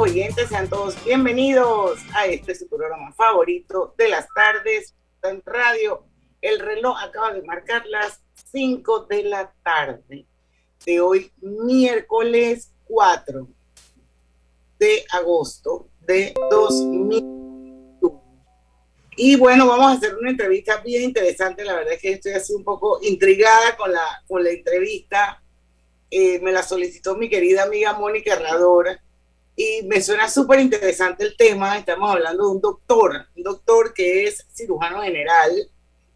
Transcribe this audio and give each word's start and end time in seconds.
Oyentes, 0.00 0.48
sean 0.48 0.68
todos 0.68 1.02
bienvenidos 1.04 2.00
a 2.14 2.26
este 2.26 2.54
su 2.54 2.68
programa 2.68 3.12
favorito 3.12 3.94
de 3.96 4.08
las 4.08 4.26
tardes 4.34 4.92
en 5.22 5.40
radio. 5.46 6.04
El 6.40 6.58
reloj 6.58 6.98
acaba 7.00 7.32
de 7.32 7.42
marcar 7.42 7.86
las 7.86 8.20
5 8.50 9.06
de 9.06 9.22
la 9.22 9.54
tarde 9.62 10.26
de 10.84 11.00
hoy, 11.00 11.30
miércoles 11.40 12.72
4 12.84 13.46
de 14.80 15.04
agosto 15.12 15.88
de 16.00 16.34
2021. 16.50 18.22
Y 19.16 19.36
bueno, 19.36 19.68
vamos 19.68 19.86
a 19.86 19.92
hacer 19.92 20.16
una 20.16 20.30
entrevista 20.30 20.78
bien 20.78 21.04
interesante. 21.04 21.64
La 21.64 21.74
verdad 21.74 21.94
es 21.94 22.00
que 22.00 22.12
estoy 22.12 22.32
así 22.32 22.52
un 22.52 22.64
poco 22.64 22.98
intrigada 23.02 23.76
con 23.76 23.92
la, 23.92 24.24
con 24.26 24.42
la 24.42 24.50
entrevista. 24.50 25.40
Eh, 26.10 26.40
me 26.40 26.50
la 26.50 26.64
solicitó 26.64 27.16
mi 27.16 27.28
querida 27.28 27.62
amiga 27.62 27.92
Mónica 27.92 28.34
Herradora 28.34 29.00
y 29.56 29.82
me 29.84 30.00
suena 30.02 30.28
súper 30.28 30.60
interesante 30.60 31.24
el 31.24 31.36
tema. 31.36 31.78
Estamos 31.78 32.10
hablando 32.10 32.44
de 32.44 32.50
un 32.50 32.60
doctor, 32.60 33.26
un 33.36 33.42
doctor 33.42 33.94
que 33.94 34.26
es 34.26 34.46
cirujano 34.52 35.02
general, 35.02 35.52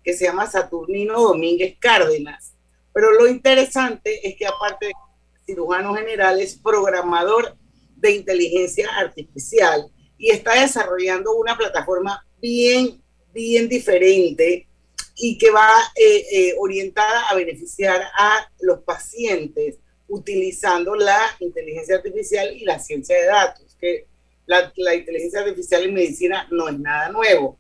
que 0.03 0.12
se 0.12 0.25
llama 0.25 0.50
Saturnino 0.50 1.20
Domínguez 1.20 1.77
Cárdenas. 1.78 2.55
Pero 2.92 3.12
lo 3.12 3.28
interesante 3.28 4.27
es 4.27 4.36
que 4.36 4.47
aparte 4.47 4.86
de 4.86 4.92
cirujano 5.47 5.95
general, 5.95 6.41
es 6.41 6.56
programador 6.56 7.56
de 7.97 8.12
inteligencia 8.12 8.89
artificial 8.97 9.91
y 10.19 10.30
está 10.30 10.61
desarrollando 10.61 11.34
una 11.36 11.56
plataforma 11.56 12.27
bien, 12.41 13.02
bien 13.33 13.69
diferente 13.69 14.69
y 15.14 15.39
que 15.39 15.50
va 15.50 15.70
eh, 15.97 16.25
eh, 16.30 16.55
orientada 16.58 17.28
a 17.28 17.34
beneficiar 17.34 18.02
a 18.17 18.50
los 18.61 18.80
pacientes 18.80 19.78
utilizando 20.09 20.95
la 20.95 21.20
inteligencia 21.41 21.97
artificial 21.97 22.53
y 22.56 22.64
la 22.64 22.78
ciencia 22.78 23.17
de 23.17 23.27
datos, 23.27 23.77
que 23.81 24.06
la, 24.47 24.73
la, 24.77 24.95
inteligencia 24.95 25.41
artificial 25.41 25.84
en 25.84 25.95
medicina 25.95 26.48
no 26.51 26.69
es 26.69 26.78
nada 26.78 27.11
nuevo. 27.11 27.59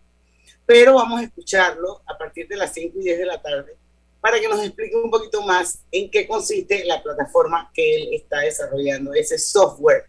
Pero 0.64 0.94
vamos 0.94 1.20
a 1.20 1.24
escucharlo 1.24 2.02
a 2.06 2.16
partir 2.16 2.48
de 2.48 2.56
las 2.56 2.72
5 2.72 2.98
y 2.98 3.04
10 3.04 3.18
de 3.18 3.26
la 3.26 3.40
tarde 3.40 3.76
para 4.20 4.40
que 4.40 4.48
nos 4.48 4.62
explique 4.62 4.96
un 4.96 5.10
poquito 5.10 5.42
más 5.42 5.80
en 5.92 6.10
qué 6.10 6.26
consiste 6.26 6.84
la 6.84 7.02
plataforma 7.02 7.70
que 7.72 7.96
él 7.96 8.08
está 8.12 8.40
desarrollando, 8.40 9.14
ese 9.14 9.38
software, 9.38 10.06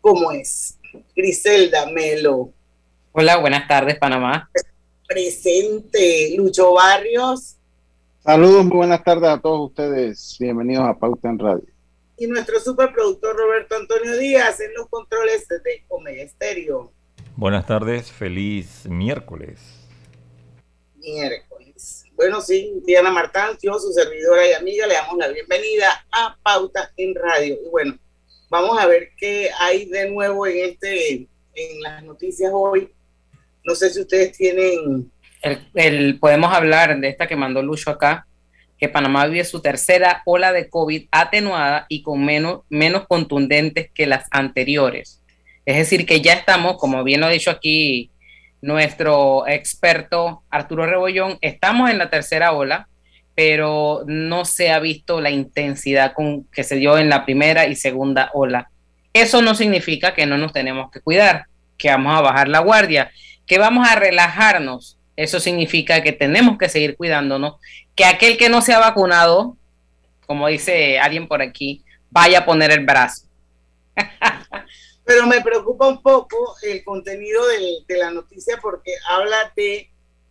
cómo 0.00 0.30
es. 0.30 0.78
Griselda 1.14 1.86
Melo. 1.90 2.50
Hola, 3.12 3.38
buenas 3.38 3.66
tardes, 3.66 3.98
Panamá. 3.98 4.50
Presente, 5.06 6.34
Lucho 6.36 6.74
Barrios. 6.74 7.56
Saludos, 8.22 8.64
muy 8.64 8.78
buenas 8.78 9.02
tardes 9.04 9.30
a 9.30 9.40
todos 9.40 9.70
ustedes. 9.70 10.36
Bienvenidos 10.38 10.86
a 10.86 10.94
Pauta 10.98 11.28
en 11.28 11.38
Radio 11.38 11.75
y 12.18 12.26
nuestro 12.26 12.58
superproductor 12.60 13.36
Roberto 13.36 13.76
Antonio 13.76 14.16
Díaz 14.16 14.60
en 14.60 14.72
los 14.74 14.88
controles 14.88 15.46
de 15.48 15.84
Omega 15.88 16.22
Estéreo. 16.22 16.92
Buenas 17.36 17.66
tardes, 17.66 18.10
feliz 18.10 18.86
miércoles. 18.86 19.60
Miércoles. 20.96 22.04
Bueno, 22.14 22.40
sí, 22.40 22.80
Diana 22.86 23.10
Martáncio, 23.10 23.78
su 23.78 23.92
servidora 23.92 24.48
y 24.48 24.52
amiga, 24.54 24.86
le 24.86 24.94
damos 24.94 25.18
la 25.18 25.28
bienvenida 25.28 26.06
a 26.10 26.36
Pauta 26.42 26.90
en 26.96 27.14
Radio. 27.14 27.58
Y 27.62 27.68
bueno, 27.68 27.98
vamos 28.48 28.78
a 28.78 28.86
ver 28.86 29.10
qué 29.18 29.50
hay 29.58 29.84
de 29.84 30.08
nuevo 30.08 30.46
en 30.46 30.70
este, 30.70 31.28
en 31.54 31.82
las 31.82 32.02
noticias 32.02 32.50
hoy. 32.54 32.90
No 33.64 33.74
sé 33.74 33.90
si 33.90 34.00
ustedes 34.00 34.32
tienen. 34.32 35.12
El, 35.42 35.68
el, 35.74 36.18
podemos 36.18 36.52
hablar 36.54 36.98
de 36.98 37.08
esta 37.08 37.26
que 37.26 37.36
mandó 37.36 37.62
Lucho 37.62 37.90
acá, 37.90 38.26
que 38.78 38.88
Panamá 38.88 39.26
vive 39.26 39.44
su 39.44 39.62
tercera 39.62 40.22
ola 40.24 40.52
de 40.52 40.68
COVID 40.68 41.06
atenuada 41.10 41.86
y 41.88 42.02
con 42.02 42.24
menos, 42.24 42.60
menos 42.68 43.06
contundentes 43.06 43.90
que 43.94 44.06
las 44.06 44.26
anteriores. 44.30 45.22
Es 45.64 45.76
decir, 45.76 46.06
que 46.06 46.20
ya 46.20 46.34
estamos, 46.34 46.76
como 46.76 47.02
bien 47.02 47.20
lo 47.20 47.26
ha 47.26 47.30
dicho 47.30 47.50
aquí 47.50 48.10
nuestro 48.60 49.46
experto 49.46 50.42
Arturo 50.50 50.86
Rebollón, 50.86 51.38
estamos 51.40 51.90
en 51.90 51.98
la 51.98 52.10
tercera 52.10 52.52
ola, 52.52 52.88
pero 53.34 54.02
no 54.06 54.44
se 54.44 54.70
ha 54.70 54.78
visto 54.78 55.20
la 55.20 55.30
intensidad 55.30 56.12
con, 56.14 56.44
que 56.44 56.64
se 56.64 56.76
dio 56.76 56.98
en 56.98 57.08
la 57.08 57.24
primera 57.24 57.66
y 57.66 57.76
segunda 57.76 58.30
ola. 58.32 58.70
Eso 59.12 59.42
no 59.42 59.54
significa 59.54 60.14
que 60.14 60.26
no 60.26 60.38
nos 60.38 60.52
tenemos 60.52 60.90
que 60.90 61.00
cuidar, 61.00 61.46
que 61.76 61.90
vamos 61.90 62.16
a 62.16 62.22
bajar 62.22 62.48
la 62.48 62.60
guardia, 62.60 63.10
que 63.46 63.58
vamos 63.58 63.88
a 63.88 63.96
relajarnos. 63.96 64.95
Eso 65.16 65.40
significa 65.40 66.02
que 66.02 66.12
tenemos 66.12 66.58
que 66.58 66.68
seguir 66.68 66.96
cuidándonos 66.96 67.56
que 67.94 68.04
aquel 68.04 68.36
que 68.36 68.50
no 68.50 68.60
se 68.60 68.74
ha 68.74 68.78
vacunado, 68.78 69.56
como 70.26 70.46
dice 70.48 70.98
alguien 70.98 71.26
por 71.26 71.40
aquí, 71.40 71.82
vaya 72.10 72.40
a 72.40 72.44
poner 72.44 72.70
el 72.70 72.84
brazo. 72.84 73.26
Pero 75.04 75.26
me 75.26 75.40
preocupa 75.40 75.88
un 75.88 76.02
poco 76.02 76.56
el 76.62 76.84
contenido 76.84 77.46
de, 77.46 77.78
de, 77.86 77.98
la 77.98 78.10
noticia 78.10 78.58
porque 78.60 78.92
habla 79.08 79.52
de 79.56 79.88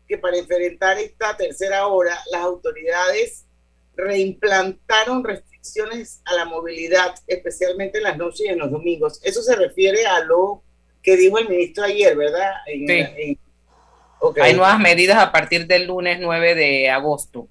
que 0.07 0.17
para 0.17 0.37
enfrentar 0.37 0.99
esta 0.99 1.35
tercera 1.35 1.87
hora, 1.87 2.19
las 2.31 2.41
autoridades 2.41 3.45
reimplantaron 3.95 5.23
restricciones 5.23 6.21
a 6.25 6.33
la 6.35 6.45
movilidad, 6.45 7.15
especialmente 7.25 7.97
en 7.97 8.03
las 8.03 8.17
noches 8.17 8.41
y 8.41 8.49
en 8.49 8.59
los 8.59 8.69
domingos. 8.69 9.19
Eso 9.23 9.41
se 9.41 9.55
refiere 9.55 10.05
a 10.05 10.19
lo 10.19 10.61
que 11.01 11.15
dijo 11.15 11.39
el 11.39 11.49
ministro 11.49 11.85
ayer, 11.85 12.15
¿verdad? 12.15 12.51
En, 12.67 12.87
sí. 12.87 13.13
en, 13.17 13.39
okay. 14.29 14.43
Hay 14.43 14.53
nuevas 14.53 14.79
medidas 14.79 15.17
a 15.17 15.31
partir 15.31 15.67
del 15.67 15.87
lunes 15.87 16.19
9 16.21 16.55
de 16.55 16.89
agosto. 16.89 17.47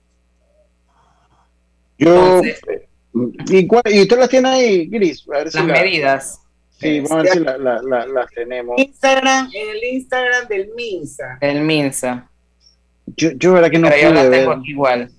Yo, 1.98 2.42
¿y, 3.46 3.66
cuál, 3.66 3.82
¿y 3.90 4.02
usted 4.02 4.18
las 4.18 4.28
tiene 4.28 4.48
ahí, 4.48 4.86
Gris? 4.86 5.24
A 5.28 5.38
ver 5.38 5.50
si 5.50 5.58
las 5.58 5.66
la, 5.66 5.72
medidas. 5.74 6.40
Sí, 6.78 7.00
vamos 7.00 7.12
a 7.12 7.16
ver 7.22 7.28
si 7.28 7.40
las 7.40 7.58
la, 7.58 7.82
la, 7.82 8.06
la, 8.06 8.26
tenemos. 8.34 8.78
Instagram, 8.78 9.50
en 9.54 9.70
el 9.70 9.84
Instagram 9.94 10.48
del 10.48 10.70
Minsa. 10.74 11.38
El 11.40 11.60
Minsa. 11.60 12.28
Yo, 13.16 13.30
yo 13.32 13.52
verdad 13.52 13.70
que 13.70 13.78
no 13.78 13.88
pero 13.88 14.00
pude 14.00 14.08
yo 14.08 14.14
la 14.14 14.28
ver. 14.28 14.40
tengo 14.40 14.62
igual. 14.64 15.10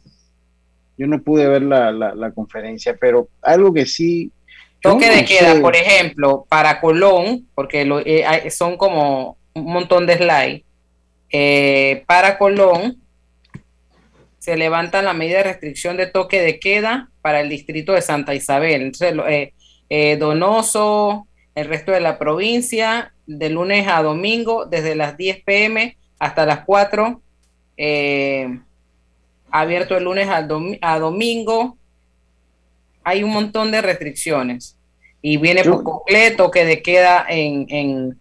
Yo 0.97 1.07
no 1.07 1.21
pude 1.21 1.47
ver 1.47 1.61
la, 1.61 1.91
la, 1.91 2.15
la 2.15 2.31
conferencia, 2.31 2.95
pero 2.99 3.29
algo 3.41 3.73
que 3.73 3.85
sí. 3.85 4.31
Toque 4.81 5.09
de 5.09 5.25
queda, 5.25 5.53
sé. 5.53 5.61
por 5.61 5.75
ejemplo, 5.75 6.45
para 6.47 6.79
Colón, 6.79 7.47
porque 7.55 7.85
lo, 7.85 7.99
eh, 7.99 8.49
son 8.51 8.77
como 8.77 9.38
un 9.53 9.65
montón 9.65 10.05
de 10.05 10.17
slides. 10.17 10.61
Eh, 11.31 12.03
para 12.08 12.38
Colón 12.38 12.97
se 14.40 14.56
levanta 14.58 15.02
la 15.02 15.13
medida 15.13 15.38
de 15.38 15.44
restricción 15.46 15.97
de 15.97 16.06
toque 16.08 16.40
de 16.41 16.59
queda 16.59 17.09
para 17.22 17.41
el 17.41 17.50
distrito 17.50 17.94
de 17.94 18.02
Santa 18.02 18.36
Isabel. 18.36 18.81
Entonces, 18.84 19.16
eh, 19.28 19.53
eh, 19.90 20.18
Donoso, 20.18 21.28
el 21.56 21.68
resto 21.68 21.91
de 21.91 22.00
la 22.02 22.19
provincia, 22.19 23.13
de 23.25 23.50
lunes 23.50 23.88
a 23.88 24.03
domingo, 24.03 24.66
desde 24.66 24.96
las 24.96 25.18
10 25.18 25.44
pm 25.44 25.97
hasta 26.19 26.46
las 26.46 26.59
4. 26.66 27.22
eh, 27.78 28.60
abierto 29.51 29.98
el 29.98 30.04
lunes 30.04 30.28
a, 30.30 30.48
dom- 30.48 30.78
a 30.81 31.00
domingo. 31.00 31.78
Hay 33.04 33.24
un 33.24 33.31
montón 33.31 33.71
de 33.71 33.81
restricciones. 33.81 34.78
Y 35.21 35.38
viene 35.38 35.63
Yo- 35.63 35.71
por 35.74 35.83
completo 35.83 36.51
que 36.51 36.66
de 36.66 36.81
queda 36.81 37.25
en, 37.28 37.66
en, 37.69 38.19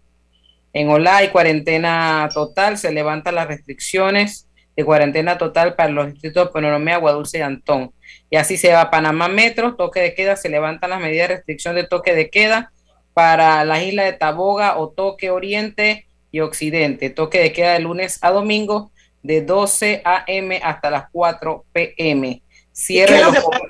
en 0.75 0.89
Olay, 0.89 1.29
cuarentena 1.29 2.27
total, 2.33 2.77
se 2.77 2.91
levantan 2.91 3.35
las 3.35 3.47
restricciones 3.47 4.49
de 4.75 4.83
cuarentena 4.83 5.37
total 5.37 5.73
para 5.73 5.89
los 5.89 6.11
distritos 6.11 6.47
de 6.47 6.51
Penonomé, 6.51 6.91
Aguadulce 6.91 7.37
y 7.37 7.41
Antón. 7.41 7.93
Y 8.29 8.35
así 8.35 8.57
se 8.57 8.73
va 8.73 8.81
a 8.81 8.91
Panamá 8.91 9.29
Metro, 9.29 9.75
toque 9.77 10.01
de 10.01 10.13
queda, 10.13 10.35
se 10.35 10.49
levantan 10.49 10.89
las 10.89 10.99
medidas 10.99 11.29
de 11.29 11.35
restricción 11.37 11.75
de 11.75 11.85
toque 11.87 12.13
de 12.13 12.29
queda 12.29 12.73
para 13.13 13.63
las 13.63 13.83
islas 13.83 14.07
de 14.07 14.13
Taboga, 14.17 14.77
Otoque 14.77 15.29
Oriente 15.29 16.07
y 16.29 16.41
Occidente. 16.41 17.09
Toque 17.09 17.39
de 17.39 17.53
queda 17.53 17.71
de 17.71 17.79
lunes 17.79 18.19
a 18.21 18.31
domingo 18.31 18.91
de 19.23 19.43
12 19.43 20.01
a.m. 20.03 20.59
hasta 20.61 20.89
las 20.89 21.05
4 21.09 21.63
p.m. 21.71 22.41
Cierre 22.73 23.13
¿Qué 23.13 23.15
es 23.15 23.21
lo 23.21 23.31
los 23.31 23.35
que 23.35 23.49
pasa? 23.49 23.63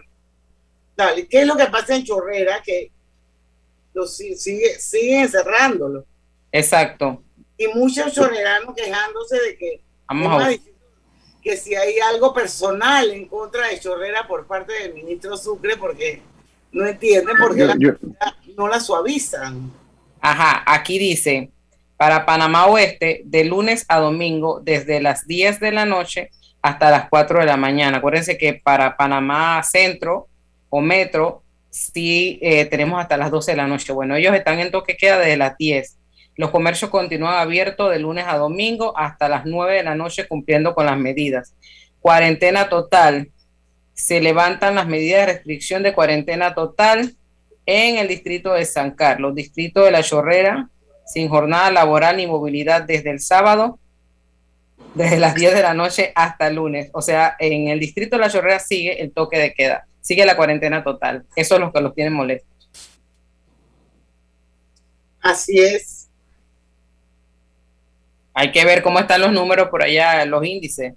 Dale, 0.97 1.27
¿qué 1.27 1.41
es 1.41 1.45
lo 1.45 1.55
que 1.55 1.65
pasa 1.67 1.95
en 1.95 2.03
Chorrera? 2.03 2.63
Que 2.65 2.89
los 3.93 4.17
si- 4.17 4.35
sigue, 4.35 4.79
siguen 4.79 5.29
cerrándolo. 5.29 6.07
Exacto. 6.57 7.21
y 7.57 7.67
muchos 7.67 8.13
chorreranos 8.13 8.75
quejándose 8.75 9.35
de 9.39 9.57
que, 9.57 9.81
Vamos 10.07 10.43
a... 10.43 10.49
que 11.41 11.57
si 11.57 11.75
hay 11.75 11.99
algo 11.99 12.33
personal 12.33 13.09
en 13.11 13.27
contra 13.27 13.67
de 13.67 13.79
Chorrera 13.79 14.27
por 14.27 14.45
parte 14.47 14.73
del 14.73 14.93
ministro 14.93 15.37
Sucre, 15.37 15.77
porque 15.77 16.21
no 16.71 16.85
entienden 16.85 17.35
por 17.37 17.53
qué 17.53 17.61
Yo- 17.61 17.67
la 17.67 17.75
yo- 17.77 17.93
no 18.57 18.67
la 18.67 18.79
suavizan. 18.79 19.71
Ajá, 20.21 20.63
aquí 20.65 20.97
dice, 20.99 21.51
para 21.97 22.25
Panamá 22.25 22.65
Oeste, 22.67 23.21
de 23.25 23.43
lunes 23.45 23.85
a 23.87 23.99
domingo, 23.99 24.59
desde 24.61 25.01
las 25.01 25.27
10 25.27 25.59
de 25.59 25.71
la 25.71 25.85
noche 25.85 26.31
hasta 26.61 26.89
las 26.89 27.09
4 27.09 27.39
de 27.39 27.45
la 27.45 27.57
mañana. 27.57 27.97
Acuérdense 27.99 28.37
que 28.37 28.53
para 28.55 28.97
Panamá 28.97 29.61
Centro 29.63 30.27
o 30.69 30.81
Metro, 30.81 31.43
sí 31.69 32.39
eh, 32.41 32.65
tenemos 32.65 32.99
hasta 32.99 33.17
las 33.17 33.29
12 33.31 33.51
de 33.51 33.57
la 33.57 33.67
noche. 33.67 33.93
Bueno, 33.93 34.15
ellos 34.15 34.33
están 34.33 34.59
en 34.59 34.71
toque 34.71 34.97
queda 34.97 35.19
desde 35.19 35.37
las 35.37 35.55
10. 35.57 35.97
Los 36.37 36.51
comercios 36.51 36.91
continúan 36.91 37.35
abiertos 37.35 37.91
de 37.91 37.99
lunes 37.99 38.25
a 38.27 38.37
domingo 38.37 38.97
hasta 38.97 39.29
las 39.29 39.45
9 39.45 39.75
de 39.75 39.83
la 39.83 39.95
noche 39.95 40.27
cumpliendo 40.27 40.75
con 40.75 40.85
las 40.85 40.97
medidas. 40.97 41.53
Cuarentena 42.01 42.69
total. 42.69 43.31
Se 43.93 44.19
levantan 44.19 44.75
las 44.75 44.87
medidas 44.87 45.25
de 45.25 45.33
restricción 45.33 45.81
de 45.81 45.93
cuarentena 45.93 46.53
total 46.53 47.15
en 47.65 47.97
el 47.97 48.07
distrito 48.07 48.53
de 48.53 48.65
San 48.65 48.91
Carlos, 48.91 49.33
distrito 49.33 49.83
de 49.83 49.91
La 49.91 50.03
Chorrera, 50.03 50.69
sin 51.05 51.29
jornada 51.29 51.71
laboral 51.71 52.17
ni 52.17 52.27
movilidad 52.27 52.83
desde 52.83 53.11
el 53.11 53.21
sábado, 53.21 53.79
desde 54.93 55.17
las 55.17 55.35
10 55.35 55.53
de 55.53 55.61
la 55.61 55.73
noche 55.73 56.11
hasta 56.15 56.47
el 56.47 56.55
lunes. 56.55 56.89
O 56.93 57.01
sea, 57.01 57.35
en 57.39 57.69
el 57.69 57.79
distrito 57.79 58.17
de 58.17 58.21
La 58.21 58.29
Chorrera 58.29 58.59
sigue 58.59 59.01
el 59.01 59.11
toque 59.11 59.37
de 59.37 59.53
queda, 59.53 59.87
sigue 60.01 60.25
la 60.25 60.35
cuarentena 60.35 60.83
total. 60.83 61.25
Eso 61.35 61.55
es 61.55 61.61
lo 61.61 61.71
que 61.71 61.81
los 61.81 61.95
tiene 61.95 62.09
molestos. 62.09 62.69
Así 65.21 65.59
es. 65.59 65.94
Hay 68.37 68.51
que 68.51 68.65
ver 68.65 68.83
cómo 68.83 68.99
están 68.99 69.21
los 69.21 69.31
números 69.31 69.69
por 69.69 69.81
allá, 69.81 70.25
los 70.25 70.45
índices. 70.45 70.93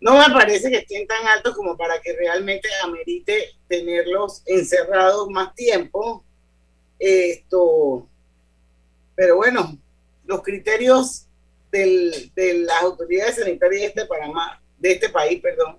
No 0.00 0.18
me 0.18 0.32
parece 0.32 0.70
que 0.70 0.78
estén 0.78 1.06
tan 1.06 1.26
altos 1.26 1.54
como 1.54 1.76
para 1.76 2.00
que 2.00 2.14
realmente 2.14 2.66
amerite 2.82 3.50
tenerlos 3.68 4.42
encerrados 4.46 5.28
más 5.28 5.54
tiempo. 5.54 6.24
Esto, 6.98 8.08
pero 9.14 9.36
bueno, 9.36 9.78
los 10.24 10.42
criterios 10.42 11.26
de 11.70 12.64
las 12.64 12.82
autoridades 12.82 13.36
sanitarias 13.36 13.82
de 13.82 13.86
este 13.88 14.06
Panamá, 14.06 14.62
de 14.78 14.92
este 14.92 15.10
país, 15.10 15.38
perdón, 15.42 15.78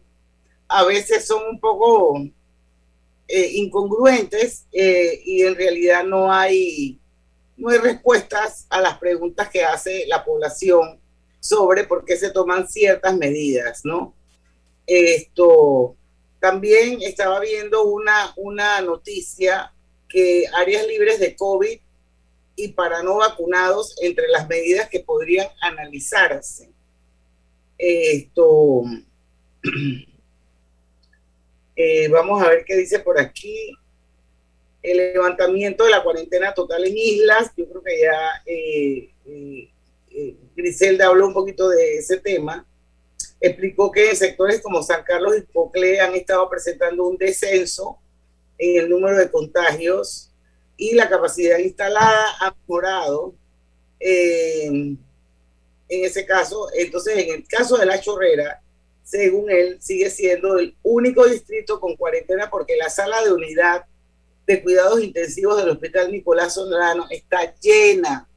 a 0.68 0.84
veces 0.84 1.26
son 1.26 1.42
un 1.50 1.60
poco 1.60 2.20
eh, 3.28 3.50
incongruentes 3.54 4.68
eh, 4.72 5.20
y 5.26 5.42
en 5.42 5.56
realidad 5.56 6.04
no 6.04 6.32
hay 6.32 7.01
no 7.62 7.70
hay 7.70 7.78
respuestas 7.78 8.66
a 8.72 8.82
las 8.82 8.98
preguntas 8.98 9.48
que 9.50 9.64
hace 9.64 10.06
la 10.08 10.26
población 10.26 11.00
sobre 11.40 11.84
por 11.84 12.04
qué 12.04 12.18
se 12.18 12.32
toman 12.32 12.68
ciertas 12.68 13.16
medidas, 13.16 13.82
¿no? 13.86 14.16
Esto 14.88 15.96
también 16.40 17.04
estaba 17.04 17.40
viendo 17.40 17.84
una, 17.84 18.34
una 18.36 18.82
noticia 18.82 19.72
que 20.10 20.46
áreas 20.56 20.88
libres 20.88 21.20
de 21.20 21.36
COVID 21.36 21.80
y 22.56 22.68
para 22.70 23.04
no 23.04 23.18
vacunados 23.18 23.96
entre 24.02 24.28
las 24.30 24.50
medidas 24.50 24.90
que 24.90 25.02
podrían 25.02 25.48
analizarse. 25.62 26.72
Esto, 27.78 28.86
eh, 31.76 32.08
vamos 32.08 32.42
a 32.42 32.50
ver 32.50 32.66
qué 32.66 32.76
dice 32.76 32.98
por 32.98 33.20
aquí. 33.20 33.72
El 34.82 34.98
levantamiento 34.98 35.84
de 35.84 35.92
la 35.92 36.04
cuarentena 36.04 36.54
total 36.54 36.86
en 36.86 36.98
islas, 36.98 37.52
yo 37.56 37.68
creo 37.70 37.84
que 37.84 38.00
ya 38.00 38.42
eh, 38.46 39.10
eh, 39.26 39.70
eh, 40.10 40.36
Griselda 40.56 41.08
habló 41.08 41.28
un 41.28 41.34
poquito 41.34 41.70
de 41.70 41.98
ese 41.98 42.20
tema. 42.20 42.66
Explicó 43.40 43.92
que 43.92 44.16
sectores 44.16 44.62
como 44.62 44.82
San 44.84 45.04
Carlos 45.04 45.38
y 45.38 45.42
Pocle 45.42 46.00
han 46.00 46.16
estado 46.16 46.50
presentando 46.50 47.08
un 47.08 47.18
descenso 47.18 48.00
en 48.58 48.82
el 48.84 48.90
número 48.90 49.18
de 49.18 49.30
contagios 49.30 50.32
y 50.78 50.94
la 50.94 51.10
capacidad 51.10 51.58
instalada 51.58 52.26
ha 52.40 52.56
mejorado. 52.56 53.36
eh, 54.00 54.96
en 55.92 56.06
ese 56.06 56.26
caso, 56.26 56.70
entonces 56.74 57.18
en 57.18 57.34
el 57.36 57.46
caso 57.46 57.78
de 57.78 57.86
La 57.86 58.00
Chorrera, 58.00 58.62
según 59.04 59.52
él, 59.52 59.78
sigue 59.82 60.10
siendo 60.10 60.58
el 60.58 60.74
único 60.84 61.26
distrito 61.26 61.82
con 61.82 61.98
cuarentena 61.98 62.50
porque 62.50 62.78
la 62.78 62.90
sala 62.90 63.22
de 63.22 63.34
unidad 63.34 63.84
de 64.46 64.62
cuidados 64.62 65.04
intensivos 65.04 65.58
del 65.58 65.70
Hospital 65.70 66.12
Nicolás 66.12 66.54
Solano 66.56 67.08
está 67.10 67.54
llena. 67.60 68.28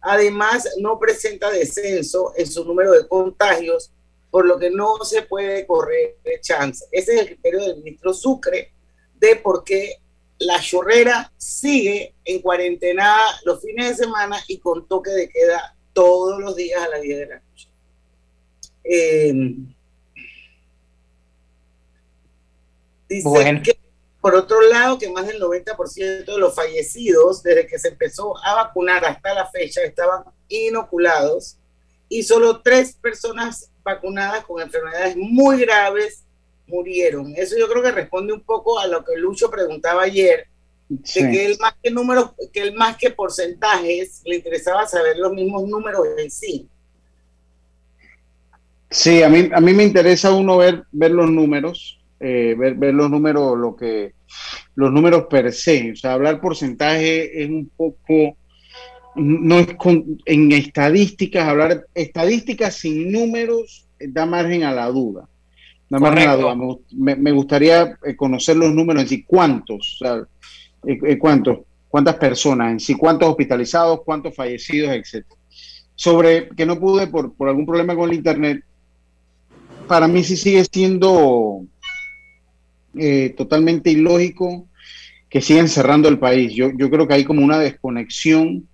Además, 0.00 0.68
no 0.78 0.98
presenta 0.98 1.50
descenso 1.50 2.32
en 2.36 2.46
su 2.46 2.64
número 2.64 2.92
de 2.92 3.06
contagios, 3.06 3.90
por 4.30 4.46
lo 4.46 4.58
que 4.58 4.70
no 4.70 5.04
se 5.04 5.22
puede 5.22 5.66
correr 5.66 6.16
de 6.24 6.40
chance. 6.40 6.86
Ese 6.92 7.14
es 7.14 7.20
el 7.20 7.26
criterio 7.26 7.60
del 7.60 7.76
ministro 7.78 8.14
Sucre 8.14 8.72
de 9.18 9.36
por 9.36 9.64
qué 9.64 9.96
la 10.38 10.58
chorrera 10.60 11.30
sigue 11.36 12.14
en 12.24 12.40
cuarentena 12.40 13.16
los 13.44 13.60
fines 13.60 13.90
de 13.90 14.04
semana 14.04 14.42
y 14.48 14.58
con 14.58 14.86
toque 14.88 15.10
de 15.10 15.28
queda 15.28 15.76
todos 15.92 16.40
los 16.40 16.56
días 16.56 16.82
a 16.82 16.88
las 16.88 17.02
10 17.02 17.18
de 17.18 17.26
la 17.26 17.40
noche. 17.40 17.68
Eh, 18.84 19.32
dice 23.08 23.28
Bueno. 23.28 23.60
que, 23.62 23.78
por 24.20 24.34
otro 24.34 24.60
lado, 24.60 24.98
que 24.98 25.10
más 25.10 25.26
del 25.26 25.40
90% 25.40 26.24
de 26.26 26.38
los 26.38 26.54
fallecidos 26.54 27.42
desde 27.42 27.66
que 27.66 27.78
se 27.78 27.88
empezó 27.88 28.36
a 28.44 28.54
vacunar 28.54 29.04
hasta 29.04 29.34
la 29.34 29.46
fecha 29.46 29.82
estaban 29.82 30.24
inoculados 30.48 31.56
y 32.08 32.22
solo 32.22 32.60
tres 32.60 32.94
personas 32.94 33.70
vacunadas 33.82 34.44
con 34.44 34.60
enfermedades 34.60 35.16
muy 35.16 35.60
graves 35.60 36.24
murieron. 36.66 37.32
Eso 37.36 37.56
yo 37.58 37.68
creo 37.68 37.82
que 37.82 37.92
responde 37.92 38.32
un 38.32 38.42
poco 38.42 38.78
a 38.78 38.86
lo 38.86 39.04
que 39.04 39.16
Lucho 39.16 39.50
preguntaba 39.50 40.02
ayer, 40.02 40.46
Sí. 41.04 41.22
de 41.22 41.30
que 41.30 41.46
él 41.46 41.56
más 41.60 41.74
que 41.80 41.90
números, 41.90 42.32
que 42.52 42.62
él 42.62 42.74
más 42.74 42.96
que 42.96 43.10
porcentajes, 43.10 44.22
le 44.24 44.36
interesaba 44.36 44.86
saber 44.88 45.16
los 45.18 45.32
mismos 45.32 45.62
números 45.68 46.04
en 46.18 46.30
sí. 46.30 46.68
Sí, 48.90 49.22
a 49.22 49.28
mí, 49.28 49.48
a 49.54 49.60
mí 49.60 49.72
me 49.72 49.84
interesa 49.84 50.32
uno 50.32 50.56
ver, 50.56 50.82
ver 50.90 51.12
los 51.12 51.30
números, 51.30 51.99
eh, 52.20 52.54
ver, 52.58 52.74
ver 52.74 52.94
los 52.94 53.10
números, 53.10 53.58
lo 53.58 53.74
que, 53.74 54.12
los 54.74 54.92
números 54.92 55.24
per 55.28 55.52
se. 55.52 55.92
O 55.92 55.96
sea, 55.96 56.12
hablar 56.12 56.40
porcentaje 56.40 57.42
es 57.42 57.48
un 57.48 57.70
poco, 57.76 58.36
no 59.16 59.58
es 59.58 59.74
con- 59.74 60.18
en 60.24 60.52
estadísticas, 60.52 61.48
hablar 61.48 61.86
estadísticas 61.94 62.74
sin 62.74 63.10
números 63.10 63.86
eh, 63.98 64.06
da 64.08 64.26
margen 64.26 64.62
a 64.64 64.72
la 64.72 64.86
duda. 64.86 65.28
Da 65.88 65.98
margen 65.98 66.28
a 66.28 66.36
la 66.36 66.42
duda. 66.42 66.54
Me, 66.54 66.64
gust- 66.66 66.92
me- 66.92 67.16
me 67.16 67.32
gustaría 67.32 67.96
eh, 68.04 68.14
conocer 68.16 68.56
los 68.56 68.72
números 68.72 69.02
en 69.02 69.08
sí, 69.08 69.24
cuántos, 69.24 69.94
o 69.94 70.04
sea, 70.04 70.22
eh, 70.86 71.18
cuántos, 71.18 71.58
cuántas 71.88 72.16
personas 72.16 72.72
en 72.72 72.80
sí, 72.80 72.94
cuántos 72.94 73.28
hospitalizados, 73.28 74.00
cuántos 74.04 74.34
fallecidos, 74.34 74.90
etcétera. 74.94 75.40
Sobre 75.94 76.48
que 76.50 76.64
no 76.64 76.78
pude 76.78 77.08
por, 77.08 77.34
por 77.34 77.48
algún 77.48 77.66
problema 77.66 77.94
con 77.96 78.08
el 78.08 78.16
internet, 78.16 78.62
para 79.86 80.06
mí 80.06 80.22
sí 80.22 80.36
sigue 80.36 80.64
siendo 80.64 81.64
eh, 82.96 83.34
totalmente 83.36 83.90
ilógico 83.90 84.66
que 85.28 85.40
sigan 85.40 85.68
cerrando 85.68 86.08
el 86.08 86.18
país. 86.18 86.52
Yo, 86.54 86.70
yo 86.76 86.90
creo 86.90 87.06
que 87.06 87.14
hay 87.14 87.24
como 87.24 87.44
una 87.44 87.58
desconexión 87.58 88.66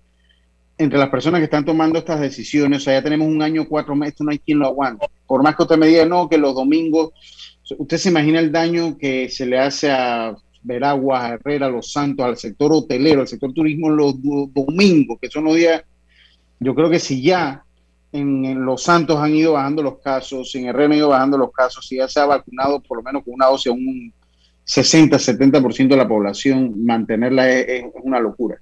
entre 0.77 0.99
las 0.99 1.09
personas 1.09 1.39
que 1.39 1.45
están 1.45 1.65
tomando 1.65 1.99
estas 1.99 2.19
decisiones. 2.19 2.79
O 2.79 2.81
sea, 2.83 2.93
ya 2.93 3.03
tenemos 3.03 3.27
un 3.27 3.41
año, 3.41 3.67
cuatro 3.67 3.95
meses, 3.95 4.21
no 4.21 4.31
hay 4.31 4.39
quien 4.39 4.59
lo 4.59 4.67
aguante. 4.67 5.07
Por 5.25 5.43
más 5.43 5.55
que 5.55 5.63
usted 5.63 5.77
me 5.77 5.87
diga, 5.87 6.05
no, 6.05 6.29
que 6.29 6.37
los 6.37 6.55
domingos, 6.55 7.11
usted 7.77 7.97
se 7.97 8.09
imagina 8.09 8.39
el 8.39 8.51
daño 8.51 8.97
que 8.97 9.29
se 9.29 9.45
le 9.45 9.59
hace 9.59 9.91
a 9.91 10.35
Veraguas, 10.63 11.23
a 11.23 11.33
Herrera, 11.35 11.67
a 11.67 11.71
Los 11.71 11.91
Santos, 11.91 12.25
al 12.25 12.37
sector 12.37 12.71
hotelero, 12.73 13.21
al 13.21 13.27
sector 13.27 13.53
turismo 13.53 13.89
los 13.89 14.21
do- 14.21 14.49
domingos, 14.53 15.17
que 15.21 15.29
son 15.29 15.45
los 15.45 15.55
días, 15.55 15.83
yo 16.59 16.73
creo 16.75 16.89
que 16.89 16.99
si 16.99 17.21
ya 17.21 17.63
en, 18.11 18.45
en 18.45 18.65
Los 18.65 18.83
Santos 18.83 19.17
han 19.19 19.35
ido 19.35 19.53
bajando 19.53 19.83
los 19.83 19.99
casos, 19.99 20.53
en 20.55 20.65
Herrera 20.67 20.85
han 20.85 20.93
ido 20.93 21.09
bajando 21.09 21.37
los 21.37 21.51
casos, 21.51 21.85
si 21.87 21.97
ya 21.97 22.07
se 22.07 22.19
ha 22.19 22.25
vacunado 22.25 22.79
por 22.81 22.97
lo 22.97 23.03
menos 23.03 23.23
con 23.23 23.33
una 23.33 23.47
dosis 23.47 23.67
a 23.67 23.75
un 23.75 24.13
60-70% 24.65 25.87
de 25.87 25.97
la 25.97 26.07
población, 26.07 26.85
mantenerla 26.85 27.49
es, 27.49 27.67
es 27.67 27.83
una 28.03 28.19
locura. 28.19 28.57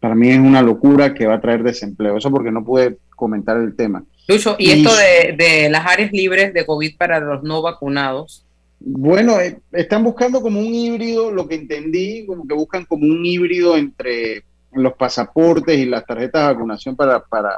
Para 0.00 0.14
mí 0.14 0.28
es 0.30 0.38
una 0.38 0.62
locura 0.62 1.14
que 1.14 1.26
va 1.26 1.34
a 1.34 1.40
traer 1.40 1.62
desempleo. 1.62 2.16
Eso 2.16 2.30
porque 2.30 2.50
no 2.52 2.64
pude 2.64 2.98
comentar 3.14 3.56
el 3.56 3.74
tema. 3.74 4.04
Lucho, 4.28 4.56
y 4.58 4.70
Y- 4.70 4.72
esto 4.72 4.90
de, 4.96 5.36
de 5.36 5.68
las 5.70 5.86
áreas 5.86 6.12
libres 6.12 6.52
de 6.52 6.66
COVID 6.66 6.96
para 6.96 7.20
los 7.20 7.42
no 7.42 7.62
vacunados, 7.62 8.44
Bueno, 8.78 9.40
eh, 9.40 9.58
están 9.72 10.04
buscando 10.04 10.42
como 10.42 10.60
un 10.60 10.66
híbrido, 10.74 11.30
lo 11.30 11.48
que 11.48 11.54
entendí, 11.54 12.26
como 12.26 12.46
que 12.46 12.54
buscan 12.54 12.84
como 12.84 13.04
un 13.06 13.24
híbrido 13.24 13.76
entre 13.76 14.44
los 14.72 14.92
pasaportes 14.94 15.78
y 15.78 15.86
las 15.86 16.04
tarjetas 16.04 16.42
de 16.46 16.52
vacunación 16.54 16.94
para, 16.94 17.20
para, 17.24 17.50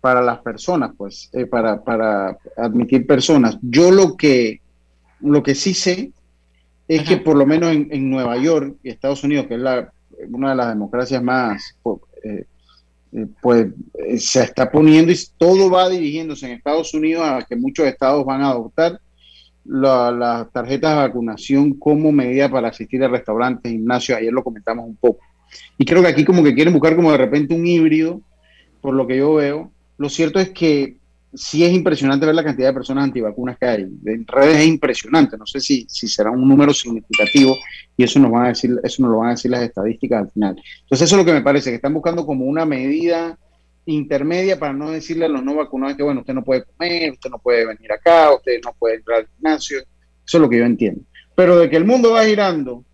para 0.00 0.22
las 0.22 0.38
personas, 0.38 0.92
pues, 0.96 1.30
eh, 1.32 1.46
para, 1.46 1.82
para 1.82 2.38
admitir 2.56 3.06
personas. 3.06 3.58
Yo 3.62 3.90
lo 3.90 4.16
que, 4.16 4.60
lo 5.20 5.42
que 5.42 5.54
sí 5.54 5.74
sé 5.74 6.12
es 6.88 7.00
Ajá. 7.00 7.08
que 7.08 7.16
por 7.18 7.36
lo 7.36 7.46
menos 7.46 7.72
en, 7.72 7.88
en 7.90 8.08
Nueva 8.10 8.36
York 8.36 8.76
y 8.82 8.90
Estados 8.90 9.24
Unidos, 9.24 9.46
que 9.46 9.54
es 9.54 9.60
la, 9.60 9.92
una 10.30 10.50
de 10.50 10.56
las 10.56 10.68
democracias 10.68 11.22
más 11.22 11.76
eh, 12.22 12.44
eh, 13.12 13.26
pues 13.40 13.68
se 14.18 14.42
está 14.42 14.70
poniendo 14.70 15.12
y 15.12 15.18
todo 15.38 15.70
va 15.70 15.88
dirigiéndose 15.88 16.46
en 16.46 16.52
Estados 16.52 16.92
Unidos 16.94 17.24
a 17.24 17.42
que 17.42 17.56
muchos 17.56 17.86
estados 17.86 18.24
van 18.24 18.42
a 18.42 18.50
adoptar 18.50 19.00
las 19.64 20.50
tarjetas 20.52 20.90
de 20.92 21.02
vacunación 21.08 21.74
como 21.74 22.12
medida 22.12 22.48
para 22.48 22.68
asistir 22.68 23.02
a 23.02 23.08
restaurantes, 23.08 23.72
gimnasios. 23.72 24.18
Ayer 24.18 24.32
lo 24.32 24.44
comentamos 24.44 24.86
un 24.86 24.96
poco. 24.96 25.20
Y 25.76 25.84
creo 25.84 26.02
que 26.02 26.08
aquí 26.08 26.24
como 26.24 26.44
que 26.44 26.54
quieren 26.54 26.72
buscar 26.72 26.94
como 26.94 27.10
de 27.10 27.18
repente 27.18 27.54
un 27.54 27.66
híbrido, 27.66 28.20
por 28.80 28.94
lo 28.94 29.06
que 29.06 29.16
yo 29.16 29.34
veo. 29.34 29.72
Lo 29.98 30.08
cierto 30.08 30.38
es 30.38 30.50
que 30.50 30.96
sí 31.34 31.64
es 31.64 31.72
impresionante 31.72 32.26
ver 32.26 32.34
la 32.34 32.44
cantidad 32.44 32.68
de 32.68 32.74
personas 32.74 33.04
antivacunas 33.04 33.58
que 33.58 33.66
hay. 33.66 33.82
En 33.82 34.26
redes 34.26 34.58
es 34.58 34.66
impresionante. 34.66 35.36
No 35.36 35.46
sé 35.46 35.60
si, 35.60 35.86
si 35.88 36.08
será 36.08 36.30
un 36.30 36.48
número 36.48 36.72
significativo 36.72 37.56
y 37.96 38.04
eso 38.04 38.18
nos 38.18 38.30
van 38.30 38.46
a 38.46 38.48
decir, 38.48 38.78
eso 38.82 39.02
nos 39.02 39.10
lo 39.12 39.18
van 39.18 39.28
a 39.28 39.30
decir 39.32 39.50
las 39.50 39.62
estadísticas 39.62 40.22
al 40.22 40.30
final. 40.30 40.56
Entonces 40.82 41.06
eso 41.06 41.16
es 41.16 41.20
lo 41.20 41.24
que 41.24 41.32
me 41.32 41.42
parece, 41.42 41.70
que 41.70 41.76
están 41.76 41.94
buscando 41.94 42.24
como 42.24 42.46
una 42.46 42.64
medida 42.64 43.38
intermedia 43.86 44.58
para 44.58 44.72
no 44.72 44.90
decirle 44.90 45.26
a 45.26 45.28
los 45.28 45.44
no 45.44 45.54
vacunados 45.54 45.96
que 45.96 46.02
bueno, 46.02 46.20
usted 46.20 46.34
no 46.34 46.42
puede 46.42 46.64
comer, 46.64 47.12
usted 47.12 47.30
no 47.30 47.38
puede 47.38 47.66
venir 47.66 47.92
acá, 47.92 48.34
usted 48.34 48.58
no 48.64 48.74
puede 48.78 48.96
entrar 48.96 49.20
al 49.20 49.28
gimnasio. 49.28 49.78
Eso 49.78 50.38
es 50.38 50.40
lo 50.40 50.48
que 50.48 50.58
yo 50.58 50.64
entiendo. 50.64 51.02
Pero 51.36 51.58
de 51.58 51.70
que 51.70 51.76
el 51.76 51.84
mundo 51.84 52.12
va 52.12 52.24
girando 52.24 52.84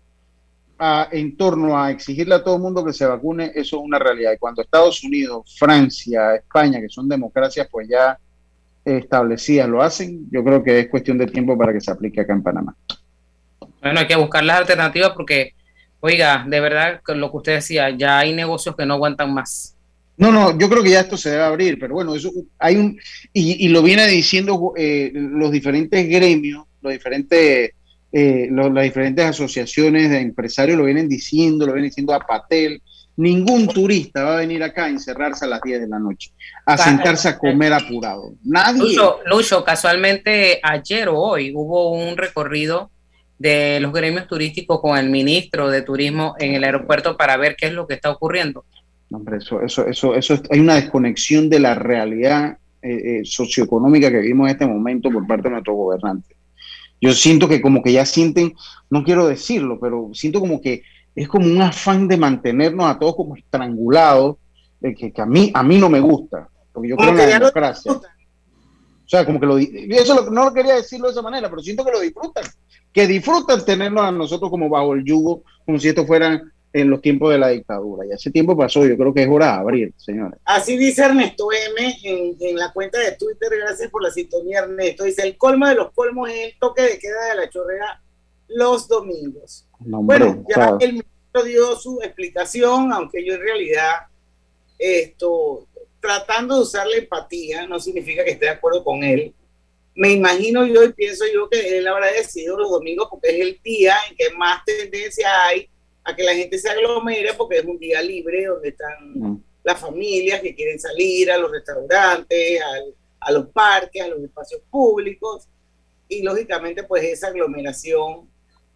en 0.79 1.37
torno 1.37 1.77
a 1.77 1.91
exigirle 1.91 2.35
a 2.35 2.43
todo 2.43 2.55
el 2.55 2.61
mundo 2.61 2.83
que 2.83 2.93
se 2.93 3.05
vacune, 3.05 3.51
eso 3.55 3.77
es 3.77 3.83
una 3.83 3.99
realidad. 3.99 4.33
Y 4.33 4.37
cuando 4.37 4.61
Estados 4.61 5.03
Unidos, 5.03 5.55
Francia, 5.57 6.35
España, 6.35 6.81
que 6.81 6.89
son 6.89 7.07
democracias, 7.07 7.67
pues 7.71 7.87
ya 7.87 8.17
establecidas 8.83 9.69
lo 9.69 9.81
hacen, 9.81 10.27
yo 10.29 10.43
creo 10.43 10.61
que 10.61 10.79
es 10.79 10.89
cuestión 10.89 11.17
de 11.17 11.27
tiempo 11.27 11.57
para 11.57 11.71
que 11.71 11.79
se 11.79 11.91
aplique 11.91 12.21
acá 12.21 12.33
en 12.33 12.43
Panamá. 12.43 12.75
Bueno, 13.81 13.99
hay 13.99 14.07
que 14.07 14.15
buscar 14.15 14.43
las 14.43 14.57
alternativas 14.57 15.11
porque, 15.15 15.53
oiga, 16.01 16.45
de 16.47 16.59
verdad, 16.59 17.01
lo 17.07 17.31
que 17.31 17.37
usted 17.37 17.55
decía, 17.55 17.89
ya 17.91 18.19
hay 18.19 18.33
negocios 18.33 18.75
que 18.75 18.85
no 18.85 18.95
aguantan 18.95 19.33
más. 19.33 19.75
No, 20.15 20.31
no, 20.31 20.57
yo 20.57 20.69
creo 20.69 20.83
que 20.83 20.91
ya 20.91 20.99
esto 20.99 21.17
se 21.17 21.31
debe 21.31 21.43
abrir, 21.43 21.79
pero 21.79 21.95
bueno, 21.95 22.13
eso 22.13 22.31
hay 22.59 22.75
un, 22.75 22.99
y, 23.33 23.67
lo 23.69 23.81
viene 23.81 24.05
diciendo 24.07 24.73
eh, 24.77 25.11
los 25.13 25.51
diferentes 25.51 26.07
gremios, 26.07 26.65
los 26.81 26.93
diferentes 26.93 27.71
eh, 28.15 28.47
las 28.51 28.83
diferentes 28.83 29.25
asociaciones 29.25 30.11
de 30.11 30.19
empresarios 30.19 30.77
lo 30.77 30.85
vienen 30.85 31.09
diciendo, 31.09 31.65
lo 31.65 31.73
vienen 31.73 31.89
diciendo 31.89 32.13
a 32.13 32.19
Patel. 32.19 32.79
Ningún 33.15 33.67
turista 33.67 34.23
va 34.23 34.35
a 34.35 34.39
venir 34.39 34.61
acá 34.61 34.85
a 34.85 34.89
encerrarse 34.89 35.45
a 35.45 35.47
las 35.47 35.61
10 35.61 35.81
de 35.81 35.87
la 35.87 35.97
noche, 35.97 36.31
a 36.65 36.77
sentarse 36.77 37.27
a 37.27 37.37
comer 37.39 37.73
apurado. 37.73 38.33
Nadie. 38.43 38.95
Lucho, 39.25 39.63
casualmente 39.63 40.59
ayer 40.61 41.09
o 41.09 41.17
hoy 41.17 41.53
hubo 41.55 41.91
un 41.91 42.15
recorrido 42.15 42.91
de 43.39 43.79
los 43.79 43.91
gremios 43.91 44.27
turísticos 44.27 44.79
con 44.79 44.95
el 44.97 45.09
ministro 45.09 45.69
de 45.69 45.81
Turismo 45.81 46.35
en 46.39 46.53
el 46.53 46.63
aeropuerto 46.63 47.17
para 47.17 47.35
ver 47.37 47.55
qué 47.55 47.67
es 47.67 47.73
lo 47.73 47.87
que 47.87 47.95
está 47.95 48.11
ocurriendo. 48.11 48.63
Hombre, 49.11 49.37
eso, 49.37 49.59
eso, 49.61 49.87
eso, 49.87 50.15
eso 50.15 50.39
hay 50.51 50.59
una 50.59 50.75
desconexión 50.75 51.49
de 51.49 51.59
la 51.59 51.73
realidad 51.75 52.57
eh, 52.81 53.19
eh, 53.19 53.21
socioeconómica 53.23 54.11
que 54.11 54.19
vivimos 54.19 54.47
en 54.47 54.51
este 54.51 54.67
momento 54.67 55.09
por 55.09 55.25
parte 55.25 55.49
de 55.49 55.51
nuestros 55.51 55.75
gobernantes. 55.75 56.37
Yo 57.03 57.11
siento 57.11 57.49
que 57.49 57.61
como 57.61 57.83
que 57.83 57.91
ya 57.91 58.05
sienten, 58.05 58.55
no 58.89 59.03
quiero 59.03 59.27
decirlo, 59.27 59.77
pero 59.77 60.11
siento 60.13 60.39
como 60.39 60.61
que 60.61 60.83
es 61.13 61.27
como 61.27 61.45
un 61.45 61.61
afán 61.61 62.07
de 62.07 62.15
mantenernos 62.15 62.85
a 62.85 62.97
todos 62.97 63.17
como 63.17 63.35
estrangulados, 63.35 64.37
de 64.79 64.95
que, 64.95 65.11
a, 65.17 65.25
mí, 65.25 65.51
a 65.53 65.63
mí 65.63 65.77
no 65.79 65.89
me 65.89 65.99
gusta, 65.99 66.47
porque 66.71 66.87
yo 66.87 66.95
creo 66.95 67.09
en 67.09 67.17
la 67.17 67.25
democracia. 67.25 67.91
O 67.91 68.01
sea, 69.05 69.25
como 69.25 69.37
que 69.37 69.45
lo, 69.45 69.57
eso 69.57 70.29
no 70.31 70.45
lo 70.45 70.53
quería 70.53 70.75
decirlo 70.75 71.07
de 71.07 71.11
esa 71.11 71.21
manera, 71.21 71.49
pero 71.49 71.61
siento 71.61 71.83
que 71.83 71.91
lo 71.91 71.99
disfrutan, 71.99 72.45
que 72.93 73.05
disfrutan 73.05 73.65
tenernos 73.65 74.05
a 74.05 74.11
nosotros 74.13 74.49
como 74.49 74.69
bajo 74.69 74.93
el 74.93 75.03
yugo, 75.03 75.43
como 75.65 75.79
si 75.79 75.89
esto 75.89 76.05
fueran 76.05 76.52
en 76.73 76.89
los 76.89 77.01
tiempos 77.01 77.31
de 77.31 77.37
la 77.37 77.49
dictadura. 77.49 78.05
Y 78.05 78.11
ese 78.11 78.31
tiempo 78.31 78.57
pasó, 78.57 78.85
yo 78.85 78.97
creo 78.97 79.13
que 79.13 79.21
es 79.21 79.29
hora 79.29 79.45
de 79.45 79.51
abrir, 79.59 79.93
señores. 79.95 80.39
Así 80.43 80.75
dice 80.75 81.03
Ernesto 81.03 81.47
M 81.51 81.97
en, 82.03 82.35
en, 82.39 82.55
la 82.57 82.73
cuenta 82.73 82.99
de 82.99 83.11
Twitter, 83.11 83.49
gracias 83.59 83.91
por 83.91 84.01
la 84.01 84.09
sintonía 84.09 84.59
Ernesto. 84.59 85.03
Dice, 85.03 85.21
el 85.21 85.37
colmo 85.37 85.67
de 85.67 85.75
los 85.75 85.91
colmos 85.91 86.29
es 86.29 86.53
el 86.53 86.59
toque 86.59 86.81
de 86.81 86.97
queda 86.97 87.29
de 87.29 87.35
la 87.35 87.49
chorrera 87.49 88.01
los 88.47 88.87
domingos. 88.87 89.67
bueno, 89.79 90.43
ya 90.49 90.77
el 90.79 90.93
ministro 90.93 91.43
dio 91.43 91.75
su 91.75 92.01
explicación, 92.01 92.91
aunque 92.91 93.25
yo 93.25 93.35
en 93.35 93.41
realidad 93.41 93.93
esto, 94.77 95.67
tratando 95.99 96.55
de 96.55 96.61
usar 96.61 96.87
la 96.87 96.97
empatía, 96.97 97.67
no 97.67 97.79
significa 97.79 98.23
que 98.23 98.31
esté 98.31 98.45
de 98.45 98.51
acuerdo 98.51 98.83
con 98.83 99.03
él. 99.03 99.33
Me 99.95 100.11
imagino 100.11 100.65
yo 100.65 100.83
y 100.83 100.93
pienso 100.93 101.23
yo 101.31 101.47
que 101.49 101.77
él 101.77 101.87
habrá 101.87 102.07
decidido 102.07 102.57
los 102.57 102.71
domingos 102.71 103.07
porque 103.11 103.29
es 103.29 103.41
el 103.41 103.59
día 103.63 103.95
en 104.09 104.15
que 104.15 104.31
más 104.35 104.65
tendencia 104.65 105.29
hay 105.45 105.69
a 106.03 106.15
que 106.15 106.23
la 106.23 106.35
gente 106.35 106.57
se 106.57 106.69
aglomere 106.69 107.33
porque 107.33 107.57
es 107.57 107.65
un 107.65 107.79
día 107.79 108.01
libre 108.01 108.45
donde 108.45 108.69
están 108.69 109.13
mm. 109.13 109.43
las 109.63 109.79
familias 109.79 110.41
que 110.41 110.55
quieren 110.55 110.79
salir 110.79 111.31
a 111.31 111.37
los 111.37 111.51
restaurantes, 111.51 112.61
a 113.19 113.31
los 113.31 113.47
parques, 113.47 114.01
a 114.01 114.07
los 114.07 114.21
espacios 114.21 114.61
públicos 114.69 115.47
y 116.07 116.21
lógicamente 116.21 116.83
pues 116.83 117.03
esa 117.03 117.27
aglomeración 117.27 118.29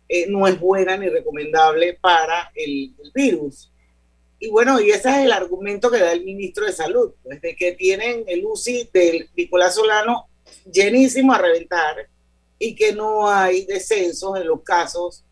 eh, 0.10 0.26
no 0.30 0.48
es 0.48 0.60
buena 0.60 0.98
ni 0.98 1.10
recomendable 1.10 1.98
para 2.00 2.52
el, 2.56 2.94
virus. 3.14 3.72
Y 4.40 4.50
bueno, 4.50 4.80
y 4.80 4.92
ese 4.92 5.10
es 5.10 5.18
el 5.18 5.32
argumento 5.32 5.90
que 5.90 6.00
da 6.00 6.12
el 6.12 6.24
ministro 6.24 6.66
de 6.66 6.72
Salud, 6.72 7.14
pues 7.24 7.42
de 7.42 7.56
que 7.56 7.74
tienen 7.74 8.24
el 8.28 8.46
UCI 8.46 8.90
del 8.94 9.30
Nicolás 9.36 9.76
Solano 9.76 10.28
llenísimo 10.72 11.34
a 11.34 11.40
reventar 11.40 12.08
y 12.60 12.76
que 12.76 12.94
no 12.94 13.28
hay 13.28 13.66
descensos 13.66 14.38
en 14.38 14.48
los 14.48 14.62
casos 14.62 15.24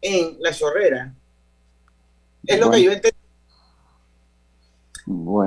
en 0.00 0.36
la 0.40 0.52
chorrera. 0.52 1.14
Es 2.46 2.58
lo 2.58 2.70
que 2.70 2.82
yo 2.82 2.92
entendí. 2.92 3.16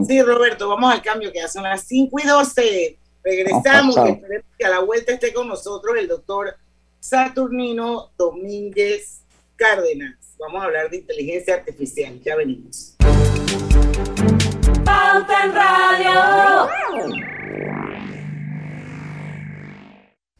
Sí, 0.08 0.22
Roberto, 0.22 0.68
vamos 0.68 0.92
al 0.92 1.02
cambio 1.02 1.32
que 1.32 1.40
ya 1.40 1.48
son 1.48 1.64
las 1.64 1.82
5 1.84 2.20
y 2.20 2.28
12. 2.28 3.00
Regresamos 3.24 3.96
y 3.96 4.12
esperemos 4.12 4.46
que 4.58 4.66
a 4.66 4.70
la 4.70 4.80
vuelta 4.80 5.14
esté 5.14 5.34
con 5.34 5.48
nosotros 5.48 5.96
el 5.98 6.08
doctor 6.08 6.58
Saturnino 7.00 8.12
Domínguez 8.18 9.22
Cárdenas. 9.56 10.18
Vamos 10.38 10.62
a 10.62 10.66
hablar 10.66 10.90
de 10.90 10.98
inteligencia 10.98 11.56
artificial. 11.56 12.20
Ya 12.22 12.36
venimos. 12.36 12.96
Pauta 14.84 15.46
en 15.46 15.54
Radio. 15.54 16.70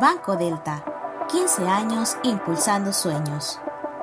Banco 0.00 0.36
Delta, 0.36 0.84
15 1.30 1.68
años 1.68 2.16
impulsando 2.22 2.92
sueños. 2.92 3.58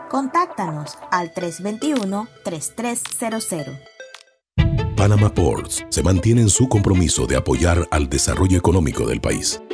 Contáctanos 0.10 0.98
al 1.12 1.34
321-3300. 1.34 3.80
Panama 4.96 5.34
Ports 5.34 5.86
se 5.90 6.04
mantiene 6.04 6.42
en 6.42 6.50
su 6.50 6.68
compromiso 6.68 7.26
de 7.28 7.38
apoyar 7.38 7.88
al 7.92 8.10
desarrollo 8.10 8.58
económico 8.58 9.06
del 9.06 9.22
país. 9.22 9.62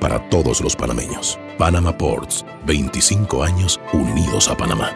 para 0.00 0.28
todos 0.30 0.60
los 0.60 0.76
panameños. 0.76 1.38
Panama 1.58 1.96
Ports, 1.96 2.44
25 2.66 3.42
años 3.42 3.80
unidos 3.92 4.48
a 4.48 4.56
Panamá. 4.56 4.90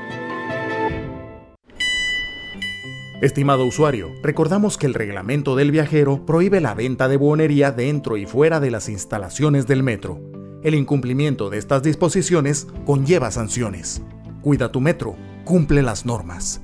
Estimado 3.20 3.64
usuario, 3.64 4.12
recordamos 4.22 4.78
que 4.78 4.86
el 4.86 4.94
reglamento 4.94 5.56
del 5.56 5.72
viajero 5.72 6.24
prohíbe 6.24 6.60
la 6.60 6.74
venta 6.74 7.08
de 7.08 7.16
buonería 7.16 7.72
dentro 7.72 8.16
y 8.16 8.26
fuera 8.26 8.60
de 8.60 8.70
las 8.70 8.88
instalaciones 8.88 9.66
del 9.66 9.82
metro. 9.82 10.20
El 10.62 10.76
incumplimiento 10.76 11.50
de 11.50 11.58
estas 11.58 11.82
disposiciones 11.82 12.68
conlleva 12.86 13.32
sanciones. 13.32 14.02
Cuida 14.40 14.70
tu 14.70 14.80
metro, 14.80 15.16
cumple 15.44 15.82
las 15.82 16.06
normas. 16.06 16.60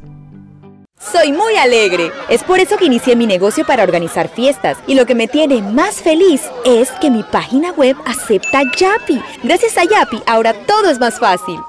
Soy 1.13 1.33
muy 1.33 1.57
alegre. 1.57 2.11
Es 2.29 2.43
por 2.43 2.61
eso 2.61 2.77
que 2.77 2.87
inicié 2.87 3.15
mi 3.15 3.27
negocio 3.27 3.65
para 3.65 3.83
organizar 3.83 4.29
fiestas. 4.29 4.79
Y 4.87 4.95
lo 4.95 5.07
que 5.07 5.15
me 5.15 5.29
tiene 5.29 5.61
más 5.63 5.97
feliz 5.97 6.43
es 6.65 6.91
que 6.93 7.11
mi 7.11 7.23
página 7.23 7.73
web 7.73 7.97
acepta 8.07 8.63
Yapi. 8.77 9.21
Gracias 9.43 9.77
a 9.77 9.85
Yapi, 9.85 10.23
ahora 10.27 10.55
todo 10.67 10.89
es 10.91 10.99
más 10.99 11.19
fácil. 11.19 11.61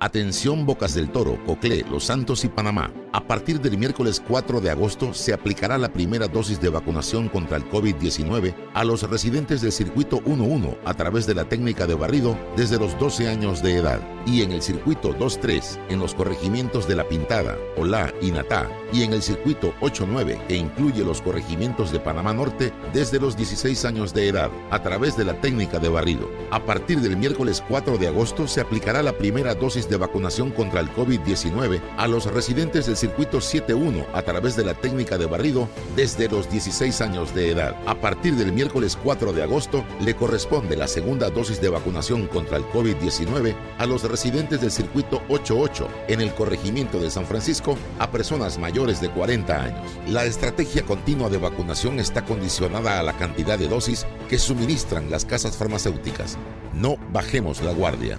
Atención 0.00 0.66
Bocas 0.66 0.94
del 0.94 1.10
Toro, 1.10 1.38
Coclé, 1.46 1.84
Los 1.88 2.04
Santos 2.04 2.44
y 2.44 2.48
Panamá. 2.48 2.92
A 3.12 3.28
partir 3.28 3.60
del 3.60 3.78
miércoles 3.78 4.20
4 4.26 4.60
de 4.60 4.70
agosto 4.70 5.14
se 5.14 5.32
aplicará 5.32 5.78
la 5.78 5.92
primera 5.92 6.26
dosis 6.26 6.60
de 6.60 6.68
vacunación 6.68 7.28
contra 7.28 7.56
el 7.56 7.70
COVID-19 7.70 8.54
a 8.74 8.84
los 8.84 9.08
residentes 9.08 9.60
del 9.60 9.70
circuito 9.70 10.20
11 10.26 10.78
a 10.84 10.94
través 10.94 11.26
de 11.26 11.34
la 11.34 11.44
técnica 11.44 11.86
de 11.86 11.94
barrido 11.94 12.36
desde 12.56 12.76
los 12.76 12.98
12 12.98 13.28
años 13.28 13.62
de 13.62 13.76
edad 13.76 14.00
y 14.26 14.42
en 14.42 14.50
el 14.50 14.62
circuito 14.62 15.12
23 15.12 15.78
en 15.90 16.00
los 16.00 16.12
corregimientos 16.12 16.88
de 16.88 16.96
La 16.96 17.06
Pintada, 17.06 17.56
Olá 17.76 18.12
y 18.20 18.32
Natá 18.32 18.68
y 18.92 19.02
en 19.02 19.12
el 19.12 19.22
circuito 19.22 19.74
89 19.80 20.40
que 20.48 20.56
incluye 20.56 21.04
los 21.04 21.22
corregimientos 21.22 21.92
de 21.92 22.00
Panamá 22.00 22.32
Norte 22.34 22.72
desde 22.92 23.20
los 23.20 23.36
16 23.36 23.84
años 23.84 24.12
de 24.12 24.28
edad 24.28 24.50
a 24.70 24.82
través 24.82 25.16
de 25.16 25.24
la 25.24 25.40
técnica 25.40 25.78
de 25.78 25.88
barrido. 25.88 26.28
A 26.50 26.64
partir 26.64 27.00
del 27.00 27.16
miércoles 27.16 27.62
4 27.68 27.96
de 27.96 28.08
agosto 28.08 28.48
se 28.48 28.60
aplicará 28.60 29.02
la 29.02 29.16
primera 29.16 29.54
dosis 29.54 29.83
de 29.88 29.96
vacunación 29.96 30.50
contra 30.50 30.80
el 30.80 30.90
COVID-19 30.90 31.80
a 31.96 32.06
los 32.06 32.26
residentes 32.26 32.86
del 32.86 32.96
circuito 32.96 33.40
71 33.40 34.06
a 34.12 34.22
través 34.22 34.56
de 34.56 34.64
la 34.64 34.74
técnica 34.74 35.18
de 35.18 35.26
barrido 35.26 35.68
desde 35.96 36.28
los 36.28 36.50
16 36.50 37.00
años 37.00 37.34
de 37.34 37.50
edad. 37.50 37.76
A 37.86 37.94
partir 37.94 38.34
del 38.36 38.52
miércoles 38.52 38.98
4 39.02 39.32
de 39.32 39.42
agosto 39.42 39.84
le 40.00 40.14
corresponde 40.14 40.76
la 40.76 40.88
segunda 40.88 41.30
dosis 41.30 41.60
de 41.60 41.68
vacunación 41.68 42.26
contra 42.26 42.56
el 42.56 42.64
COVID-19 42.64 43.54
a 43.78 43.86
los 43.86 44.02
residentes 44.02 44.60
del 44.60 44.70
circuito 44.70 45.22
88 45.28 45.88
en 46.08 46.20
el 46.20 46.34
corregimiento 46.34 46.98
de 46.98 47.10
San 47.10 47.26
Francisco 47.26 47.76
a 47.98 48.10
personas 48.10 48.58
mayores 48.58 49.00
de 49.00 49.10
40 49.10 49.62
años. 49.62 49.90
La 50.08 50.24
estrategia 50.24 50.84
continua 50.84 51.28
de 51.28 51.38
vacunación 51.38 52.00
está 52.00 52.24
condicionada 52.24 52.98
a 52.98 53.02
la 53.02 53.12
cantidad 53.14 53.58
de 53.58 53.68
dosis 53.68 54.06
que 54.28 54.38
suministran 54.38 55.10
las 55.10 55.24
casas 55.24 55.56
farmacéuticas. 55.56 56.38
No 56.72 56.96
bajemos 57.12 57.62
la 57.62 57.72
guardia. 57.72 58.18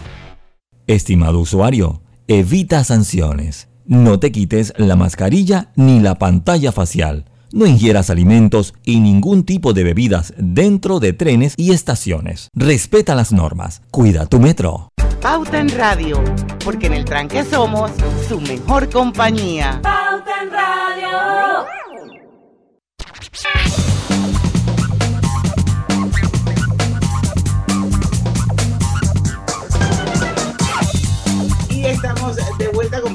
Estimado 0.87 1.39
usuario, 1.39 2.01
evita 2.27 2.83
sanciones. 2.83 3.67
No 3.85 4.19
te 4.19 4.31
quites 4.31 4.73
la 4.77 4.95
mascarilla 4.95 5.71
ni 5.75 5.99
la 5.99 6.15
pantalla 6.15 6.71
facial. 6.71 7.25
No 7.53 7.65
ingieras 7.65 8.09
alimentos 8.09 8.73
y 8.83 8.99
ningún 8.99 9.43
tipo 9.43 9.73
de 9.73 9.83
bebidas 9.83 10.33
dentro 10.37 10.99
de 10.99 11.13
trenes 11.13 11.53
y 11.57 11.71
estaciones. 11.71 12.49
Respeta 12.53 13.13
las 13.15 13.31
normas. 13.31 13.81
Cuida 13.91 14.25
tu 14.25 14.39
metro. 14.39 14.89
Pauta 15.21 15.59
en 15.59 15.69
Radio, 15.69 16.23
porque 16.63 16.87
en 16.87 16.93
el 16.93 17.05
tranque 17.05 17.43
somos 17.43 17.91
su 18.27 18.39
mejor 18.41 18.89
compañía. 18.89 19.79
Pauta 19.83 20.43
en 20.43 20.51
Radio. 20.51 21.11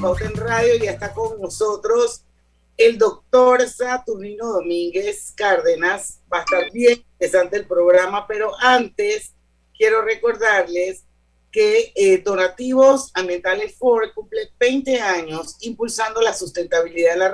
Pauta 0.06 0.24
en 0.24 0.36
Radio 0.36 0.76
ya 0.76 0.92
está 0.92 1.12
con 1.12 1.40
nosotros 1.40 2.22
el 2.76 2.96
doctor 2.96 3.68
Saturnino 3.68 4.52
Domínguez 4.52 5.32
Cárdenas. 5.34 6.20
Va 6.32 6.38
a 6.38 6.40
estar 6.42 6.70
bien 6.70 7.04
interesante 7.14 7.56
el 7.56 7.66
programa, 7.66 8.24
pero 8.28 8.52
antes 8.60 9.34
quiero 9.76 10.02
recordarles 10.02 11.02
que 11.50 11.92
eh, 11.96 12.18
Donativos 12.18 13.10
Ambientales 13.14 13.74
Ford 13.76 14.10
cumple 14.14 14.48
20 14.60 15.00
años 15.00 15.56
impulsando 15.62 16.20
la 16.20 16.34
sustentabilidad 16.34 17.14
de 17.14 17.18
la 17.18 17.32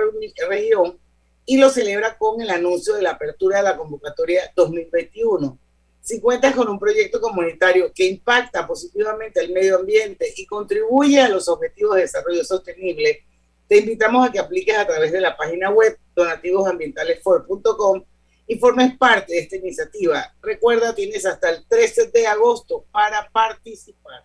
región 0.48 0.98
y 1.44 1.58
lo 1.58 1.68
celebra 1.68 2.16
con 2.16 2.40
el 2.40 2.48
anuncio 2.48 2.94
de 2.94 3.02
la 3.02 3.10
apertura 3.10 3.58
de 3.58 3.64
la 3.64 3.76
convocatoria 3.76 4.50
2021. 4.56 5.58
Si 6.02 6.20
cuentas 6.20 6.54
con 6.56 6.68
un 6.68 6.80
proyecto 6.80 7.20
comunitario 7.20 7.92
que 7.94 8.08
impacta 8.08 8.66
positivamente 8.66 9.38
al 9.38 9.50
medio 9.50 9.78
ambiente 9.78 10.26
y 10.36 10.44
contribuye 10.46 11.20
a 11.20 11.28
los 11.28 11.48
objetivos 11.48 11.94
de 11.94 12.02
desarrollo 12.02 12.42
sostenible, 12.42 13.24
te 13.68 13.78
invitamos 13.78 14.28
a 14.28 14.32
que 14.32 14.40
apliques 14.40 14.76
a 14.76 14.84
través 14.84 15.12
de 15.12 15.20
la 15.20 15.36
página 15.36 15.70
web 15.70 15.96
donativosambientalesfor.com 16.16 18.02
y 18.48 18.58
formes 18.58 18.98
parte 18.98 19.32
de 19.32 19.38
esta 19.42 19.54
iniciativa. 19.56 20.34
Recuerda, 20.42 20.92
tienes 20.92 21.24
hasta 21.24 21.50
el 21.50 21.64
13 21.68 22.08
de 22.08 22.26
agosto 22.26 22.84
para 22.90 23.30
participar. 23.30 24.24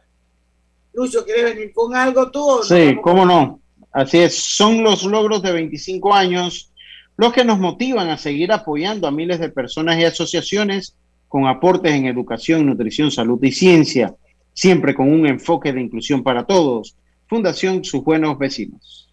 Lucho, 0.94 1.24
¿quieres 1.24 1.56
venir 1.56 1.72
con 1.74 1.96
algo 1.96 2.32
tú? 2.32 2.44
O 2.44 2.58
no? 2.58 2.64
Sí, 2.64 2.98
cómo 3.04 3.24
no. 3.24 3.62
Así 3.92 4.18
es, 4.18 4.36
son 4.36 4.84
los 4.84 5.04
logros 5.04 5.44
de 5.44 5.52
25 5.52 6.12
años 6.12 6.74
los 7.18 7.34
que 7.34 7.44
nos 7.44 7.60
motivan 7.60 8.10
a 8.10 8.18
seguir 8.18 8.52
apoyando 8.52 9.08
a 9.08 9.12
miles 9.12 9.40
de 9.40 9.50
personas 9.50 10.00
y 10.00 10.06
asociaciones 10.06 10.96
con 11.28 11.48
aportes 11.48 11.92
en 11.94 12.06
educación, 12.06 12.66
nutrición, 12.66 13.12
salud 13.12 13.40
y 13.44 13.52
ciencia, 13.52 14.16
siempre 14.54 14.96
con 14.96 15.12
un 15.12 15.28
enfoque 15.28 15.74
de 15.74 15.82
inclusión 15.82 16.24
para 16.24 16.46
todos. 16.46 16.96
Fundación 17.28 17.84
Sus 17.84 18.04
Buenos 18.04 18.38
Vecinos. 18.38 19.04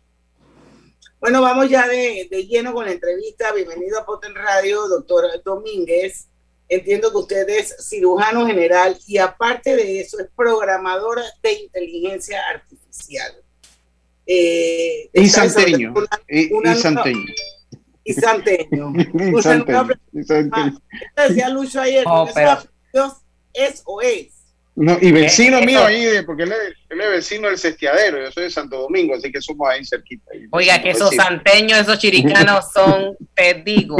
Bueno, 1.20 1.40
vamos 1.40 1.68
ya 1.70 1.88
de, 1.88 2.28
de 2.30 2.46
lleno 2.46 2.72
con 2.74 2.84
la 2.84 2.92
entrevista. 2.92 3.52
Bienvenido 3.52 3.98
a 3.98 4.04
Poten 4.06 4.34
Radio, 4.34 4.86
doctor 4.88 5.24
Domínguez. 5.44 6.28
Entiendo 6.68 7.10
que 7.10 7.16
usted 7.18 7.48
es 7.48 7.74
cirujano 7.88 8.46
general 8.46 8.96
y 9.06 9.18
aparte 9.18 9.74
de 9.76 10.00
eso 10.00 10.18
es 10.20 10.28
programador 10.36 11.20
de 11.42 11.52
inteligencia 11.64 12.40
artificial. 12.54 13.32
Eh, 14.26 15.10
Y 15.12 15.26
santeño. 15.28 15.92
Y, 16.28 16.52
una 16.52 16.70
y 16.72 16.74
nueva- 16.74 16.76
santeño. 16.80 17.16
nueva- 17.18 17.32
y 18.04 18.12
santeño. 18.12 18.92
Ah, 21.16 21.28
decía 21.28 21.48
Lucho 21.48 21.80
ayer, 21.80 22.04
Oh, 22.06 22.28
pero- 22.34 22.58
¿es 23.52 23.82
o 23.84 24.00
es? 24.02 24.28
No, 24.76 24.98
y 25.00 25.12
vecino 25.12 25.58
Eh, 25.58 25.66
mío 25.66 25.78
eso- 25.78 25.86
ahí, 25.86 26.04
de- 26.04 26.22
porque 26.24 26.42
él 26.42 26.52
es, 26.52 26.74
él 26.90 27.00
es 27.00 27.10
vecino 27.10 27.46
del 27.48 27.58
Cestiadero, 27.58 28.20
yo 28.20 28.32
soy 28.32 28.44
de 28.44 28.50
Santo 28.50 28.76
Domingo, 28.78 29.14
así 29.14 29.30
que 29.30 29.40
somos 29.40 29.68
ahí 29.68 29.84
cerquita. 29.84 30.24
ahí. 30.32 30.46
Oiga, 30.50 30.82
que 30.82 30.90
esos 30.90 31.10
Vecinos. 31.10 31.26
santeños, 31.26 31.78
esos 31.78 31.98
chiricanos 31.98 32.64
son, 32.74 33.16
te 33.34 33.54
digo. 33.64 33.96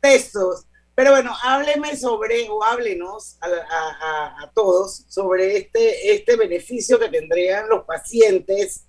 textos. 0.00 0.66
Pero 0.94 1.12
bueno, 1.12 1.32
hábleme 1.42 1.96
sobre, 1.96 2.48
o 2.50 2.62
háblenos 2.62 3.36
a, 3.40 3.46
a- 3.46 3.50
a- 3.50 4.42
a 4.44 4.50
todos 4.52 5.04
sobre 5.08 5.56
este, 5.56 6.14
este 6.14 6.36
beneficio 6.36 6.98
que 6.98 7.08
tendrían 7.08 7.68
los 7.68 7.84
pacientes 7.84 8.84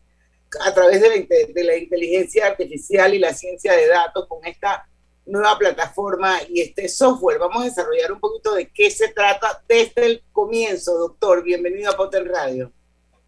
a 0.59 0.73
través 0.73 1.01
de 1.01 1.09
la, 1.09 1.15
de 1.53 1.63
la 1.63 1.77
inteligencia 1.77 2.47
artificial 2.47 3.13
y 3.13 3.19
la 3.19 3.33
ciencia 3.33 3.73
de 3.73 3.87
datos 3.87 4.27
con 4.27 4.45
esta 4.45 4.85
nueva 5.25 5.57
plataforma 5.57 6.39
y 6.49 6.61
este 6.61 6.89
software. 6.89 7.39
Vamos 7.39 7.61
a 7.61 7.65
desarrollar 7.65 8.11
un 8.11 8.19
poquito 8.19 8.55
de 8.55 8.67
qué 8.73 8.89
se 8.91 9.09
trata 9.09 9.63
desde 9.69 10.05
el 10.05 10.23
comienzo, 10.31 10.97
doctor. 10.97 11.43
Bienvenido 11.43 11.91
a 11.91 11.95
Potter 11.97 12.27
Radio. 12.27 12.71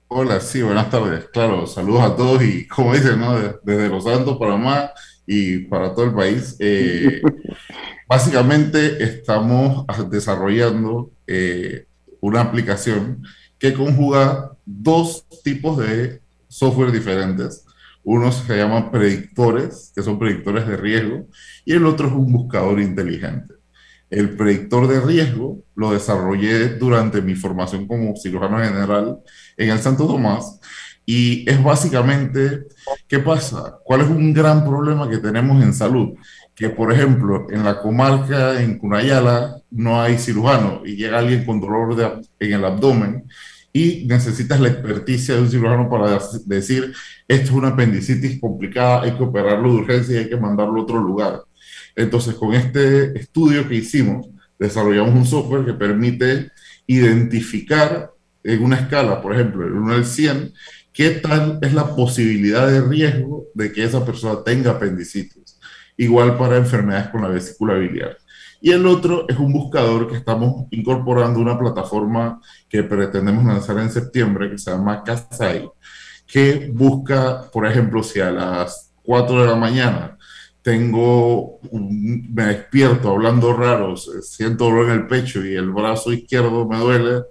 Hola, 0.10 0.40
sí, 0.42 0.62
buenas 0.62 0.90
tardes. 0.92 1.26
Claro, 1.30 1.66
saludos 1.66 2.04
a 2.04 2.16
todos 2.16 2.44
y 2.44 2.68
como 2.76 2.94
dicen, 2.94 3.20
¿no? 3.20 3.40
De- 3.40 3.56
Desde 3.64 3.90
Los 3.90 4.04
Santos, 4.04 4.38
Panamá 4.38 4.92
y 5.26 5.60
para 5.60 5.94
todo 5.94 6.06
el 6.06 6.14
país. 6.14 6.56
Eh, 6.60 7.22
básicamente 8.08 9.02
estamos 9.04 9.86
desarrollando 10.10 11.12
eh, 11.28 11.86
una 12.20 12.42
aplicación 12.42 13.24
que 13.58 13.74
conjuga 13.74 14.52
dos 14.66 15.26
tipos 15.44 15.78
de 15.78 16.22
software 16.54 16.92
diferentes. 16.92 17.66
Unos 18.04 18.36
se 18.36 18.58
llaman 18.58 18.92
predictores, 18.92 19.92
que 19.96 20.04
son 20.04 20.20
predictores 20.20 20.68
de 20.68 20.78
riesgo, 20.78 21.28
y 21.66 21.74
el 21.74 21.86
otro 21.86 22.08
es 22.08 22.14
un 22.14 22.32
buscador 22.32 22.80
inteligente. 22.80 23.56
El 24.10 24.36
predictor 24.36 24.88
de 24.88 25.02
riesgo 25.02 25.64
lo 25.76 25.92
desarrollé 25.92 26.76
durante 26.76 27.22
mi 27.22 27.34
formación 27.34 27.88
como 27.88 28.16
cirujano 28.16 28.60
general 28.60 29.18
en 29.58 29.70
el 29.72 29.80
Santo 29.80 30.06
Tomás 30.06 30.60
y 31.06 31.50
es 31.50 31.62
básicamente, 31.62 32.66
¿qué 33.08 33.20
pasa? 33.20 33.80
¿Cuál 33.84 34.02
es 34.02 34.08
un 34.08 34.34
gran 34.34 34.64
problema 34.64 35.10
que 35.10 35.18
tenemos 35.18 35.62
en 35.64 35.74
salud? 35.74 36.14
Que, 36.56 36.70
por 36.70 36.94
ejemplo, 36.94 37.48
en 37.50 37.64
la 37.64 37.82
comarca, 37.82 38.62
en 38.62 38.78
Cunayala, 38.78 39.58
no 39.72 40.00
hay 40.00 40.18
cirujano 40.18 40.82
y 40.86 40.96
llega 40.96 41.18
alguien 41.20 41.46
con 41.46 41.60
dolor 41.60 41.96
de 41.96 42.06
en 42.40 42.54
el 42.54 42.64
abdomen 42.64 43.28
y 43.74 44.06
necesitas 44.06 44.60
la 44.60 44.70
experticia 44.70 45.34
de 45.34 45.42
un 45.42 45.50
cirujano 45.50 45.90
para 45.90 46.20
decir, 46.46 46.94
esto 47.28 47.46
es 47.46 47.52
una 47.52 47.70
apendicitis 47.70 48.40
complicada, 48.40 49.02
hay 49.02 49.18
que 49.18 49.24
operarlo 49.24 49.74
de 49.74 49.80
urgencia 49.80 50.16
y 50.16 50.24
hay 50.24 50.30
que 50.30 50.38
mandarlo 50.38 50.80
a 50.80 50.84
otro 50.84 51.00
lugar. 51.00 51.42
Entonces, 51.96 52.36
con 52.36 52.54
este 52.54 53.18
estudio 53.20 53.68
que 53.68 53.76
hicimos, 53.76 54.28
desarrollamos 54.60 55.16
un 55.16 55.26
software 55.26 55.66
que 55.66 55.74
permite 55.74 56.52
identificar 56.86 58.12
en 58.44 58.64
una 58.64 58.76
escala, 58.76 59.22
por 59.22 59.34
ejemplo, 59.34 59.66
el 59.66 59.74
1 59.74 59.94
al 59.94 60.06
100, 60.06 60.54
qué 60.92 61.10
tal 61.12 61.58
es 61.62 61.74
la 61.74 61.96
posibilidad 61.96 62.68
de 62.68 62.82
riesgo 62.82 63.48
de 63.56 63.72
que 63.72 63.84
esa 63.84 64.06
persona 64.06 64.44
tenga 64.44 64.72
apendicitis. 64.72 65.60
Igual 65.98 66.38
para 66.38 66.58
enfermedades 66.58 67.10
con 67.10 67.22
la 67.22 67.30
vesícula 67.30 67.76
biliar. 67.76 68.18
Y 68.66 68.72
el 68.72 68.88
otro 68.88 69.26
es 69.28 69.38
un 69.38 69.52
buscador 69.52 70.08
que 70.08 70.16
estamos 70.16 70.68
incorporando 70.72 71.38
una 71.38 71.60
plataforma 71.60 72.40
que 72.70 72.82
pretendemos 72.82 73.44
lanzar 73.44 73.78
en 73.80 73.92
septiembre 73.92 74.50
que 74.50 74.58
se 74.58 74.72
llama 74.72 75.04
Kasai, 75.04 75.70
que 76.26 76.72
busca, 76.74 77.52
por 77.52 77.68
ejemplo, 77.68 78.02
si 78.02 78.22
a 78.22 78.32
las 78.32 78.94
4 79.04 79.42
de 79.42 79.48
la 79.50 79.58
mañana 79.58 80.18
tengo, 80.62 81.60
me 81.74 82.46
despierto 82.46 83.10
hablando 83.10 83.52
raro, 83.52 83.98
siento 83.98 84.64
dolor 84.64 84.86
en 84.86 84.92
el 84.94 85.08
pecho 85.08 85.46
y 85.46 85.56
el 85.56 85.70
brazo 85.70 86.14
izquierdo 86.14 86.66
me 86.66 86.78
duele, 86.78 87.24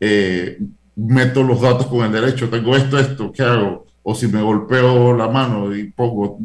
eh, 0.00 0.58
meto 0.96 1.44
los 1.44 1.60
datos 1.60 1.86
con 1.86 2.04
el 2.04 2.10
derecho, 2.10 2.50
tengo 2.50 2.74
esto, 2.74 2.98
esto, 2.98 3.30
¿qué 3.30 3.44
hago? 3.44 3.86
O 4.02 4.14
si 4.14 4.26
me 4.26 4.42
golpeo 4.42 5.16
la 5.16 5.28
mano 5.28 5.74
y 5.74 5.90
pongo, 5.90 6.38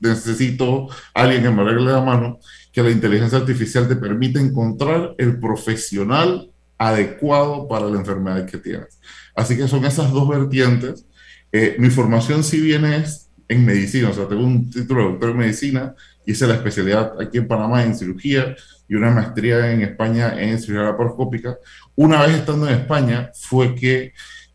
necesito 0.00 0.88
alguien 1.12 1.42
que 1.42 1.50
me 1.50 1.62
arregle 1.62 1.92
la 1.92 2.02
mano, 2.02 2.38
que 2.72 2.82
la 2.82 2.90
inteligencia 2.90 3.38
artificial 3.38 3.88
te 3.88 3.96
permite 3.96 4.38
encontrar 4.38 5.14
el 5.18 5.38
profesional 5.40 6.50
adecuado 6.78 7.68
para 7.68 7.86
la 7.86 7.98
enfermedad 7.98 8.46
que 8.46 8.58
tienes. 8.58 8.98
Así 9.34 9.56
que 9.56 9.68
son 9.68 9.84
esas 9.84 10.12
dos 10.12 10.28
vertientes. 10.28 11.06
Eh, 11.50 11.76
mi 11.78 11.90
formación 11.90 12.42
si 12.44 12.60
bien 12.60 12.84
es 12.84 13.30
en 13.48 13.64
medicina, 13.64 14.10
o 14.10 14.14
sea, 14.14 14.28
tengo 14.28 14.44
un 14.44 14.70
título 14.70 15.02
de 15.02 15.08
doctor 15.10 15.30
en 15.30 15.36
medicina, 15.38 15.94
hice 16.26 16.46
la 16.46 16.54
especialidad 16.54 17.20
aquí 17.20 17.38
en 17.38 17.48
Panamá 17.48 17.84
en 17.84 17.94
cirugía 17.94 18.56
y 18.88 18.94
una 18.94 19.10
maestría 19.10 19.72
en 19.72 19.82
España 19.82 20.40
en 20.40 20.58
cirugía 20.60 20.84
laparoscópica. 20.84 21.56
Una 21.94 22.22
vez 22.22 22.36
estando 22.36 22.68
en 22.68 22.74
España 22.74 23.30
fue 23.34 23.74
que 23.74 24.12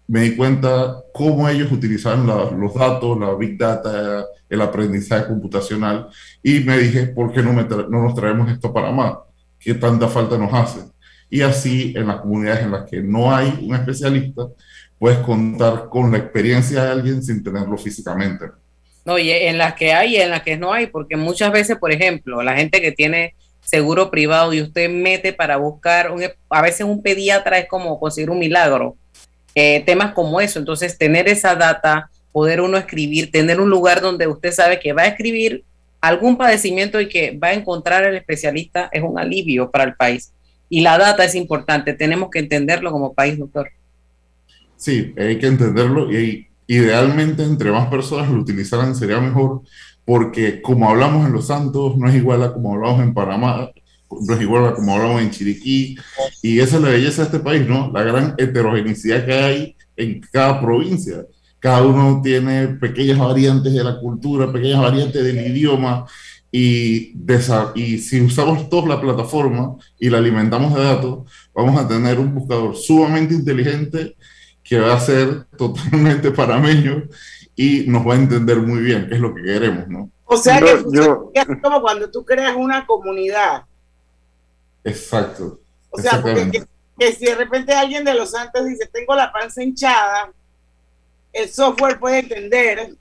me 0.08 0.22
di 0.22 0.36
cuenta 0.36 1.04
cómo 1.13 1.48
ellos 1.50 1.72
utilizaban 1.72 2.26
los 2.26 2.74
datos, 2.74 3.20
la 3.20 3.34
big 3.36 3.58
data, 3.58 4.26
el 4.50 4.62
aprendizaje 4.62 5.28
computacional 5.28 6.08
y 6.41 6.62
me 6.62 6.78
dije, 6.78 7.08
¿por 7.08 7.34
qué 7.34 7.41
no, 7.41 7.54
no 7.54 8.04
nos 8.04 8.15
traemos 8.15 8.50
esto 8.50 8.74
para 8.74 8.91
más? 8.91 9.17
¿Qué 9.60 9.74
tanta 9.74 10.08
falta 10.08 10.38
nos 10.38 10.54
hace? 10.54 10.80
Y 11.30 11.41
así 11.41 11.93
en 11.96 12.08
las 12.08 12.22
comunidades 12.22 12.63
en 12.63 12.72
las 12.72 12.89
que 12.89 13.02
no 13.02 13.36
hay 13.36 13.60
un 13.62 13.76
especialista, 13.76 14.43
puedes 14.98 15.20
contar 15.20 15.89
con 15.89 16.12
la 16.12 16.20
experiencia 16.20 16.84
de 16.84 16.91
alguien 16.91 17.22
sin 17.22 17.43
tenerlo 17.43 17.78
físicamente. 17.78 18.46
No, 19.04 19.17
y 19.17 19.30
en 19.32 19.58
las 19.58 19.74
que 19.74 19.93
hay 19.93 20.15
y 20.15 20.22
en 20.22 20.32
las 20.32 20.41
que 20.41 20.58
no 20.58 20.74
hay, 20.74 20.88
porque 20.88 21.15
muchas 21.15 21.52
veces, 21.52 21.78
por 21.78 21.91
ejemplo, 21.91 22.41
la 22.43 22.56
gente 22.56 22.82
que 22.82 22.91
tiene 22.91 23.36
seguro 23.62 24.10
privado 24.10 24.54
y 24.54 24.62
usted 24.62 24.89
mete 24.89 25.34
para 25.34 25.58
buscar, 25.58 26.12
un, 26.12 26.24
a 26.50 26.62
veces 26.62 26.86
un 26.86 27.02
pediatra 27.02 27.60
es 27.60 27.67
como 27.67 28.00
conseguir 28.00 28.30
un 28.30 28.39
milagro, 28.39 28.96
eh, 29.60 29.82
temas 29.88 30.13
como 30.13 30.39
eso, 30.39 30.60
entonces 30.60 31.00
tener 31.00 31.28
esa 31.28 31.56
data 31.56 32.12
poder 32.32 32.62
uno 32.62 32.78
escribir, 32.78 33.32
tener 33.32 33.60
un 33.60 33.72
lugar 33.72 34.02
donde 34.02 34.28
usted 34.28 34.52
sabe 34.52 34.80
que 34.80 34.93
va 34.93 35.02
a 35.02 35.08
escribir 35.08 35.63
algún 36.00 36.38
padecimiento 36.38 37.02
y 37.02 37.10
que 37.10 37.36
va 37.36 37.48
a 37.48 37.54
encontrar 37.56 38.04
el 38.04 38.15
especialista 38.15 38.88
es 38.91 39.02
un 39.02 39.17
alivio 39.17 39.72
para 39.72 39.86
el 39.86 39.96
país. 39.96 40.32
Y 40.70 40.82
la 40.82 41.00
data 41.00 41.24
es 41.26 41.34
importante, 41.34 41.93
tenemos 41.93 42.30
que 42.30 42.38
entenderlo 42.38 42.91
como 42.91 43.15
país, 43.15 43.39
doctor. 43.39 43.72
Sí, 44.76 45.15
hay 45.17 45.39
que 45.39 45.48
entenderlo 45.48 46.12
y 46.12 46.46
idealmente 46.67 47.41
entre 47.41 47.72
más 47.72 47.88
personas 47.88 48.30
lo 48.30 48.39
utilizaran 48.39 48.96
sería 48.96 49.20
mejor 49.20 49.63
porque 50.06 50.62
como 50.62 50.88
hablamos 50.88 51.26
en 51.26 51.34
Los 51.34 51.48
Santos 51.48 51.98
no 51.98 52.08
es 52.08 52.13
igual 52.13 52.43
a 52.43 52.54
como 52.54 52.76
hablamos 52.76 53.02
en 53.02 53.12
Panamá, 53.12 53.72
no 54.10 54.34
es 54.34 54.41
igual 54.41 54.65
a 54.65 54.74
como 54.74 54.96
hablamos 54.96 55.22
en 55.22 55.32
Chiriquí 55.32 55.98
y 56.41 56.60
esa 56.60 56.78
es 56.78 56.82
la 56.82 56.89
belleza 56.89 57.24
de 57.24 57.26
este 57.28 57.39
país, 57.39 57.67
¿no? 57.67 57.91
La 57.93 58.04
gran 58.04 58.36
heterogeneidad 58.38 59.26
que 59.26 59.34
hay 59.34 59.76
en 59.96 60.22
cada 60.32 60.62
provincia 60.62 61.26
cada 61.60 61.84
uno 61.84 62.22
tiene 62.24 62.67
pequeñas 62.67 63.17
variantes 63.17 63.74
de 63.74 63.84
la 63.84 64.00
cultura, 64.00 64.52
pequeñas 64.52 64.82
variantes 64.82 65.24
del 65.24 65.48
idioma, 65.48 66.06
y, 66.52 67.13
y 67.76 67.98
si 67.98 68.22
usamos 68.22 68.70
toda 68.70 68.88
la 68.88 69.02
plataforma 69.02 69.76
y 70.00 70.10
la 70.10 70.20
alimentamos 70.20 70.74
de 70.74 70.84
datos, 70.84 71.30
vamos 71.54 71.80
a 71.80 71.88
tener 71.88 72.20
un 72.20 72.34
buscador 72.34 72.76
sumamente 72.76 73.34
inteligente 73.34 74.15
que 74.63 74.80
va 74.80 74.93
a 74.93 75.00
ser 75.00 75.46
totalmente 75.58 76.32
parameño 76.32 77.04
y 77.56 77.86
nos 77.88 78.08
va 78.08 78.13
a 78.13 78.17
entender 78.17 78.58
muy 78.58 78.82
bien 78.82 79.08
qué 79.10 79.15
es 79.15 79.22
lo 79.22 79.34
que 79.34 79.43
queremos, 79.43 79.88
¿no? 79.88 80.10
O 80.26 80.38
sea 80.38 80.60
que 80.60 80.72
es 80.72 81.46
como 81.62 81.82
cuando 81.82 82.10
tú 82.10 82.24
creas 82.24 82.56
una 82.56 82.86
comunidad. 82.86 83.63
Exacto. 84.88 85.60
O 85.89 86.00
sea, 86.00 86.21
porque 86.21 86.63
que, 86.97 87.12
si 87.13 87.26
de 87.26 87.36
repente 87.36 87.73
alguien 87.73 88.04
de 88.06 88.13
los 88.13 88.32
santos 88.32 88.65
dice, 88.65 88.89
tengo 88.91 89.15
la 89.15 89.32
panza 89.32 89.62
hinchada, 89.62 90.32
el 91.34 91.50
software 91.50 92.00
puede 92.00 92.19
entender. 92.19 92.95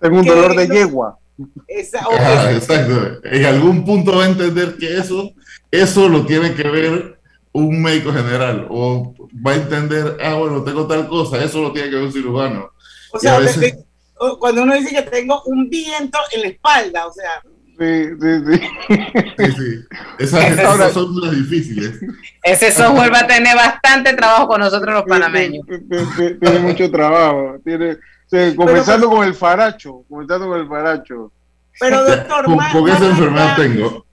Tengo 0.00 0.18
un 0.18 0.24
dolor 0.24 0.56
de 0.56 0.66
yegua. 0.66 1.18
exacto. 1.68 3.20
En 3.24 3.44
algún 3.44 3.84
punto 3.84 4.16
va 4.16 4.24
a 4.24 4.28
entender 4.28 4.76
que 4.76 4.96
eso, 4.96 5.30
eso 5.70 6.08
lo 6.08 6.24
tiene 6.24 6.54
que 6.54 6.68
ver 6.68 7.18
un 7.52 7.82
médico 7.82 8.12
general. 8.12 8.66
O 8.70 9.14
va 9.46 9.52
a 9.52 9.56
entender, 9.56 10.16
ah, 10.22 10.34
bueno, 10.34 10.64
tengo 10.64 10.86
tal 10.86 11.06
cosa, 11.06 11.42
eso 11.44 11.60
lo 11.60 11.72
tiene 11.72 11.90
que 11.90 11.96
ver 11.96 12.04
un 12.04 12.12
cirujano. 12.12 12.70
O 13.12 13.18
sea, 13.18 13.38
cuando 14.38 14.62
uno 14.62 14.74
dice 14.74 14.94
que 14.94 15.02
tengo 15.02 15.42
un 15.44 15.68
viento 15.68 16.18
en 16.32 16.40
la 16.40 16.48
espalda, 16.48 17.06
o 17.06 17.12
sea. 17.12 17.42
Sí, 17.78 18.08
sí, 18.20 18.44
sí. 18.46 19.52
sí, 19.56 19.86
Esas, 20.18 20.92
son 20.92 21.20
las 21.20 21.32
difíciles. 21.32 22.00
Ese 22.42 22.70
software 22.70 23.12
va 23.12 23.20
a 23.20 23.26
tener 23.26 23.56
bastante 23.56 24.14
trabajo 24.14 24.46
con 24.46 24.60
nosotros 24.60 24.94
los 24.94 25.04
panameños. 25.04 25.66
Tiene, 26.40 26.58
mucho 26.60 26.90
trabajo. 26.90 27.56
Tiene, 27.64 27.96
comenzando 28.54 29.10
con 29.10 29.26
el 29.26 29.34
faracho. 29.34 30.04
Comenzando 30.08 30.48
con 30.48 30.60
el 30.60 30.68
faracho. 30.68 31.32
Pero 31.80 32.04
doctor, 32.04 32.48
más, 32.50 32.74
esa 32.74 33.06
enfermedad 33.06 33.56
tengo. 33.56 34.06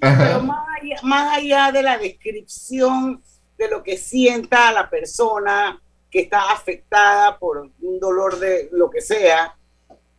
Pero 0.00 0.42
más 0.42 0.66
allá, 0.80 0.96
más 1.02 1.38
allá 1.38 1.72
de 1.72 1.82
la 1.82 1.98
descripción 1.98 3.22
de 3.56 3.68
lo 3.68 3.84
que 3.84 3.96
sienta 3.96 4.72
la 4.72 4.90
persona 4.90 5.80
que 6.10 6.20
está 6.20 6.50
afectada 6.50 7.38
por 7.38 7.70
un 7.80 8.00
dolor 8.00 8.40
de 8.40 8.68
lo 8.72 8.90
que 8.90 9.00
sea, 9.00 9.54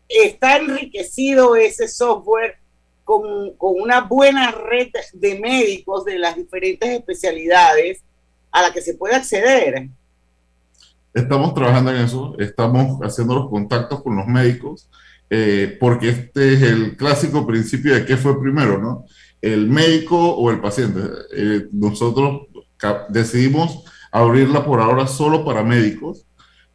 está 0.07 0.57
enriquecido 0.57 1.55
ese 1.57 1.87
software 1.89 2.57
con, 3.05 3.53
una 3.59 4.01
buena 4.01 4.51
red 4.51 4.89
de 5.13 5.39
médicos 5.39 6.03
de 6.03 6.19
las 6.19 6.35
diferentes 6.35 6.89
especialidades 6.89 8.01
a 8.51 8.63
la 8.63 8.73
que 8.73 8.81
se 8.81 8.95
puede 8.95 9.15
acceder. 9.15 9.89
Estamos 11.13 11.53
trabajando 11.53 11.91
en 11.91 12.01
eso, 12.01 12.35
estamos 12.39 12.99
haciendo 13.01 13.35
los 13.35 13.49
contactos 13.49 14.03
con 14.03 14.17
los 14.17 14.27
médicos, 14.27 14.89
eh, 15.29 15.77
porque 15.79 16.09
este 16.09 16.53
es 16.53 16.61
el 16.63 16.97
clásico 16.97 17.47
principio 17.47 17.93
de 17.93 18.05
qué 18.05 18.17
fue 18.17 18.41
primero, 18.41 18.79
¿no? 18.79 19.05
El 19.41 19.69
médico 19.69 20.35
o 20.35 20.51
el 20.51 20.59
paciente. 20.59 20.99
Eh, 21.33 21.67
nosotros 21.71 22.47
decidimos 23.09 23.83
abrirla 24.11 24.65
por 24.65 24.81
ahora 24.81 25.07
solo 25.07 25.45
para 25.45 25.63
médicos, 25.63 26.25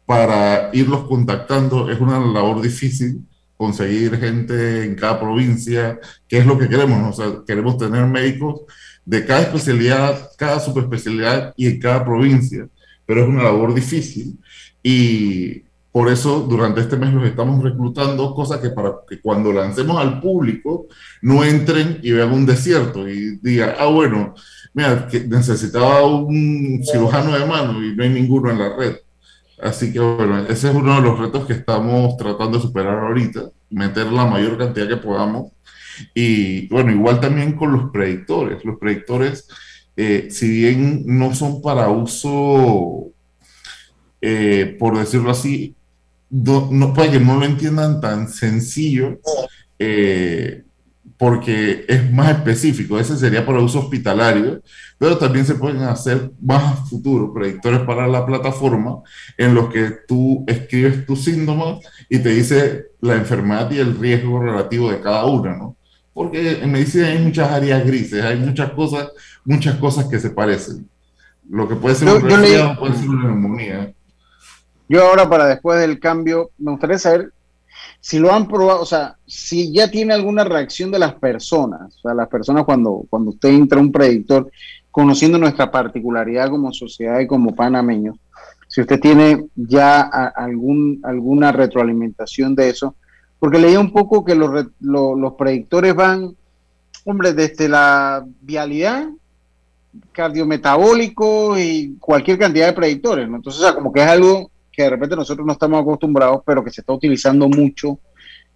para 0.05 0.69
irlos 0.73 1.07
contactando. 1.07 1.91
Es 1.91 1.99
una 1.99 2.19
labor 2.19 2.61
difícil, 2.61 3.25
conseguir 3.61 4.17
gente 4.17 4.85
en 4.85 4.95
cada 4.95 5.19
provincia, 5.19 5.99
que 6.27 6.39
es 6.39 6.47
lo 6.47 6.57
que 6.57 6.67
queremos, 6.67 7.21
queremos 7.45 7.77
tener 7.77 8.07
médicos 8.07 8.61
de 9.05 9.23
cada 9.23 9.41
especialidad, 9.41 10.31
cada 10.35 10.59
subespecialidad 10.59 11.53
y 11.55 11.67
en 11.67 11.79
cada 11.79 12.03
provincia, 12.03 12.67
pero 13.05 13.21
es 13.21 13.29
una 13.29 13.43
labor 13.43 13.75
difícil 13.75 14.39
y 14.81 15.61
por 15.91 16.09
eso 16.09 16.39
durante 16.39 16.81
este 16.81 16.97
mes 16.97 17.13
los 17.13 17.23
estamos 17.23 17.63
reclutando, 17.63 18.33
cosas 18.33 18.59
que 18.61 18.71
para 18.71 18.95
que 19.07 19.21
cuando 19.21 19.53
lancemos 19.53 19.95
al 19.99 20.19
público 20.19 20.87
no 21.21 21.43
entren 21.43 21.99
y 22.01 22.13
vean 22.13 22.31
un 22.31 22.47
desierto 22.47 23.07
y 23.07 23.37
digan, 23.43 23.75
ah, 23.77 23.85
bueno, 23.85 24.33
mira, 24.73 25.07
que 25.07 25.19
necesitaba 25.19 26.03
un 26.03 26.81
cirujano 26.83 27.37
de 27.37 27.45
mano 27.45 27.83
y 27.83 27.95
no 27.95 28.01
hay 28.01 28.09
ninguno 28.09 28.49
en 28.49 28.57
la 28.57 28.75
red. 28.75 28.95
Así 29.61 29.93
que 29.93 29.99
bueno, 29.99 30.39
ese 30.39 30.69
es 30.69 30.75
uno 30.75 30.95
de 30.95 31.01
los 31.01 31.19
retos 31.19 31.45
que 31.45 31.53
estamos 31.53 32.17
tratando 32.17 32.57
de 32.57 32.63
superar 32.63 32.97
ahorita, 32.97 33.51
meter 33.69 34.07
la 34.07 34.25
mayor 34.25 34.57
cantidad 34.57 34.87
que 34.87 34.97
podamos. 34.97 35.51
Y 36.15 36.67
bueno, 36.67 36.91
igual 36.91 37.19
también 37.19 37.53
con 37.53 37.71
los 37.71 37.91
predictores. 37.91 38.65
Los 38.65 38.79
predictores, 38.79 39.47
eh, 39.95 40.29
si 40.31 40.49
bien 40.49 41.03
no 41.05 41.35
son 41.35 41.61
para 41.61 41.89
uso, 41.89 43.11
eh, 44.19 44.75
por 44.79 44.97
decirlo 44.97 45.29
así, 45.29 45.75
no, 46.31 46.93
para 46.93 47.11
que 47.11 47.19
no 47.19 47.37
lo 47.37 47.45
entiendan 47.45 48.01
tan 48.01 48.29
sencillo, 48.29 49.19
eh, 49.77 50.63
porque 51.21 51.85
es 51.87 52.11
más 52.11 52.31
específico. 52.31 52.97
Ese 52.97 53.15
sería 53.15 53.45
para 53.45 53.59
uso 53.59 53.77
hospitalario, 53.77 54.59
pero 54.97 55.19
también 55.19 55.45
se 55.45 55.53
pueden 55.53 55.83
hacer 55.83 56.31
más 56.41 56.63
a 56.63 56.75
futuro 56.77 57.31
predictores 57.31 57.81
para 57.81 58.07
la 58.07 58.25
plataforma 58.25 59.03
en 59.37 59.53
los 59.53 59.71
que 59.71 59.97
tú 60.07 60.43
escribes 60.47 61.05
tus 61.05 61.23
síntomas 61.23 61.85
y 62.09 62.17
te 62.17 62.29
dice 62.29 62.85
la 63.01 63.13
enfermedad 63.13 63.69
y 63.69 63.77
el 63.77 63.99
riesgo 63.99 64.41
relativo 64.41 64.89
de 64.89 64.99
cada 64.99 65.25
una, 65.25 65.55
¿no? 65.55 65.75
Porque 66.11 66.53
en 66.53 66.71
medicina 66.71 67.09
hay 67.09 67.19
muchas 67.19 67.51
áreas 67.51 67.85
grises, 67.85 68.25
hay 68.25 68.37
muchas 68.37 68.71
cosas, 68.71 69.11
muchas 69.45 69.75
cosas 69.75 70.07
que 70.07 70.19
se 70.19 70.31
parecen. 70.31 70.89
Lo 71.47 71.69
que 71.69 71.75
puede 71.75 71.93
ser 71.93 72.07
un 72.07 72.19
resfriado 72.19 72.79
puede 72.79 72.95
ser 72.95 73.07
una 73.07 73.25
neumonía. 73.25 73.93
Yo 74.89 75.03
ahora 75.05 75.29
para 75.29 75.45
después 75.45 75.79
del 75.81 75.99
cambio, 75.99 76.49
me 76.57 76.71
gustaría 76.71 76.97
saber 76.97 77.31
si 77.99 78.19
lo 78.19 78.33
han 78.33 78.47
probado, 78.47 78.81
o 78.81 78.85
sea, 78.85 79.15
si 79.25 79.71
ya 79.71 79.89
tiene 79.89 80.13
alguna 80.13 80.43
reacción 80.43 80.91
de 80.91 80.99
las 80.99 81.13
personas, 81.15 81.95
o 81.97 81.99
sea, 82.01 82.13
las 82.13 82.27
personas 82.27 82.65
cuando, 82.65 83.05
cuando 83.09 83.31
usted 83.31 83.49
entra 83.49 83.79
a 83.79 83.81
un 83.81 83.91
predictor, 83.91 84.51
conociendo 84.89 85.37
nuestra 85.37 85.71
particularidad 85.71 86.49
como 86.49 86.73
sociedad 86.73 87.19
y 87.19 87.27
como 87.27 87.55
panameños, 87.55 88.17
si 88.67 88.81
usted 88.81 88.99
tiene 88.99 89.45
ya 89.55 90.01
algún, 90.01 91.01
alguna 91.03 91.51
retroalimentación 91.51 92.55
de 92.55 92.69
eso, 92.69 92.95
porque 93.39 93.59
leía 93.59 93.79
un 93.79 93.91
poco 93.91 94.23
que 94.23 94.35
los, 94.35 94.67
los 94.79 95.33
predictores 95.33 95.95
van, 95.95 96.35
hombre, 97.05 97.33
desde 97.33 97.67
la 97.67 98.25
vialidad, 98.41 99.09
cardiometabólico 100.11 101.57
y 101.59 101.97
cualquier 101.99 102.37
cantidad 102.37 102.67
de 102.67 102.73
predictores, 102.73 103.27
¿no? 103.27 103.37
Entonces, 103.37 103.61
o 103.61 103.65
sea, 103.65 103.75
como 103.75 103.91
que 103.91 104.01
es 104.01 104.07
algo 104.07 104.50
que 104.71 104.83
de 104.83 104.89
repente 104.89 105.15
nosotros 105.15 105.45
no 105.45 105.53
estamos 105.53 105.81
acostumbrados, 105.81 106.41
pero 106.45 106.63
que 106.63 106.71
se 106.71 106.81
está 106.81 106.93
utilizando 106.93 107.49
mucho 107.49 107.99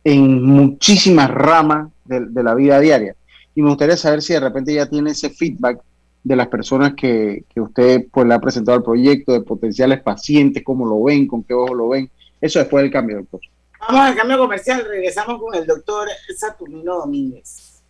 en 0.03 0.43
muchísimas 0.43 1.29
ramas 1.29 1.89
de, 2.05 2.43
la 2.43 2.53
vida 2.53 2.79
diaria. 2.79 3.15
Y 3.53 3.61
me 3.61 3.69
gustaría 3.69 3.97
saber 3.97 4.21
si 4.21 4.33
de 4.33 4.39
repente 4.39 4.73
ya 4.73 4.85
tiene 4.85 5.11
ese 5.11 5.29
feedback 5.29 5.81
de 6.23 6.35
las 6.35 6.47
personas 6.47 6.93
que, 6.93 7.43
usted 7.55 8.07
pues, 8.11 8.27
le 8.27 8.33
ha 8.33 8.39
presentado 8.39 8.77
al 8.77 8.83
proyecto, 8.83 9.33
de 9.33 9.41
potenciales 9.41 10.01
pacientes, 10.01 10.63
cómo 10.63 10.85
lo 10.85 11.03
ven, 11.03 11.27
con 11.27 11.43
qué 11.43 11.53
ojo 11.53 11.73
lo 11.73 11.89
ven. 11.89 12.09
Eso 12.39 12.59
después 12.59 12.83
del 12.83 12.91
cambio, 12.91 13.17
doctor. 13.17 13.41
Vamos 13.79 14.01
al 14.01 14.15
cambio 14.15 14.37
comercial, 14.37 14.85
regresamos 14.87 15.39
con 15.39 15.53
el 15.55 15.65
doctor 15.65 16.07
Saturnino 16.37 16.95
Domínguez. 16.95 17.81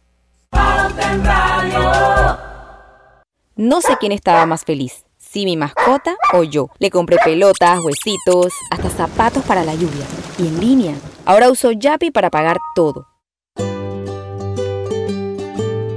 No 3.55 3.81
sé 3.81 3.93
quién 3.99 4.11
estaba 4.11 4.45
más 4.45 4.63
feliz 4.63 5.04
si 5.35 5.43
mi 5.43 5.57
mascota 5.57 6.15
o 6.31 6.43
yo. 6.43 6.69
Le 6.79 6.89
compré 6.89 7.17
pelotas, 7.21 7.77
huesitos, 7.83 8.53
hasta 8.71 8.89
zapatos 8.89 9.43
para 9.43 9.65
la 9.65 9.75
lluvia. 9.75 10.05
Y 10.39 10.47
en 10.47 10.61
línea. 10.61 10.95
Ahora 11.25 11.49
uso 11.49 11.73
Yapi 11.73 12.09
para 12.09 12.29
pagar 12.29 12.57
todo. 12.73 13.05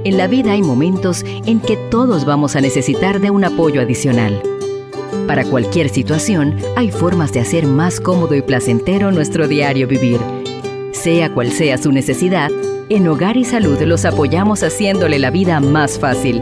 En 0.03 0.17
la 0.17 0.27
vida 0.27 0.51
hay 0.51 0.61
momentos 0.61 1.23
en 1.23 1.61
que 1.61 1.77
todos 1.89 2.25
vamos 2.25 2.57
a 2.57 2.61
necesitar 2.61 3.21
de 3.21 3.31
un 3.31 3.45
apoyo 3.45 3.79
adicional. 3.79 4.41
Para 5.25 5.45
cualquier 5.45 5.87
situación, 5.87 6.57
hay 6.75 6.91
formas 6.91 7.31
de 7.31 7.39
hacer 7.39 7.65
más 7.65 8.01
cómodo 8.01 8.35
y 8.35 8.41
placentero 8.41 9.09
nuestro 9.09 9.47
diario 9.47 9.87
vivir. 9.87 10.19
Sea 10.91 11.33
cual 11.33 11.53
sea 11.53 11.77
su 11.77 11.93
necesidad, 11.93 12.51
en 12.89 13.07
Hogar 13.07 13.37
y 13.37 13.45
Salud 13.45 13.79
los 13.83 14.03
apoyamos 14.03 14.63
haciéndole 14.63 15.17
la 15.17 15.29
vida 15.29 15.61
más 15.61 15.97
fácil, 15.97 16.41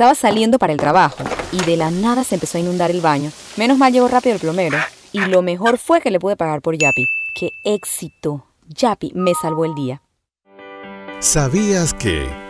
Estaba 0.00 0.14
saliendo 0.14 0.58
para 0.58 0.72
el 0.72 0.78
trabajo 0.78 1.22
y 1.52 1.62
de 1.62 1.76
la 1.76 1.90
nada 1.90 2.24
se 2.24 2.36
empezó 2.36 2.56
a 2.56 2.60
inundar 2.62 2.90
el 2.90 3.02
baño. 3.02 3.30
Menos 3.58 3.76
mal 3.76 3.92
llegó 3.92 4.08
rápido 4.08 4.34
el 4.34 4.40
plomero. 4.40 4.78
Y 5.12 5.20
lo 5.20 5.42
mejor 5.42 5.76
fue 5.76 6.00
que 6.00 6.10
le 6.10 6.18
pude 6.18 6.36
pagar 6.36 6.62
por 6.62 6.74
Yapi. 6.74 7.04
¡Qué 7.34 7.50
éxito! 7.64 8.46
Yapi 8.66 9.12
me 9.14 9.34
salvó 9.34 9.66
el 9.66 9.74
día. 9.74 10.00
¿Sabías 11.18 11.92
que... 11.92 12.49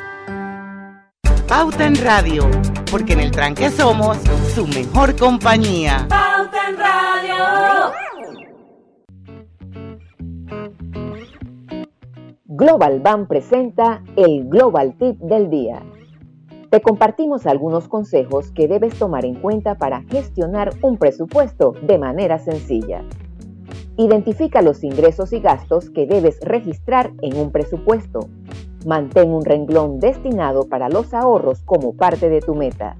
Pauta 1.51 1.85
en 1.85 1.97
Radio, 1.97 2.49
porque 2.89 3.11
en 3.11 3.19
el 3.19 3.29
tranque 3.29 3.69
somos 3.69 4.15
su 4.55 4.65
mejor 4.67 5.17
compañía. 5.17 6.07
Pauta 6.07 6.69
en 6.69 6.77
Radio. 6.77 7.91
Global 12.45 13.01
Bank 13.01 13.27
presenta 13.27 14.01
el 14.15 14.47
Global 14.47 14.95
Tip 14.97 15.19
del 15.19 15.49
día. 15.49 15.83
Te 16.69 16.81
compartimos 16.81 17.45
algunos 17.45 17.89
consejos 17.89 18.53
que 18.53 18.69
debes 18.69 18.97
tomar 18.97 19.25
en 19.25 19.35
cuenta 19.35 19.77
para 19.77 20.03
gestionar 20.03 20.73
un 20.81 20.95
presupuesto 20.97 21.73
de 21.81 21.97
manera 21.97 22.39
sencilla. 22.39 23.03
Identifica 23.97 24.61
los 24.61 24.85
ingresos 24.85 25.33
y 25.33 25.41
gastos 25.41 25.89
que 25.89 26.05
debes 26.05 26.39
registrar 26.39 27.11
en 27.21 27.35
un 27.35 27.51
presupuesto 27.51 28.29
Mantén 28.85 29.29
un 29.29 29.45
renglón 29.45 29.99
destinado 29.99 30.67
para 30.67 30.89
los 30.89 31.13
ahorros 31.13 31.61
como 31.63 31.93
parte 31.95 32.29
de 32.29 32.41
tu 32.41 32.55
meta. 32.55 32.95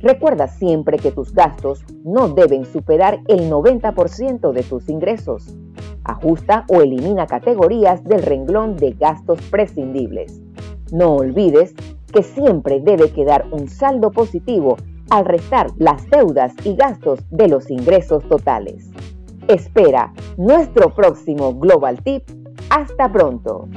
Recuerda 0.00 0.46
siempre 0.46 0.96
que 0.98 1.10
tus 1.10 1.34
gastos 1.34 1.84
no 2.04 2.28
deben 2.28 2.64
superar 2.64 3.20
el 3.26 3.50
90% 3.50 4.52
de 4.52 4.62
tus 4.62 4.88
ingresos. 4.88 5.56
Ajusta 6.04 6.64
o 6.68 6.80
elimina 6.80 7.26
categorías 7.26 8.04
del 8.04 8.22
renglón 8.22 8.76
de 8.76 8.92
gastos 8.92 9.40
prescindibles. 9.50 10.40
No 10.92 11.16
olvides 11.16 11.74
que 12.12 12.22
siempre 12.22 12.80
debe 12.80 13.10
quedar 13.10 13.46
un 13.50 13.68
saldo 13.68 14.10
positivo 14.10 14.76
al 15.10 15.24
restar 15.24 15.66
las 15.78 16.08
deudas 16.08 16.54
y 16.64 16.74
gastos 16.74 17.20
de 17.30 17.48
los 17.48 17.70
ingresos 17.70 18.26
totales. 18.28 18.90
Espera 19.48 20.12
nuestro 20.36 20.94
próximo 20.94 21.54
Global 21.54 22.02
Tip. 22.02 22.22
Hasta 22.70 23.10
pronto. 23.10 23.68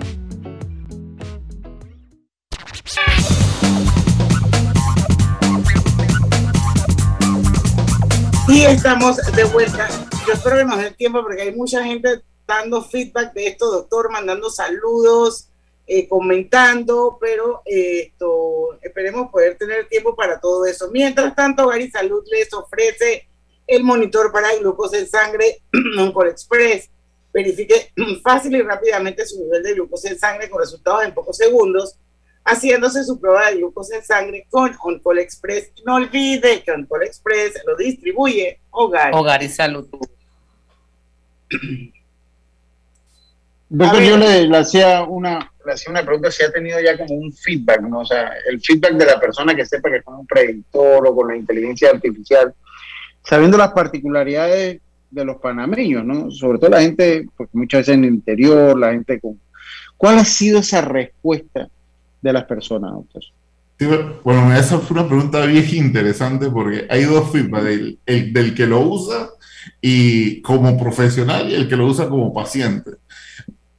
Y 8.52 8.66
estamos 8.66 9.16
de 9.16 9.46
vuelta 9.46 9.88
yo 10.28 10.34
espero 10.34 10.58
que 10.58 10.66
nos 10.66 10.78
dé 10.78 10.92
tiempo 10.92 11.22
porque 11.24 11.42
hay 11.42 11.56
mucha 11.56 11.84
gente 11.84 12.22
dando 12.46 12.84
feedback 12.84 13.34
de 13.34 13.48
esto, 13.48 13.72
doctor, 13.72 14.12
mandando 14.12 14.50
saludos, 14.50 15.50
eh, 15.88 16.08
comentando, 16.08 17.18
pero 17.20 17.62
eh, 17.66 18.02
esto, 18.08 18.78
esperemos 18.82 19.32
poder 19.32 19.58
tener 19.58 19.88
tiempo 19.88 20.16
para 20.16 20.40
todo 20.40 20.66
eso. 20.66 20.90
Mientras 20.92 21.34
tanto, 21.36 21.68
Gary 21.68 21.90
Salud 21.90 22.24
les 22.30 22.54
ofrece 22.54 23.28
el 23.68 23.84
monitor 23.84 24.32
para 24.32 24.54
glucosa 24.58 24.98
en 24.98 25.08
sangre 25.08 25.62
Oncol 25.98 26.30
Express. 26.30 26.90
Verifique 27.34 27.94
fácil 28.24 28.56
y 28.56 28.62
rápidamente 28.62 29.26
su 29.26 29.40
nivel 29.40 29.64
de 29.64 29.74
glucosa 29.74 30.10
en 30.10 30.20
sangre 30.20 30.50
con 30.50 30.60
resultados 30.60 31.04
en 31.04 31.14
pocos 31.14 31.38
segundos, 31.38 31.98
haciéndose 32.44 33.04
su 33.04 33.20
prueba 33.20 33.50
de 33.50 33.58
glucosa 33.58 33.98
en 33.98 34.04
sangre 34.04 34.48
con 34.50 34.76
Oncol 34.82 35.20
Express. 35.20 35.72
No 35.86 35.96
olvide 35.96 36.64
que 36.64 36.72
Oncol 36.72 37.04
Express 37.04 37.62
lo 37.66 37.76
distribuye 37.76 38.60
Hogar. 38.72 39.14
Hogar 39.14 39.44
y 39.44 39.50
Salud. 39.50 39.88
Doctor, 43.70 44.02
yo 44.04 44.18
le, 44.18 44.48
le 44.48 44.58
hacía 44.58 45.04
una, 45.04 45.50
le 45.66 45.74
hacía 45.74 45.92
una 45.92 46.04
pregunta 46.04 46.30
si 46.30 46.44
ha 46.44 46.52
tenido 46.52 46.80
ya 46.82 46.98
como 46.98 47.16
un 47.16 47.32
feedback, 47.32 47.82
¿no? 47.82 48.00
O 48.00 48.06
sea, 48.06 48.34
el 48.50 48.60
feedback 48.60 48.94
de 48.96 49.06
la 49.06 49.20
persona 49.20 49.56
que 49.56 49.66
sepa 49.66 49.90
que 49.90 50.02
con 50.02 50.16
un 50.16 50.28
predictor 50.28 51.08
o 51.08 51.16
con 51.16 51.30
la 51.30 51.38
inteligencia 51.38 51.90
artificial, 51.90 52.54
sabiendo 53.24 53.58
las 53.58 53.72
particularidades 53.72 54.82
de 55.10 55.26
los 55.26 55.38
panameños, 55.38 56.04
¿no? 56.04 56.30
Sobre 56.32 56.60
todo 56.60 56.72
la 56.72 56.82
gente, 56.82 57.28
porque 57.38 57.58
muchas 57.58 57.82
veces 57.82 57.96
en 57.96 58.04
el 58.04 58.14
interior, 58.14 58.78
la 58.78 58.92
gente 58.92 59.20
con... 59.22 59.40
¿Cuál 59.96 60.20
ha 60.20 60.26
sido 60.26 60.60
esa 60.60 60.82
respuesta 60.82 61.70
de 62.22 62.34
las 62.34 62.46
personas, 62.46 62.92
doctor? 62.92 63.24
Sí, 63.80 63.88
bueno, 64.24 64.54
esa 64.54 64.78
fue 64.80 65.00
una 65.00 65.08
pregunta 65.08 65.44
bien 65.46 65.66
interesante 65.74 66.50
porque 66.50 66.86
hay 66.90 67.04
dos 67.04 67.32
feedback, 67.32 67.64
del, 67.64 68.00
el, 68.06 68.32
del 68.32 68.54
que 68.54 68.68
lo 68.68 68.82
usa 68.82 69.30
y 69.82 70.42
como 70.42 70.78
profesional 70.78 71.50
y 71.50 71.56
el 71.56 71.68
que 71.68 71.76
lo 71.76 71.88
usa 71.88 72.08
como 72.08 72.34
paciente. 72.34 72.92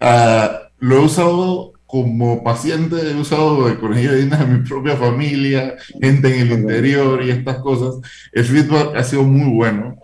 Uh, 0.01 0.49
lo 0.81 0.97
he 0.97 1.01
usado 1.01 1.73
como 1.87 2.43
paciente, 2.43 2.97
he 2.97 3.15
usado 3.15 3.69
de 3.69 3.79
conejillo 3.79 4.15
de 4.15 4.23
indias 4.23 4.41
en 4.41 4.63
mi 4.63 4.69
propia 4.69 4.97
familia, 4.97 5.77
gente 6.01 6.35
en 6.35 6.49
el 6.49 6.61
interior 6.61 7.23
y 7.23 7.31
estas 7.31 7.59
cosas. 7.59 8.01
El 8.33 8.45
feedback 8.45 8.97
ha 8.97 9.05
sido 9.05 9.25
muy 9.25 9.55
bueno. 9.55 9.99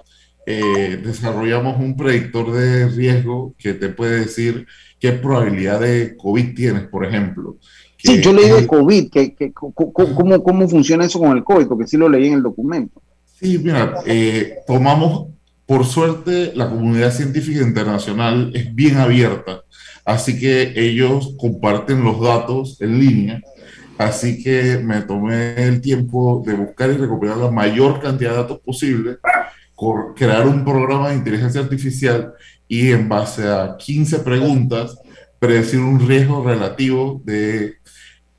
Eh, 0.46 1.01
desarrollamos 1.03 1.79
un 1.81 1.96
predictor 1.96 2.53
de 2.53 2.88
riesgo 2.88 3.55
que 3.59 3.74
te 3.74 3.88
puede 3.88 4.20
decir 4.20 4.66
qué 5.01 5.12
probabilidad 5.12 5.81
de 5.81 6.16
COVID 6.16 6.55
tienes, 6.55 6.83
por 6.88 7.05
ejemplo. 7.05 7.57
Sí, 7.98 8.20
yo 8.20 8.32
leí 8.32 8.48
de 8.48 8.66
COVID, 8.66 9.11
que, 9.11 9.34
que, 9.34 9.52
cómo, 9.52 10.42
¿cómo 10.42 10.68
funciona 10.68 11.04
eso 11.04 11.18
con 11.18 11.37
el 11.37 11.44
COVID? 11.44 11.66
Porque 11.66 11.87
sí 11.87 11.96
lo 11.96 12.08
leí 12.08 12.28
en 12.28 12.34
el 12.34 12.42
documento. 12.42 13.02
Sí, 13.38 13.58
mira, 13.58 13.96
eh, 14.06 14.58
tomamos, 14.66 15.28
por 15.66 15.84
suerte, 15.84 16.52
la 16.54 16.70
comunidad 16.70 17.12
científica 17.12 17.61
internacional 17.61 18.52
es 18.54 18.74
bien 18.74 18.96
abierta 18.96 19.62
Así 20.08 20.40
que 20.40 20.72
ellos 20.74 21.34
comparten 21.38 22.02
los 22.02 22.18
datos 22.18 22.80
en 22.80 22.98
línea. 22.98 23.42
Así 23.98 24.42
que 24.42 24.78
me 24.78 25.02
tomé 25.02 25.62
el 25.62 25.82
tiempo 25.82 26.42
de 26.46 26.54
buscar 26.54 26.88
y 26.88 26.96
recopilar 26.96 27.37
la 27.37 27.50
mayor 27.50 28.00
cantidad 28.00 28.30
de 28.30 28.37
datos 28.38 28.61
posible, 28.61 29.18
crear 30.16 30.48
un 30.48 30.64
programa 30.64 31.11
de 31.11 31.16
inteligencia 31.16 31.61
artificial 31.61 32.32
y 32.66 32.90
en 32.90 33.06
base 33.06 33.46
a 33.48 33.76
15 33.78 34.20
preguntas, 34.20 34.96
predecir 35.38 35.80
un 35.80 36.08
riesgo 36.08 36.42
relativo 36.42 37.20
de 37.26 37.74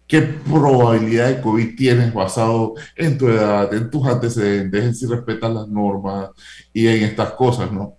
qué 0.10 0.24
probabilidad 0.24 1.30
de 1.30 1.42
COVID 1.42 1.76
tienes 1.76 2.12
basado 2.12 2.74
en 2.96 3.16
tu 3.16 3.28
edad, 3.28 3.72
en 3.72 3.92
tus 3.92 4.08
antecedentes, 4.08 4.84
en 4.84 4.96
si 4.96 5.06
respetas 5.06 5.54
las 5.54 5.68
normas 5.68 6.32
y 6.74 6.88
en 6.88 7.04
estas 7.04 7.34
cosas, 7.34 7.72
¿no? 7.72 7.98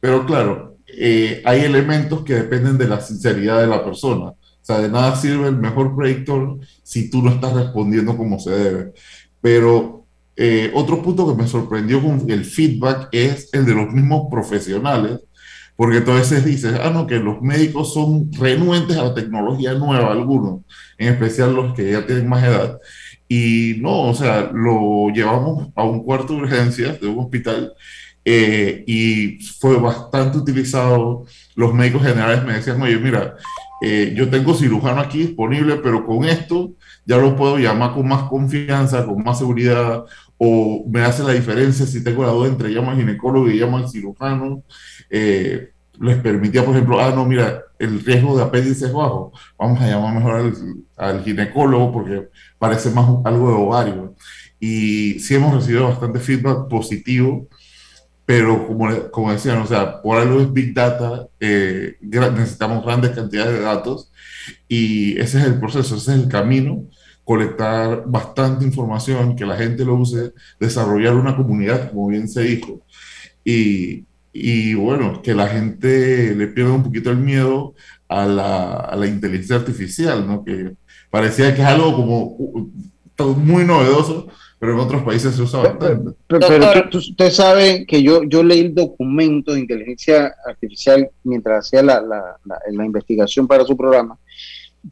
Pero 0.00 0.26
claro, 0.26 0.76
eh, 0.88 1.40
hay 1.44 1.60
elementos 1.60 2.24
que 2.24 2.34
dependen 2.34 2.76
de 2.76 2.88
la 2.88 3.00
sinceridad 3.00 3.60
de 3.60 3.68
la 3.68 3.84
persona. 3.84 4.30
O 4.30 4.36
sea, 4.60 4.80
de 4.80 4.88
nada 4.88 5.14
sirve 5.14 5.48
el 5.48 5.56
mejor 5.56 5.94
predictor 5.94 6.58
si 6.82 7.08
tú 7.08 7.22
no 7.22 7.30
estás 7.30 7.52
respondiendo 7.52 8.16
como 8.16 8.40
se 8.40 8.50
debe. 8.50 8.92
Pero 9.40 10.04
eh, 10.34 10.72
otro 10.74 11.00
punto 11.00 11.28
que 11.28 11.40
me 11.40 11.48
sorprendió 11.48 12.02
con 12.02 12.28
el 12.28 12.44
feedback 12.44 13.08
es 13.12 13.50
el 13.52 13.64
de 13.66 13.74
los 13.74 13.92
mismos 13.92 14.26
profesionales, 14.28 15.20
porque 15.76 16.00
veces 16.00 16.44
dices, 16.44 16.78
ah, 16.82 16.90
no, 16.90 17.06
que 17.06 17.18
los 17.18 17.40
médicos 17.42 17.94
son 17.94 18.30
renuentes 18.32 18.96
a 18.96 19.04
la 19.04 19.14
tecnología 19.14 19.74
nueva, 19.74 20.12
algunos, 20.12 20.60
en 20.98 21.12
especial 21.12 21.54
los 21.54 21.74
que 21.74 21.92
ya 21.92 22.06
tienen 22.06 22.28
más 22.28 22.44
edad. 22.44 22.78
Y 23.28 23.76
no, 23.80 24.02
o 24.02 24.14
sea, 24.14 24.50
lo 24.52 25.08
llevamos 25.08 25.70
a 25.74 25.84
un 25.84 26.02
cuarto 26.04 26.34
de 26.34 26.40
urgencias 26.40 27.00
de 27.00 27.08
un 27.08 27.20
hospital 27.20 27.72
eh, 28.24 28.84
y 28.86 29.38
fue 29.58 29.78
bastante 29.78 30.38
utilizado. 30.38 31.24
Los 31.54 31.74
médicos 31.74 32.02
generales 32.02 32.44
me 32.44 32.54
decían, 32.54 32.80
oye, 32.82 32.98
mira, 32.98 33.36
eh, 33.84 34.12
yo 34.16 34.30
tengo 34.30 34.54
cirujano 34.54 35.00
aquí 35.00 35.18
disponible, 35.18 35.76
pero 35.76 36.06
con 36.06 36.24
esto 36.24 36.72
ya 37.04 37.16
lo 37.16 37.34
puedo 37.34 37.58
llamar 37.58 37.94
con 37.94 38.06
más 38.06 38.24
confianza, 38.24 39.04
con 39.04 39.24
más 39.24 39.38
seguridad, 39.38 40.04
o 40.38 40.84
me 40.88 41.02
hace 41.02 41.22
la 41.24 41.32
diferencia 41.32 41.86
si 41.86 42.04
tengo 42.04 42.24
la 42.24 42.30
duda 42.30 42.48
entre 42.48 42.68
llamo 42.68 42.90
al 42.90 42.96
ginecólogo 42.96 43.48
y 43.48 43.58
llamo 43.58 43.78
al 43.78 43.88
cirujano. 43.88 44.62
Eh, 45.12 45.70
les 46.00 46.16
permitía, 46.18 46.64
por 46.64 46.74
ejemplo, 46.74 46.98
ah, 46.98 47.12
no, 47.14 47.24
mira, 47.24 47.62
el 47.78 48.04
riesgo 48.04 48.36
de 48.36 48.42
apéndice 48.42 48.86
es 48.86 48.92
bajo, 48.92 49.32
vamos 49.58 49.80
a 49.80 49.86
llamar 49.86 50.14
mejor 50.14 50.34
al, 50.34 50.54
al 50.96 51.22
ginecólogo 51.22 51.92
porque 51.92 52.28
parece 52.58 52.90
más 52.90 53.06
algo 53.24 53.48
de 53.48 53.54
ovario. 53.54 54.14
Y 54.58 55.20
sí 55.20 55.34
hemos 55.34 55.54
recibido 55.54 55.88
bastante 55.88 56.18
feedback 56.18 56.68
positivo 56.68 57.48
pero 58.24 58.66
como, 58.66 59.10
como 59.10 59.32
decían, 59.32 59.58
o 59.58 59.66
sea, 59.66 60.00
por 60.00 60.18
algo 60.18 60.40
es 60.40 60.52
Big 60.52 60.74
Data, 60.74 61.28
eh, 61.40 61.96
necesitamos 62.00 62.84
grandes 62.84 63.10
cantidades 63.10 63.54
de 63.54 63.60
datos 63.60 64.12
y 64.68 65.18
ese 65.20 65.38
es 65.38 65.44
el 65.44 65.58
proceso, 65.58 65.96
ese 65.96 66.14
es 66.14 66.22
el 66.22 66.28
camino, 66.28 66.84
colectar 67.24 68.04
bastante 68.06 68.64
información, 68.64 69.36
que 69.36 69.46
la 69.46 69.56
gente 69.56 69.84
lo 69.84 69.96
use, 69.96 70.32
desarrollar 70.60 71.14
una 71.14 71.36
comunidad, 71.36 71.90
como 71.90 72.08
bien 72.08 72.28
se 72.28 72.42
dijo, 72.42 72.82
y, 73.44 74.06
y 74.32 74.74
bueno, 74.74 75.20
que 75.22 75.34
la 75.34 75.48
gente 75.48 76.34
le 76.34 76.46
pierda 76.46 76.72
un 76.72 76.82
poquito 76.82 77.10
el 77.10 77.18
miedo 77.18 77.74
a 78.08 78.26
la, 78.26 78.72
a 78.76 78.96
la 78.96 79.06
inteligencia 79.06 79.56
artificial, 79.56 80.26
¿no? 80.26 80.44
Que 80.44 80.72
parecía 81.10 81.54
que 81.54 81.60
es 81.60 81.66
algo 81.66 81.94
como 81.94 82.70
muy 83.36 83.64
novedoso, 83.64 84.28
pero 84.58 84.72
en 84.72 84.78
otros 84.78 85.02
países 85.02 85.34
se 85.34 85.42
usa 85.42 85.60
bastante. 85.60 86.16
Pero, 86.26 86.88
usted 86.92 87.30
sabe 87.30 87.84
que 87.86 88.02
yo, 88.02 88.22
yo 88.24 88.42
leí 88.42 88.60
el 88.60 88.74
documento 88.74 89.52
de 89.52 89.60
inteligencia 89.60 90.34
artificial 90.46 91.10
mientras 91.24 91.66
hacía 91.66 91.82
la, 91.82 92.00
la, 92.00 92.38
la, 92.70 92.84
investigación 92.84 93.46
para 93.46 93.64
su 93.64 93.76
programa, 93.76 94.18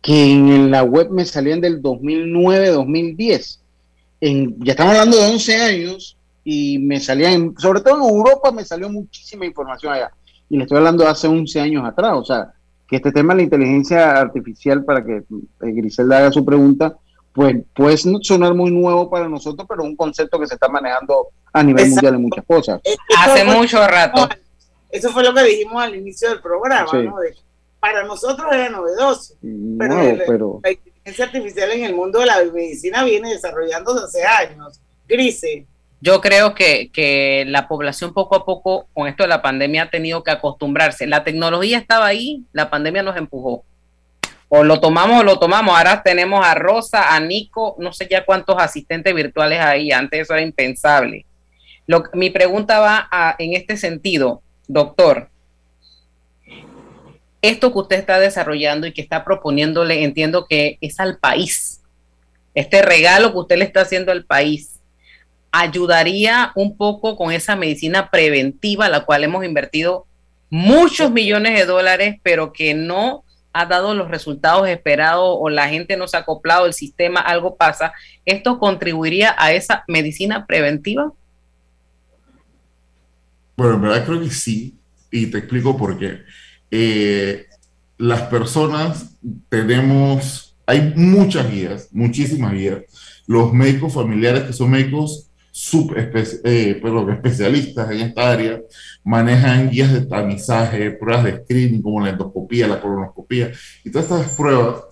que 0.03 0.33
en 0.33 0.71
la 0.71 0.83
web 0.83 1.11
me 1.11 1.25
salían 1.25 1.61
del 1.61 1.81
2009-2010. 1.83 3.59
Ya 4.21 4.73
estamos 4.73 4.93
hablando 4.93 5.17
de 5.17 5.33
11 5.33 5.57
años 5.57 6.17
y 6.45 6.79
me 6.79 7.01
salían, 7.01 7.55
sobre 7.59 7.81
todo 7.81 7.97
en 7.97 8.15
Europa, 8.15 8.51
me 8.51 8.65
salió 8.65 8.89
muchísima 8.89 9.47
información 9.47 9.93
allá. 9.93 10.11
Y 10.49 10.57
le 10.57 10.65
estoy 10.65 10.79
hablando 10.79 11.05
de 11.05 11.11
hace 11.11 11.29
11 11.29 11.61
años 11.61 11.85
atrás. 11.85 12.13
O 12.15 12.25
sea, 12.25 12.53
que 12.89 12.97
este 12.97 13.13
tema 13.13 13.35
de 13.35 13.39
la 13.39 13.43
inteligencia 13.45 14.19
artificial, 14.19 14.85
para 14.85 15.05
que 15.05 15.17
eh, 15.17 15.23
Griselda 15.61 16.19
haga 16.19 16.33
su 16.33 16.45
pregunta, 16.45 16.97
pues 17.33 17.57
puede 17.75 17.97
sonar 17.97 18.55
muy 18.55 18.71
nuevo 18.71 19.09
para 19.09 19.29
nosotros, 19.29 19.67
pero 19.69 19.85
un 19.85 19.95
concepto 19.95 20.39
que 20.41 20.47
se 20.47 20.55
está 20.55 20.69
manejando 20.69 21.29
a 21.53 21.63
nivel 21.63 21.91
mundial 21.91 22.15
en 22.15 22.23
muchas 22.23 22.45
cosas. 22.45 22.81
Hace 23.19 23.45
mucho 23.45 23.87
rato. 23.87 24.29
Eso 24.91 25.11
fue 25.11 25.23
lo 25.23 25.33
que 25.33 25.45
dijimos 25.45 25.83
al 25.83 25.95
inicio 25.95 26.31
del 26.31 26.41
programa, 26.41 26.91
¿no? 26.93 27.17
para 27.79 28.05
nosotros 28.05 28.47
era 28.53 28.69
novedoso, 28.69 29.35
pero, 29.79 30.61
la 30.63 30.71
inteligencia 30.71 31.25
artificial 31.25 31.71
en 31.71 31.85
el 31.85 31.95
mundo 31.95 32.21
de 32.21 32.27
la 32.27 32.45
medicina 32.45 33.05
viene 33.05 33.31
desarrollándose 33.31 34.23
hace 34.23 34.23
años. 34.23 34.81
Grise. 35.09 35.67
Yo 36.01 36.21
creo 36.21 36.55
que, 36.55 36.91
que 36.93 37.45
la 37.47 37.69
población 37.69 38.15
poco 38.15 38.35
a 38.35 38.45
poco 38.45 38.87
con 38.95 39.07
esto 39.07 39.23
de 39.23 39.29
la 39.29 39.43
pandemia 39.43 39.85
ha 39.85 39.91
tenido 39.91 40.25
que 40.25 40.31
acostumbrarse. 40.31 41.07
La 41.07 41.25
tecnología 41.25 41.79
estaba 41.79 42.07
ahí, 42.07 42.43
la 42.53 42.71
pandemia 42.71 43.03
nos 43.03 43.17
empujó 43.17 43.65
o 44.53 44.65
lo 44.65 44.81
tomamos 44.81 45.21
o 45.21 45.25
lo 45.25 45.39
tomamos. 45.39 45.77
Ahora 45.77 46.03
tenemos 46.03 46.45
a 46.45 46.55
Rosa, 46.55 47.15
a 47.15 47.21
Nico, 47.21 47.77
no 47.79 47.93
sé 47.93 48.09
ya 48.11 48.25
cuántos 48.25 48.57
asistentes 48.59 49.15
virtuales 49.15 49.61
hay, 49.61 49.93
antes 49.93 50.23
eso 50.23 50.35
era 50.35 50.43
impensable. 50.43 51.25
Lo, 51.87 52.03
mi 52.15 52.31
pregunta 52.31 52.81
va 52.81 53.37
en 53.39 53.55
este 53.55 53.77
sentido, 53.77 54.43
doctor. 54.67 55.31
Esto 57.43 57.73
que 57.73 57.79
usted 57.79 57.97
está 57.97 58.19
desarrollando 58.19 58.89
y 58.89 58.93
que 58.93 59.01
está 59.01 59.25
proponiéndole, 59.25 60.03
entiendo 60.03 60.47
que 60.47 60.79
es 60.81 60.99
al 60.99 61.19
país. 61.19 61.81
Este 62.53 62.83
regalo 62.83 63.33
que 63.33 63.39
usted 63.39 63.57
le 63.57 63.65
está 63.65 63.83
haciendo 63.83 64.11
al 64.11 64.25
país 64.25 64.80
ayudaría 65.53 66.53
un 66.55 66.77
poco 66.77 67.17
con 67.17 67.33
esa 67.33 67.57
medicina 67.57 68.11
preventiva, 68.11 68.89
la 68.89 69.05
cual 69.05 69.25
hemos 69.25 69.45
invertido 69.45 70.07
muchos 70.49 71.11
millones 71.11 71.59
de 71.59 71.67
dólares, 71.67 72.17
pero 72.23 72.53
que 72.53 72.75
no 72.75 73.25
ha 73.53 73.67
dado 73.67 73.95
los 73.95 74.09
resultados 74.09 74.69
esperados 74.69 75.37
o 75.39 75.51
la 75.51 75.69
gente 75.69 75.97
no 75.97 76.07
se 76.07 76.17
ha 76.17 76.21
acoplado, 76.21 76.67
el 76.67 76.73
sistema, 76.73 77.21
algo 77.21 77.57
pasa, 77.57 77.93
¿esto 78.25 78.59
contribuiría 78.59 79.35
a 79.39 79.53
esa 79.53 79.85
medicina 79.89 80.47
preventiva? 80.47 81.13
Bueno, 83.57 83.75
en 83.75 83.83
verdad 83.83 84.07
creo 84.07 84.21
que 84.21 84.31
sí, 84.31 84.79
y 85.11 85.27
te 85.27 85.39
explico 85.39 85.77
por 85.77 85.99
qué. 85.99 86.21
Eh, 86.71 87.47
las 87.99 88.23
personas 88.23 89.17
tenemos, 89.49 90.57
hay 90.65 90.93
muchas 90.95 91.51
guías, 91.51 91.89
muchísimas 91.93 92.53
guías. 92.53 92.79
Los 93.27 93.53
médicos 93.53 93.93
familiares, 93.93 94.45
que 94.45 94.53
son 94.53 94.71
médicos 94.71 95.30
eh, 96.45 96.81
especialistas 97.13 97.91
en 97.91 98.01
esta 98.01 98.31
área, 98.31 98.61
manejan 99.05 99.71
guías 99.71 99.93
de 99.93 100.07
tamizaje, 100.07 100.91
pruebas 100.93 101.25
de 101.25 101.37
screening 101.39 101.83
como 101.83 102.05
la 102.05 102.11
endoscopía, 102.11 102.67
la 102.67 102.81
colonoscopía 102.81 103.53
y 103.85 103.91
todas 103.91 104.11
estas 104.11 104.37
pruebas 104.37 104.83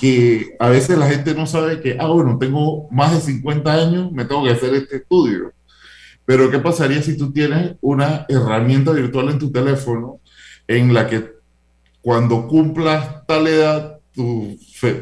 que 0.00 0.56
a 0.58 0.68
veces 0.68 0.98
la 0.98 1.08
gente 1.08 1.34
no 1.34 1.46
sabe 1.46 1.80
que, 1.80 1.96
ah, 1.98 2.06
bueno, 2.06 2.38
tengo 2.38 2.88
más 2.90 3.14
de 3.14 3.20
50 3.20 3.72
años, 3.72 4.12
me 4.12 4.24
tengo 4.24 4.44
que 4.44 4.50
hacer 4.50 4.74
este 4.74 4.96
estudio. 4.96 5.52
Pero 6.24 6.50
¿qué 6.50 6.58
pasaría 6.58 7.02
si 7.02 7.16
tú 7.16 7.32
tienes 7.32 7.76
una 7.80 8.24
herramienta 8.28 8.92
virtual 8.92 9.30
en 9.30 9.38
tu 9.38 9.50
teléfono 9.50 10.20
en 10.66 10.94
la 10.94 11.08
que 11.08 11.32
cuando 12.00 12.46
cumplas 12.46 13.26
tal 13.26 13.46
edad, 13.46 13.98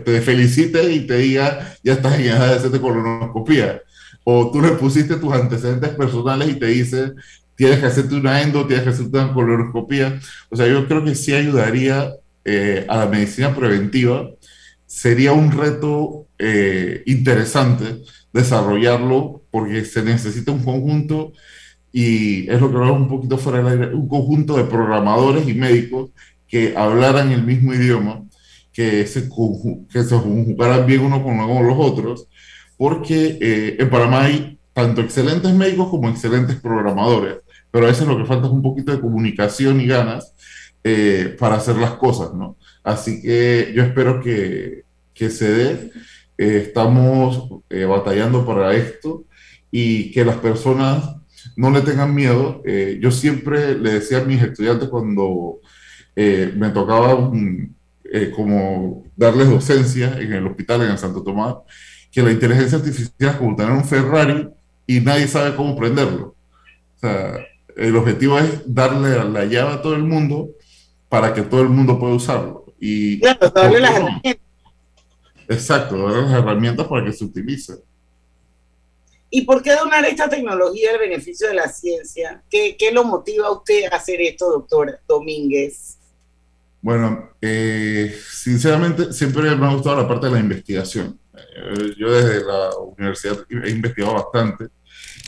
te 0.05 0.21
felicites 0.23 0.91
y 0.91 1.07
te 1.07 1.19
diga, 1.19 1.77
ya 1.83 1.93
estás 1.93 2.19
en 2.19 2.27
edad 2.27 2.49
de 2.49 2.55
hacerte 2.55 2.81
colonoscopía? 2.81 3.83
O 4.25 4.51
tú 4.51 4.61
le 4.61 4.73
pusiste 4.73 5.17
tus 5.17 5.33
antecedentes 5.33 5.91
personales 5.91 6.49
y 6.49 6.59
te 6.59 6.67
dice, 6.67 7.13
tienes 7.57 7.81
que 7.81 7.87
hacerte 7.87 8.15
una 8.15 8.43
endo, 8.43 8.67
tienes 8.67 8.85
que 8.85 8.91
hacerte 8.91 9.19
una 9.19 9.33
colonoscopía. 9.33 10.21
O 10.51 10.57
sea, 10.57 10.67
yo 10.67 10.87
creo 10.87 11.05
que 11.05 11.15
sí 11.15 11.35
ayudaría 11.35 12.13
eh, 12.45 12.85
a 12.89 12.99
la 12.99 13.07
medicina 13.07 13.55
preventiva. 13.55 14.29
Sería 14.87 15.33
un 15.33 15.51
reto 15.53 16.27
eh, 16.39 17.03
interesante 17.07 18.03
desarrollarlo 18.33 19.43
porque 19.51 19.85
se 19.85 20.03
necesita 20.03 20.53
un 20.53 20.65
conjunto 20.65 21.33
y 21.93 22.51
es 22.51 22.61
lo 22.61 22.71
que 22.71 22.77
hablamos 22.79 23.03
un 23.03 23.09
poquito 23.09 23.37
fuera 23.37 23.63
del 23.63 23.83
aire, 23.83 23.95
un 23.95 24.09
conjunto 24.09 24.57
de 24.57 24.65
programadores 24.65 25.47
y 25.47 25.55
médicos 25.55 26.11
que 26.49 26.75
hablaran 26.77 27.31
el 27.31 27.45
mismo 27.45 27.75
idioma, 27.75 28.25
que 28.73 29.07
se, 29.07 29.29
que 29.91 30.03
se 30.03 30.17
conjugaran 30.17 30.87
bien 30.87 31.01
uno 31.01 31.23
con 31.23 31.37
los 31.37 31.77
otros, 31.79 32.29
porque 32.77 33.39
eh, 33.41 33.77
en 33.79 33.91
Panamá 33.91 34.25
hay 34.25 34.59
tanto 34.73 35.01
excelentes 35.01 35.53
médicos 35.53 35.89
como 35.89 36.09
excelentes 36.09 36.57
programadores, 36.57 37.37
pero 37.71 37.87
a 37.87 37.89
veces 37.89 38.07
lo 38.07 38.17
que 38.17 38.25
falta 38.25 38.47
es 38.47 38.53
un 38.53 38.63
poquito 38.63 38.93
de 38.93 39.01
comunicación 39.01 39.81
y 39.81 39.87
ganas 39.87 40.35
eh, 40.83 41.37
para 41.39 41.57
hacer 41.57 41.77
las 41.77 41.93
cosas, 41.93 42.35
¿no? 42.35 42.57
Así 42.83 43.23
que 43.23 43.73
yo 43.75 43.83
espero 43.83 44.21
que, 44.21 44.85
que 45.15 45.31
se 45.31 45.53
dé. 45.53 45.91
Eh, 46.39 46.65
estamos 46.67 47.61
batallando 47.89 48.45
para 48.45 48.75
esto 48.75 49.25
y 49.71 50.11
que 50.11 50.25
las 50.25 50.37
personas 50.37 51.17
no 51.57 51.71
le 51.71 51.83
tengan 51.83 52.15
miedo. 52.15 52.63
yo 53.01 53.11
siempre 53.11 53.79
le 53.79 53.95
decía 53.95 54.19
a 54.19 54.25
mis 54.25 54.43
estudiantes 54.43 54.89
cuando 54.89 55.61
me 56.17 56.71
tocaba 56.71 57.31
como 58.35 59.05
darles 59.17 59.49
docencia 59.51 60.19
en 60.19 60.33
el 60.33 60.47
hospital 60.47 60.83
en 60.83 60.91
el 60.91 60.99
Santo 60.99 61.23
Tomás, 61.23 61.57
que 62.13 62.23
la 62.23 62.31
inteligencia 62.31 62.79
artificial 62.79 63.31
es 63.31 63.37
como 63.37 63.57
tener 63.57 63.73
un 63.73 63.85
Ferrari 63.85 64.49
y 64.87 65.01
nadie 65.01 65.27
sabe 65.27 65.57
cómo 65.57 65.75
prenderlo. 65.75 66.37
O 66.97 67.01
sea, 67.01 67.39
el 67.75 67.97
objetivo 67.97 68.39
es 68.39 68.63
darle 68.67 69.25
la 69.25 69.45
llave 69.47 69.73
a 69.73 69.83
todo 69.83 69.95
el 69.95 70.05
mundo 70.05 70.51
para 71.09 71.33
que 71.33 71.43
todo 71.43 71.63
el 71.63 71.71
mundo 71.71 71.99
pueda 71.99 72.15
usarlo. 72.15 72.67
Y 72.79 73.19
claro, 73.21 73.49
darle 73.51 73.81
las 73.81 73.95
herramientas. 73.97 74.37
Exacto, 75.49 75.97
darle 75.97 76.23
las 76.23 76.33
herramientas 76.33 76.87
para 76.87 77.05
que 77.05 77.13
se 77.13 77.25
utilice. 77.25 77.75
¿Y 79.31 79.43
por 79.43 79.63
qué 79.63 79.75
donar 79.75 80.05
esta 80.05 80.29
tecnología 80.29 80.91
al 80.93 80.99
beneficio 80.99 81.49
de 81.49 81.55
la 81.55 81.69
ciencia? 81.69 82.43
¿Qué, 82.51 82.77
qué 82.79 82.93
lo 82.93 83.05
motiva 83.05 83.47
a 83.47 83.53
usted 83.53 83.91
a 83.91 83.97
hacer 83.97 84.21
esto, 84.21 84.51
doctor 84.51 85.01
Domínguez? 85.09 85.97
Bueno, 86.83 87.31
eh, 87.41 88.15
sinceramente 88.31 89.13
siempre 89.15 89.55
me 89.57 89.67
ha 89.67 89.73
gustado 89.73 90.03
la 90.03 90.09
parte 90.09 90.27
de 90.27 90.33
la 90.33 90.41
investigación. 90.41 91.19
Eh, 91.35 91.95
yo 91.99 92.13
desde 92.13 92.45
la 92.45 92.71
universidad 92.97 93.39
he 93.65 93.71
investigado 93.71 94.15
bastante. 94.15 94.69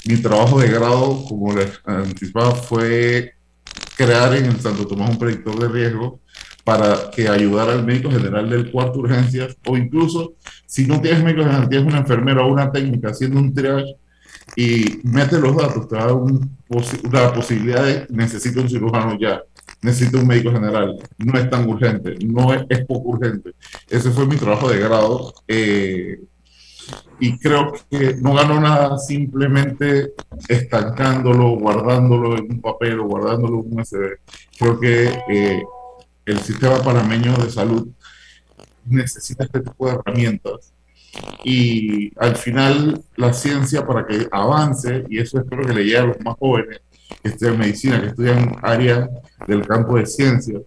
Mi 0.06 0.16
trabajo 0.16 0.60
de 0.60 0.68
grado, 0.68 1.24
como 1.28 1.54
les 1.54 1.80
anticipaba, 1.84 2.54
fue 2.54 3.34
crear 3.96 4.34
en 4.34 4.46
el 4.46 4.60
Santo 4.60 4.86
Tomás 4.86 5.10
un 5.10 5.18
predictor 5.18 5.58
de 5.58 5.68
riesgo 5.68 6.20
para 6.64 7.10
que 7.10 7.28
ayudara 7.28 7.72
al 7.72 7.84
médico 7.84 8.10
general 8.10 8.48
del 8.48 8.70
cuarto 8.70 8.94
de 8.94 8.98
urgencias 9.00 9.56
o 9.66 9.76
incluso 9.76 10.34
si 10.66 10.86
no 10.86 11.00
tienes 11.00 11.22
médico 11.22 11.42
general, 11.42 11.68
tienes 11.68 11.86
una 11.86 11.98
enfermera 11.98 12.42
o 12.42 12.52
una 12.52 12.72
técnica 12.72 13.10
haciendo 13.10 13.38
un 13.38 13.54
triage 13.54 13.96
y 14.56 15.00
mete 15.04 15.38
los 15.38 15.56
datos, 15.56 15.88
te 15.88 15.96
da 15.96 16.12
una 16.12 17.32
posibilidad 17.32 17.84
de 17.84 18.06
necesito 18.10 18.60
un 18.60 18.68
cirujano 18.68 19.18
ya 19.18 19.42
necesito 19.84 20.18
un 20.18 20.26
médico 20.26 20.50
general, 20.50 20.96
no 21.18 21.38
es 21.38 21.50
tan 21.50 21.68
urgente, 21.68 22.16
no 22.24 22.54
es, 22.54 22.64
poco 22.86 23.10
urgente. 23.10 23.52
Ese 23.88 24.10
fue 24.10 24.26
mi 24.26 24.36
trabajo 24.36 24.70
de 24.70 24.78
grado 24.78 25.34
eh, 25.46 26.20
y 27.20 27.38
creo 27.38 27.74
que 27.90 28.16
no 28.16 28.32
ganó 28.32 28.60
nada 28.60 28.96
simplemente 28.96 30.12
estancándolo, 30.48 31.50
guardándolo 31.58 32.38
en 32.38 32.52
un 32.52 32.60
papel 32.62 33.00
o 33.00 33.04
guardándolo 33.04 33.60
en 33.60 33.72
un 33.72 33.80
USB. 33.80 34.18
Creo 34.58 34.80
que 34.80 35.18
eh, 35.28 35.62
el 36.24 36.40
sistema 36.40 36.82
panameño 36.82 37.36
de 37.36 37.50
salud 37.50 37.86
necesita 38.86 39.44
este 39.44 39.60
tipo 39.60 39.86
de 39.86 39.96
herramientas 39.96 40.72
y 41.44 42.10
al 42.18 42.36
final 42.36 43.02
la 43.16 43.34
ciencia 43.34 43.86
para 43.86 44.06
que 44.06 44.26
avance, 44.32 45.04
y 45.10 45.18
eso 45.18 45.38
espero 45.38 45.66
que 45.66 45.74
le 45.74 45.84
llegue 45.84 45.98
a 45.98 46.06
los 46.06 46.20
más 46.20 46.36
jóvenes, 46.38 46.80
que 47.22 47.28
estudian 47.30 47.58
medicina, 47.58 48.00
que 48.00 48.08
estudian 48.08 48.56
áreas 48.62 49.08
del 49.46 49.66
campo 49.66 49.96
de 49.96 50.06
ciencias, 50.06 50.62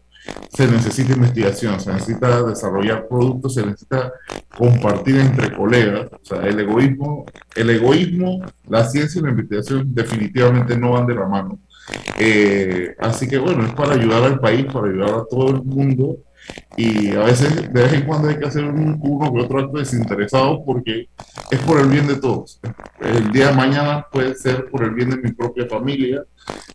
se 0.54 0.68
necesita 0.68 1.14
investigación, 1.14 1.80
se 1.80 1.94
necesita 1.94 2.44
desarrollar 2.44 3.08
productos, 3.08 3.54
se 3.54 3.66
necesita 3.66 4.12
compartir 4.58 5.18
entre 5.18 5.56
colegas. 5.56 6.10
O 6.12 6.26
sea, 6.26 6.42
el 6.42 6.60
egoísmo, 6.60 7.26
el 7.56 7.70
egoísmo, 7.70 8.44
la 8.68 8.86
ciencia 8.86 9.20
y 9.20 9.24
la 9.24 9.30
investigación 9.30 9.94
definitivamente 9.94 10.78
no 10.78 10.92
van 10.92 11.08
de 11.08 11.16
la 11.16 11.28
mano. 11.28 11.60
Eh, 12.20 12.96
así 13.00 13.28
que 13.28 13.38
bueno, 13.38 13.66
es 13.66 13.74
para 13.74 13.94
ayudar 13.94 14.24
al 14.24 14.40
país, 14.40 14.66
para 14.66 14.88
ayudar 14.88 15.10
a 15.10 15.26
todo 15.30 15.50
el 15.50 15.64
mundo 15.64 16.18
y 16.76 17.12
a 17.12 17.24
veces 17.24 17.74
de 17.74 17.82
vez 17.82 17.94
en 17.94 18.06
cuando 18.06 18.30
hay 18.30 18.38
que 18.38 18.46
hacer 18.46 18.64
un, 18.64 19.00
uno 19.02 19.34
que 19.34 19.42
otro 19.42 19.60
acto 19.60 19.78
desinteresado 19.80 20.64
porque 20.64 21.10
es 21.50 21.60
por 21.62 21.80
el 21.80 21.88
bien 21.88 22.08
de 22.08 22.18
todos. 22.18 22.60
El 23.00 23.32
día 23.32 23.50
de 23.50 23.56
mañana 23.56 24.06
puede 24.12 24.36
ser 24.36 24.70
por 24.70 24.84
el 24.84 24.92
bien 24.92 25.10
de 25.10 25.18
mi 25.18 25.32
propia 25.32 25.68
familia, 25.68 26.24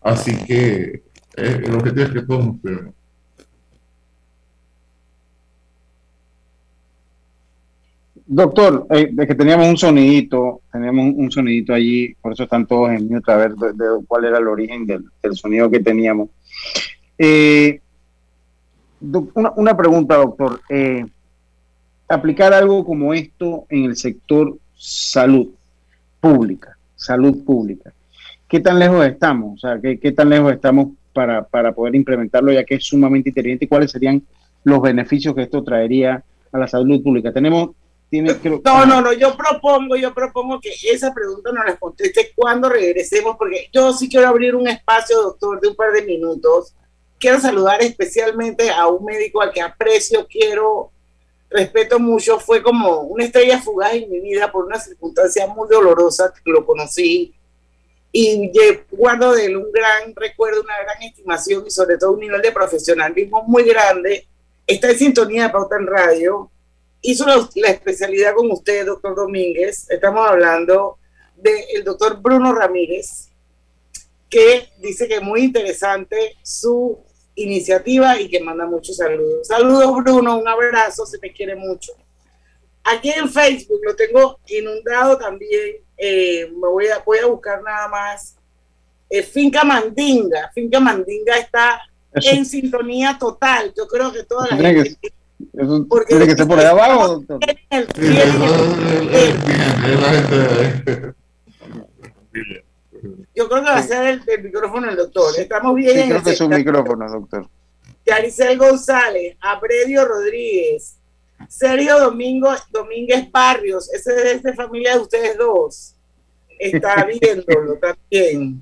así 0.01 0.35
que 0.45 1.03
eh, 1.37 1.61
el 1.63 1.75
objetivo 1.75 2.05
es 2.05 2.11
que 2.11 2.21
todos 2.23 2.45
nos 2.45 2.59
cuidemos. 2.59 2.93
Doctor, 8.25 8.87
eh, 8.89 9.09
de 9.11 9.27
que 9.27 9.35
teníamos 9.35 9.67
un 9.67 9.77
sonidito, 9.77 10.61
teníamos 10.71 11.13
un, 11.15 11.29
sonidito 11.29 11.73
allí, 11.73 12.13
por 12.15 12.33
eso 12.33 12.43
están 12.43 12.65
todos 12.65 12.89
en 12.91 13.07
mute 13.07 13.31
a 13.31 13.35
ver 13.37 13.53
de, 13.53 13.85
cuál 14.07 14.25
era 14.25 14.37
el 14.37 14.47
origen 14.47 14.85
del, 14.85 15.03
del 15.21 15.35
sonido 15.35 15.69
que 15.69 15.81
teníamos. 15.81 16.29
Eh, 17.17 17.79
una, 19.55 19.75
pregunta, 19.75 20.15
doctor. 20.15 20.61
Eh, 20.69 21.05
aplicar 22.07 22.53
algo 22.53 22.85
como 22.85 23.13
esto 23.13 23.65
en 23.69 23.85
el 23.85 23.97
sector 23.97 24.55
salud 24.75 25.49
pública, 26.19 26.77
salud 26.95 27.43
pública. 27.43 27.93
¿Qué 28.47 28.59
tan 28.59 28.79
lejos 28.79 29.05
estamos? 29.05 29.55
O 29.55 29.67
sea, 29.67 29.79
¿qué, 29.81 30.11
tan 30.11 30.29
lejos 30.29 30.53
estamos 30.53 30.89
para, 31.11 31.43
poder 31.73 31.95
implementarlo 31.95 32.51
ya 32.51 32.63
que 32.63 32.75
es 32.75 32.85
sumamente 32.85 33.29
inteligente 33.29 33.65
y 33.65 33.67
cuáles 33.67 33.91
serían 33.91 34.21
los 34.63 34.81
beneficios 34.81 35.33
que 35.35 35.43
esto 35.43 35.63
traería 35.63 36.23
a 36.51 36.57
la 36.57 36.67
salud 36.67 37.01
pública? 37.01 37.31
Tenemos... 37.31 37.71
Tiene, 38.09 38.35
no, 38.63 38.85
no, 38.85 39.01
no, 39.01 39.11
yo 39.11 39.35
propongo, 39.35 39.95
yo 39.95 40.13
propongo 40.13 40.59
que 40.59 40.69
esa 40.83 41.11
pregunta 41.11 41.51
nos 41.51 41.65
la 41.65 41.75
conteste 41.77 42.31
cuando 42.35 42.69
regresemos, 42.69 43.35
porque 43.39 43.69
yo 43.73 43.91
sí 43.91 44.07
quiero 44.07 44.27
abrir 44.27 44.53
un 44.53 44.67
espacio, 44.67 45.19
doctor, 45.19 45.59
de 45.59 45.69
un 45.69 45.75
par 45.75 45.91
de 45.93 46.03
minutos 46.03 46.75
quiero 47.23 47.39
saludar 47.39 47.81
especialmente 47.81 48.69
a 48.69 48.85
un 48.87 49.05
médico 49.05 49.41
al 49.41 49.53
que 49.53 49.61
aprecio, 49.61 50.27
quiero, 50.27 50.91
respeto 51.49 51.97
mucho. 51.97 52.37
Fue 52.37 52.61
como 52.61 52.99
una 53.03 53.23
estrella 53.23 53.61
fugaz 53.61 53.93
en 53.93 54.11
mi 54.11 54.19
vida 54.19 54.51
por 54.51 54.65
una 54.65 54.77
circunstancia 54.77 55.47
muy 55.47 55.69
dolorosa 55.69 56.33
que 56.33 56.51
lo 56.51 56.65
conocí 56.65 57.33
y 58.11 58.51
guardo 58.91 59.31
de 59.31 59.45
él 59.45 59.55
un 59.55 59.71
gran 59.71 60.13
recuerdo, 60.13 60.63
una 60.63 60.77
gran 60.83 61.01
estimación 61.01 61.63
y 61.65 61.71
sobre 61.71 61.97
todo 61.97 62.11
un 62.11 62.19
nivel 62.19 62.41
de 62.41 62.51
profesionalismo 62.51 63.41
muy 63.43 63.63
grande. 63.63 64.27
Está 64.67 64.91
en 64.91 64.99
sintonía 64.99 65.43
de 65.43 65.49
Pauta 65.49 65.77
en 65.77 65.87
Radio. 65.87 66.51
Hizo 67.01 67.25
la, 67.25 67.69
especialidad 67.69 68.35
con 68.35 68.51
usted, 68.51 68.85
doctor 68.85 69.15
Domínguez. 69.15 69.89
Estamos 69.89 70.27
hablando 70.27 70.97
del 71.37 71.85
doctor 71.85 72.21
Bruno 72.21 72.53
Ramírez, 72.53 73.29
que 74.29 74.67
dice 74.79 75.07
que 75.07 75.15
es 75.15 75.21
muy 75.21 75.39
interesante 75.39 76.35
su 76.43 76.99
iniciativa 77.35 78.19
y 78.19 78.29
que 78.29 78.39
manda 78.39 78.65
muchos 78.65 78.97
saludos. 78.97 79.47
Saludos 79.47 80.03
Bruno, 80.03 80.37
un 80.37 80.47
abrazo, 80.47 81.05
se 81.05 81.17
me 81.19 81.31
quiere 81.31 81.55
mucho. 81.55 81.93
Aquí 82.83 83.09
en 83.09 83.29
Facebook 83.29 83.79
lo 83.83 83.95
tengo 83.95 84.39
inundado 84.47 85.17
también, 85.17 85.77
eh, 85.97 86.47
me 86.51 86.67
voy 86.67 86.87
a, 86.87 86.99
voy 86.99 87.19
a 87.19 87.27
buscar 87.27 87.61
nada 87.63 87.87
más 87.87 88.35
Eh, 89.09 89.21
Finca 89.21 89.63
Mandinga, 89.63 90.49
Finca 90.55 90.79
Mandinga 90.79 91.37
está 91.37 91.81
en 92.15 92.43
sintonía 92.45 93.15
total. 93.19 93.71
Yo 93.77 93.85
creo 93.85 94.11
que 94.11 94.23
toda 94.23 94.47
la 94.47 94.57
gente... 94.57 94.97
tiene 96.07 96.25
que 96.25 96.35
ser 96.35 96.47
por 96.47 96.57
allá 96.57 96.71
abajo, 96.71 97.21
doctor. 97.27 97.39
Yo 103.35 103.49
creo 103.49 103.63
que 103.63 103.69
va 103.69 103.77
a 103.77 103.83
ser 103.83 104.21
el, 104.27 104.43
micrófono 104.43 104.87
del 104.87 104.97
doctor. 104.97 105.33
Estamos 105.37 105.75
bien. 105.75 106.03
Sí, 106.03 106.09
creo 106.09 106.23
que 106.23 106.31
es 106.31 106.41
un 106.41 106.49
micrófono, 106.49 107.09
doctor. 107.09 107.49
Yaricel 108.05 108.57
González, 108.57 109.37
Abredio 109.39 110.05
Rodríguez, 110.05 110.97
Sergio 111.47 111.99
Domingo, 111.99 112.49
Domínguez 112.69 113.31
Barrios, 113.31 113.91
ese 113.93 114.33
es 114.33 114.43
de 114.43 114.53
familia 114.53 114.93
de 114.93 114.99
ustedes 114.99 115.37
dos. 115.37 115.95
Está 116.59 117.05
viéndolo 117.21 117.77
también. 117.77 118.61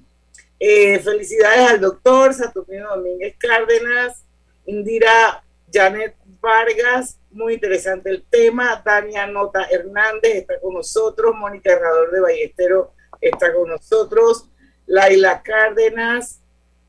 Eh, 0.59 0.99
felicidades 0.99 1.71
al 1.71 1.81
doctor 1.81 2.33
Saturnino 2.33 2.95
Domínguez 2.95 3.35
Cárdenas, 3.39 4.23
Indira 4.67 5.43
Janet 5.73 6.15
Vargas, 6.39 7.17
muy 7.31 7.55
interesante 7.55 8.11
el 8.11 8.23
tema. 8.29 8.81
Dania 8.85 9.25
Nota 9.25 9.65
Hernández 9.71 10.35
está 10.35 10.59
con 10.59 10.75
nosotros, 10.75 11.35
Mónica 11.35 11.71
Herrador 11.71 12.11
de 12.11 12.19
Ballestero 12.19 12.93
está 13.19 13.53
con 13.53 13.69
nosotros, 13.69 14.49
Laila 14.91 15.41
Cárdenas. 15.41 16.39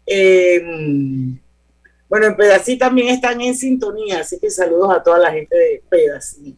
Em, 0.05 1.39
bueno, 2.09 2.27
en 2.27 2.37
Pedací 2.37 2.77
también 2.77 3.09
están 3.09 3.41
en 3.41 3.55
sintonía, 3.55 4.21
así 4.21 4.39
que 4.39 4.51
saludos 4.51 4.93
a 4.93 5.03
toda 5.03 5.19
la 5.19 5.33
gente 5.33 5.57
de 5.57 5.83
Pedací. 5.89 6.57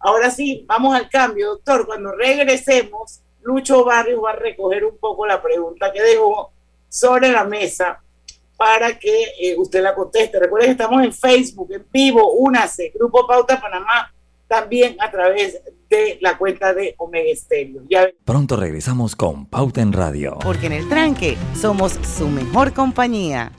Ahora 0.00 0.30
sí, 0.30 0.64
vamos 0.66 0.94
al 0.96 1.08
cambio, 1.08 1.50
doctor. 1.50 1.86
Cuando 1.86 2.12
regresemos, 2.12 3.20
Lucho 3.42 3.84
Barrios 3.84 4.24
va 4.24 4.30
a 4.30 4.36
recoger 4.36 4.84
un 4.84 4.96
poco 4.96 5.26
la 5.26 5.40
pregunta 5.40 5.92
que 5.92 6.02
dejó 6.02 6.50
sobre 6.88 7.30
la 7.30 7.44
mesa 7.44 8.00
para 8.56 8.98
que 8.98 9.24
eh, 9.38 9.54
usted 9.56 9.82
la 9.82 9.94
conteste. 9.94 10.40
Recuerden 10.40 10.68
que 10.68 10.82
estamos 10.82 11.04
en 11.04 11.12
Facebook, 11.12 11.70
en 11.72 11.84
vivo, 11.92 12.32
únase, 12.32 12.90
Grupo 12.94 13.26
Pauta 13.26 13.60
Panamá, 13.60 14.12
también 14.52 14.96
a 15.00 15.10
través 15.10 15.62
de 15.88 16.18
la 16.20 16.36
cuenta 16.36 16.74
de 16.74 16.94
Omega 16.98 17.34
Stereo. 17.34 17.84
Ya... 17.88 18.10
Pronto 18.26 18.54
regresamos 18.56 19.16
con 19.16 19.46
Pauta 19.46 19.80
en 19.80 19.94
Radio. 19.94 20.38
Porque 20.42 20.66
en 20.66 20.72
el 20.72 20.90
tranque 20.90 21.38
somos 21.58 21.94
su 21.94 22.28
mejor 22.28 22.74
compañía. 22.74 23.50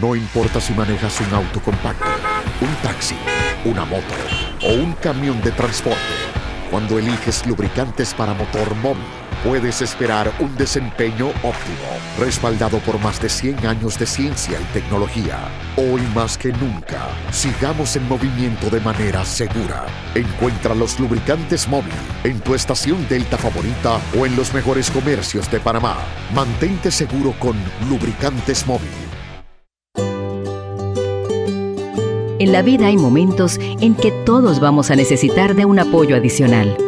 No 0.00 0.16
importa 0.16 0.58
si 0.58 0.72
manejas 0.72 1.20
un 1.20 1.34
auto 1.34 1.60
compacto, 1.60 2.06
un 2.62 2.74
taxi, 2.82 3.14
una 3.66 3.84
moto 3.84 4.14
o 4.64 4.72
un 4.72 4.94
camión 4.94 5.38
de 5.42 5.50
transporte. 5.50 5.98
Cuando 6.70 6.98
eliges 6.98 7.46
lubricantes 7.46 8.14
para 8.14 8.32
motor 8.32 8.74
móvil, 8.76 9.04
puedes 9.44 9.82
esperar 9.82 10.32
un 10.38 10.56
desempeño 10.56 11.28
óptimo, 11.42 11.88
respaldado 12.18 12.78
por 12.80 13.00
más 13.00 13.20
de 13.20 13.28
100 13.28 13.66
años 13.66 13.98
de 13.98 14.06
ciencia 14.06 14.58
y 14.60 14.64
tecnología. 14.72 15.38
Hoy 15.76 16.00
más 16.14 16.36
que 16.36 16.52
nunca, 16.52 17.08
sigamos 17.30 17.94
en 17.96 18.08
movimiento 18.08 18.70
de 18.70 18.80
manera 18.80 19.24
segura. 19.24 19.86
Encuentra 20.14 20.74
los 20.74 20.98
lubricantes 20.98 21.68
móvil 21.68 21.92
en 22.24 22.40
tu 22.40 22.54
estación 22.54 23.06
Delta 23.08 23.38
favorita 23.38 24.00
o 24.18 24.26
en 24.26 24.36
los 24.36 24.52
mejores 24.54 24.90
comercios 24.90 25.50
de 25.50 25.60
Panamá. 25.60 25.96
Mantente 26.34 26.90
seguro 26.90 27.34
con 27.38 27.56
lubricantes 27.88 28.66
móvil. 28.66 28.88
En 32.40 32.52
la 32.52 32.62
vida 32.62 32.86
hay 32.86 32.96
momentos 32.96 33.58
en 33.58 33.96
que 33.96 34.12
todos 34.24 34.60
vamos 34.60 34.92
a 34.92 34.96
necesitar 34.96 35.56
de 35.56 35.64
un 35.64 35.80
apoyo 35.80 36.14
adicional. 36.14 36.87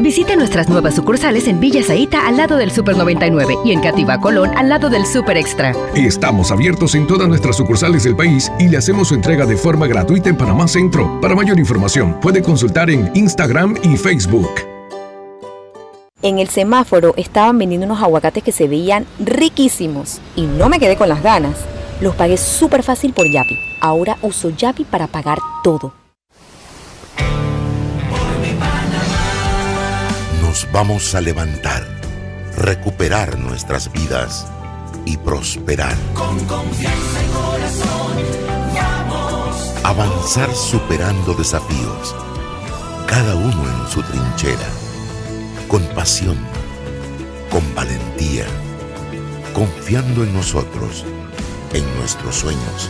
Visite 0.00 0.36
nuestras 0.36 0.68
nuevas 0.68 0.94
sucursales 0.94 1.48
en 1.48 1.58
Villa 1.58 1.82
Zaita 1.82 2.28
al 2.28 2.36
lado 2.36 2.56
del 2.56 2.70
Super 2.70 2.96
99 2.96 3.56
y 3.64 3.72
en 3.72 3.80
Cativa 3.80 4.20
Colón 4.20 4.50
al 4.56 4.68
lado 4.68 4.90
del 4.90 5.04
Super 5.04 5.36
Extra. 5.36 5.74
Estamos 5.96 6.52
abiertos 6.52 6.94
en 6.94 7.08
todas 7.08 7.28
nuestras 7.28 7.56
sucursales 7.56 8.04
del 8.04 8.14
país 8.14 8.52
y 8.60 8.68
le 8.68 8.76
hacemos 8.76 9.08
su 9.08 9.14
entrega 9.14 9.44
de 9.44 9.56
forma 9.56 9.88
gratuita 9.88 10.28
en 10.28 10.36
Panamá 10.36 10.68
Centro. 10.68 11.20
Para 11.20 11.34
mayor 11.34 11.58
información, 11.58 12.16
puede 12.20 12.42
consultar 12.42 12.90
en 12.90 13.10
Instagram 13.14 13.76
y 13.82 13.96
Facebook. 13.96 14.50
En 16.22 16.38
el 16.38 16.48
semáforo 16.48 17.14
estaban 17.16 17.58
vendiendo 17.58 17.86
unos 17.86 18.00
aguacates 18.00 18.44
que 18.44 18.52
se 18.52 18.68
veían 18.68 19.04
riquísimos 19.18 20.20
y 20.36 20.42
no 20.46 20.68
me 20.68 20.78
quedé 20.78 20.96
con 20.96 21.08
las 21.08 21.24
ganas. 21.24 21.56
Los 22.00 22.14
pagué 22.14 22.36
súper 22.36 22.84
fácil 22.84 23.12
por 23.12 23.26
Yapi. 23.28 23.58
Ahora 23.80 24.16
uso 24.22 24.50
Yapi 24.50 24.84
para 24.84 25.08
pagar 25.08 25.38
todo. 25.64 25.97
Vamos 30.78 31.12
a 31.16 31.20
levantar, 31.20 31.84
recuperar 32.56 33.36
nuestras 33.36 33.90
vidas 33.90 34.46
y 35.06 35.16
prosperar. 35.16 35.96
Con 36.14 36.38
confianza 36.44 37.20
y 37.20 37.28
corazón, 37.32 38.12
vamos. 38.72 39.74
Avanzar 39.82 40.54
superando 40.54 41.34
desafíos, 41.34 42.14
cada 43.08 43.34
uno 43.34 43.64
en 43.64 43.90
su 43.90 44.04
trinchera, 44.04 44.68
con 45.66 45.82
pasión, 45.96 46.38
con 47.50 47.74
valentía, 47.74 48.46
confiando 49.54 50.22
en 50.22 50.32
nosotros, 50.32 51.04
en 51.72 51.92
nuestros 51.98 52.36
sueños, 52.36 52.88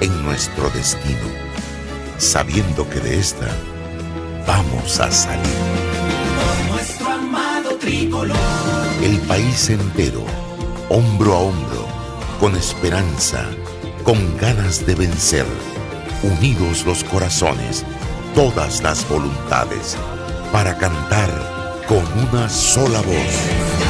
en 0.00 0.22
nuestro 0.22 0.70
destino, 0.70 1.26
sabiendo 2.18 2.88
que 2.88 3.00
de 3.00 3.18
esta 3.18 3.48
vamos 4.46 5.00
a 5.00 5.10
salir. 5.10 5.89
El 7.90 9.18
país 9.26 9.68
entero, 9.68 10.24
hombro 10.90 11.34
a 11.34 11.38
hombro, 11.40 11.86
con 12.38 12.54
esperanza, 12.54 13.44
con 14.04 14.36
ganas 14.36 14.86
de 14.86 14.94
vencer, 14.94 15.44
unidos 16.22 16.86
los 16.86 17.02
corazones, 17.02 17.84
todas 18.32 18.80
las 18.84 19.08
voluntades, 19.08 19.96
para 20.52 20.78
cantar 20.78 21.30
con 21.88 22.04
una 22.28 22.48
sola 22.48 23.00
voz. 23.00 23.89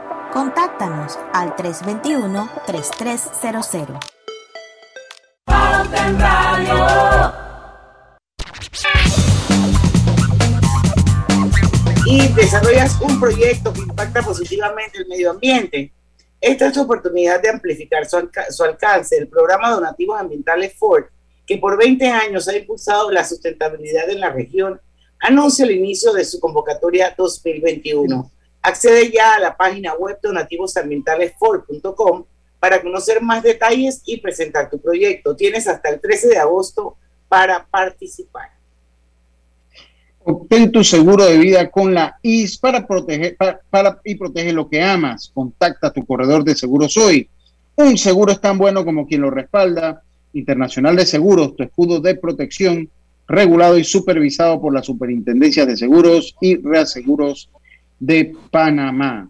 Contáctanos 0.31 1.19
al 1.33 1.53
321-3300. 1.57 3.99
Pauta 5.45 6.07
en 6.07 6.19
Radio. 6.19 7.41
y 12.05 12.27
desarrollas 12.29 12.99
un 13.01 13.19
proyecto 13.19 13.71
que 13.71 13.81
impacta 13.81 14.21
positivamente 14.21 14.99
el 14.99 15.07
medio 15.07 15.31
ambiente. 15.31 15.91
Esta 16.39 16.67
es 16.67 16.73
tu 16.73 16.81
oportunidad 16.81 17.41
de 17.41 17.49
amplificar 17.49 18.05
su, 18.05 18.29
su 18.49 18.63
alcance. 18.63 19.17
El 19.17 19.27
programa 19.27 19.71
Donativos 19.71 20.19
Ambientales 20.19 20.73
Ford, 20.77 21.05
que 21.45 21.57
por 21.57 21.77
20 21.77 22.07
años 22.07 22.47
ha 22.47 22.57
impulsado 22.57 23.11
la 23.11 23.23
sustentabilidad 23.23 24.09
en 24.09 24.19
la 24.19 24.29
región, 24.29 24.81
anuncia 25.19 25.65
el 25.65 25.71
inicio 25.71 26.13
de 26.13 26.25
su 26.25 26.39
convocatoria 26.39 27.13
2021. 27.17 28.31
Accede 28.61 29.11
ya 29.11 29.35
a 29.35 29.39
la 29.39 29.57
página 29.57 29.95
web 29.95 30.19
donativosambientalesford.com 30.21 32.25
para 32.59 32.81
conocer 32.81 33.21
más 33.21 33.41
detalles 33.41 34.03
y 34.05 34.17
presentar 34.17 34.69
tu 34.69 34.79
proyecto. 34.79 35.35
Tienes 35.35 35.67
hasta 35.67 35.89
el 35.89 35.99
13 35.99 36.27
de 36.27 36.37
agosto 36.37 36.95
para 37.27 37.65
participar. 37.65 38.51
Obtén 40.23 40.71
tu 40.71 40.83
seguro 40.83 41.25
de 41.25 41.39
vida 41.39 41.71
con 41.71 41.95
la 41.95 42.19
IS 42.21 42.59
para 42.59 42.85
proteger 42.85 43.35
y 44.03 44.15
protege 44.15 44.53
lo 44.53 44.69
que 44.69 44.83
amas. 44.83 45.31
Contacta 45.33 45.91
tu 45.91 46.05
corredor 46.05 46.43
de 46.43 46.55
seguros 46.55 46.95
hoy. 46.97 47.27
Un 47.75 47.97
seguro 47.97 48.31
es 48.31 48.39
tan 48.39 48.59
bueno 48.59 48.85
como 48.85 49.07
quien 49.07 49.21
lo 49.21 49.31
respalda. 49.31 50.03
Internacional 50.33 50.95
de 50.95 51.05
Seguros, 51.05 51.55
tu 51.55 51.63
escudo 51.63 51.99
de 51.99 52.15
protección, 52.15 52.89
regulado 53.27 53.77
y 53.77 53.83
supervisado 53.83 54.61
por 54.61 54.73
la 54.73 54.83
Superintendencia 54.83 55.65
de 55.65 55.75
Seguros 55.75 56.35
y 56.39 56.57
Reaseguros 56.57 57.49
de 58.01 58.33
Panamá. 58.49 59.29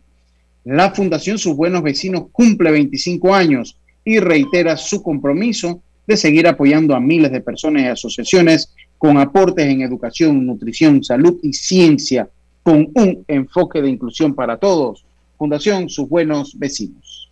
La 0.63 0.91
Fundación 0.91 1.38
Sus 1.38 1.55
Buenos 1.55 1.84
Vecinos 1.84 2.26
cumple 2.32 2.72
25 2.72 3.36
años 3.36 3.78
y 4.03 4.19
reitera 4.19 4.78
su 4.78 5.03
compromiso 5.03 5.82
de 6.07 6.17
seguir 6.17 6.47
apoyando 6.47 6.95
a 6.95 6.99
miles 6.99 7.32
de 7.32 7.41
personas 7.41 7.84
y 7.84 7.88
asociaciones 7.88 8.74
con 8.97 9.17
aportes 9.17 9.67
en 9.67 9.82
educación, 9.82 10.45
nutrición, 10.45 11.03
salud 11.03 11.38
y 11.43 11.53
ciencia, 11.53 12.30
con 12.63 12.89
un 12.93 13.26
enfoque 13.28 13.82
de 13.82 13.89
inclusión 13.89 14.34
para 14.34 14.57
todos. 14.57 15.03
Fundación 15.38 15.89
Sus 15.89 16.07
Buenos 16.07 16.57
Vecinos. 16.57 17.30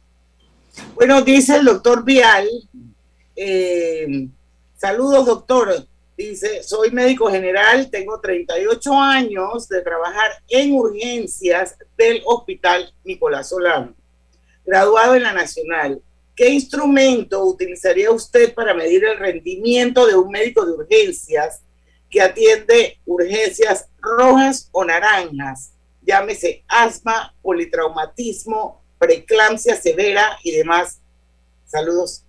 Bueno, 0.96 1.22
dice 1.22 1.58
el 1.58 1.66
doctor 1.66 2.04
Vial, 2.04 2.48
eh, 3.36 4.28
saludos 4.78 5.26
doctor, 5.26 5.88
dice, 6.20 6.64
soy 6.64 6.92
médico 6.92 7.32
general, 7.32 7.90
tengo 7.90 8.20
38 8.20 8.94
años 8.94 9.70
de 9.70 9.82
trabajar 9.82 10.32
en 10.50 10.74
urgencias 10.74 11.78
del 11.98 12.22
Hospital 12.26 12.94
Nicolás 13.06 13.50
Solano, 13.50 13.96
graduado 14.66 15.16
en 15.16 15.24
la 15.24 15.32
Nacional. 15.32 16.02
¿Qué 16.36 16.50
instrumento 16.50 17.46
utilizaría 17.46 18.12
usted 18.12 18.54
para 18.54 18.74
medir 18.74 19.06
el 19.06 19.18
rendimiento 19.18 20.06
de 20.06 20.16
un 20.16 20.30
médico 20.30 20.66
de 20.66 20.74
urgencias 20.74 21.62
que 22.10 22.22
atiende 22.22 23.00
urgencias 23.06 23.88
rojas 24.02 24.68
o 24.74 24.84
naranjas? 24.84 25.72
Llámese 26.02 26.64
asma, 26.68 27.34
politraumatismo, 27.42 28.82
preeclampsia 28.98 29.78
severa 29.78 30.38
y 30.44 30.52
demás. 30.52 31.00
Saludos, 31.66 32.24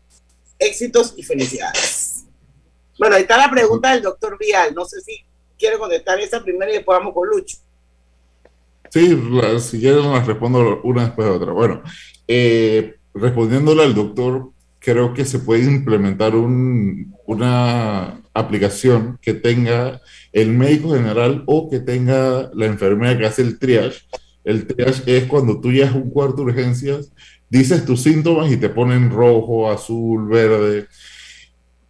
éxitos 0.61 1.15
y 1.17 1.25
felicidades. 1.25 2.10
Bueno, 3.01 3.17
ahí 3.17 3.23
está 3.23 3.39
la 3.39 3.51
pregunta 3.51 3.93
del 3.93 4.03
doctor 4.03 4.37
Vial. 4.39 4.75
No 4.75 4.85
sé 4.85 5.01
si 5.01 5.25
quiere 5.59 5.79
contestar 5.79 6.21
esa 6.21 6.43
primera 6.43 6.71
y 6.71 6.75
después 6.75 6.99
vamos 6.99 7.15
con 7.15 7.27
Lucho. 7.31 7.57
Sí, 8.91 9.19
si 9.59 9.81
quieren 9.81 10.13
las 10.13 10.27
respondo 10.27 10.83
una 10.85 11.07
después 11.07 11.27
de 11.27 11.35
otra. 11.35 11.53
Bueno, 11.53 11.83
eh, 12.29 12.97
respondiéndole 13.15 13.85
al 13.85 13.95
doctor, 13.95 14.51
creo 14.79 15.15
que 15.15 15.25
se 15.25 15.39
puede 15.39 15.65
implementar 15.65 16.35
una 16.37 18.21
aplicación 18.35 19.19
que 19.23 19.33
tenga 19.33 20.03
el 20.33 20.51
médico 20.51 20.91
general 20.91 21.43
o 21.47 21.71
que 21.71 21.81
tenga 21.81 22.51
la 22.53 22.67
enfermera 22.67 23.17
que 23.17 23.25
hace 23.25 23.41
el 23.41 23.59
triage. 23.59 24.03
El 24.45 24.67
triage 24.67 25.17
es 25.17 25.25
cuando 25.25 25.59
tú 25.59 25.73
llegas 25.73 25.95
a 25.95 25.97
un 25.97 26.11
cuarto 26.11 26.37
de 26.37 26.53
urgencias, 26.53 27.13
dices 27.49 27.87
tus 27.87 28.03
síntomas 28.03 28.53
y 28.53 28.59
te 28.59 28.69
ponen 28.69 29.11
rojo, 29.11 29.71
azul, 29.71 30.29
verde, 30.29 30.87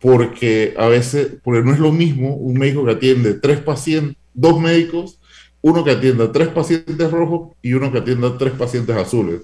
porque 0.01 0.75
a 0.77 0.87
veces, 0.89 1.37
porque 1.43 1.63
no 1.63 1.73
es 1.73 1.79
lo 1.79 1.93
mismo 1.93 2.35
un 2.37 2.55
médico 2.59 2.85
que 2.85 2.93
atiende 2.93 3.35
tres 3.35 3.61
pacientes, 3.61 4.17
dos 4.35 4.61
médicos, 4.61 5.21
uno 5.63 5.85
que 5.85 5.91
atienda 5.91 6.33
tres 6.33 6.49
pacientes 6.49 7.11
rojos 7.11 7.57
y 7.63 7.75
uno 7.75 7.93
que 7.93 7.99
atienda 7.99 8.39
tres 8.39 8.53
pacientes 8.55 8.97
azules 8.97 9.43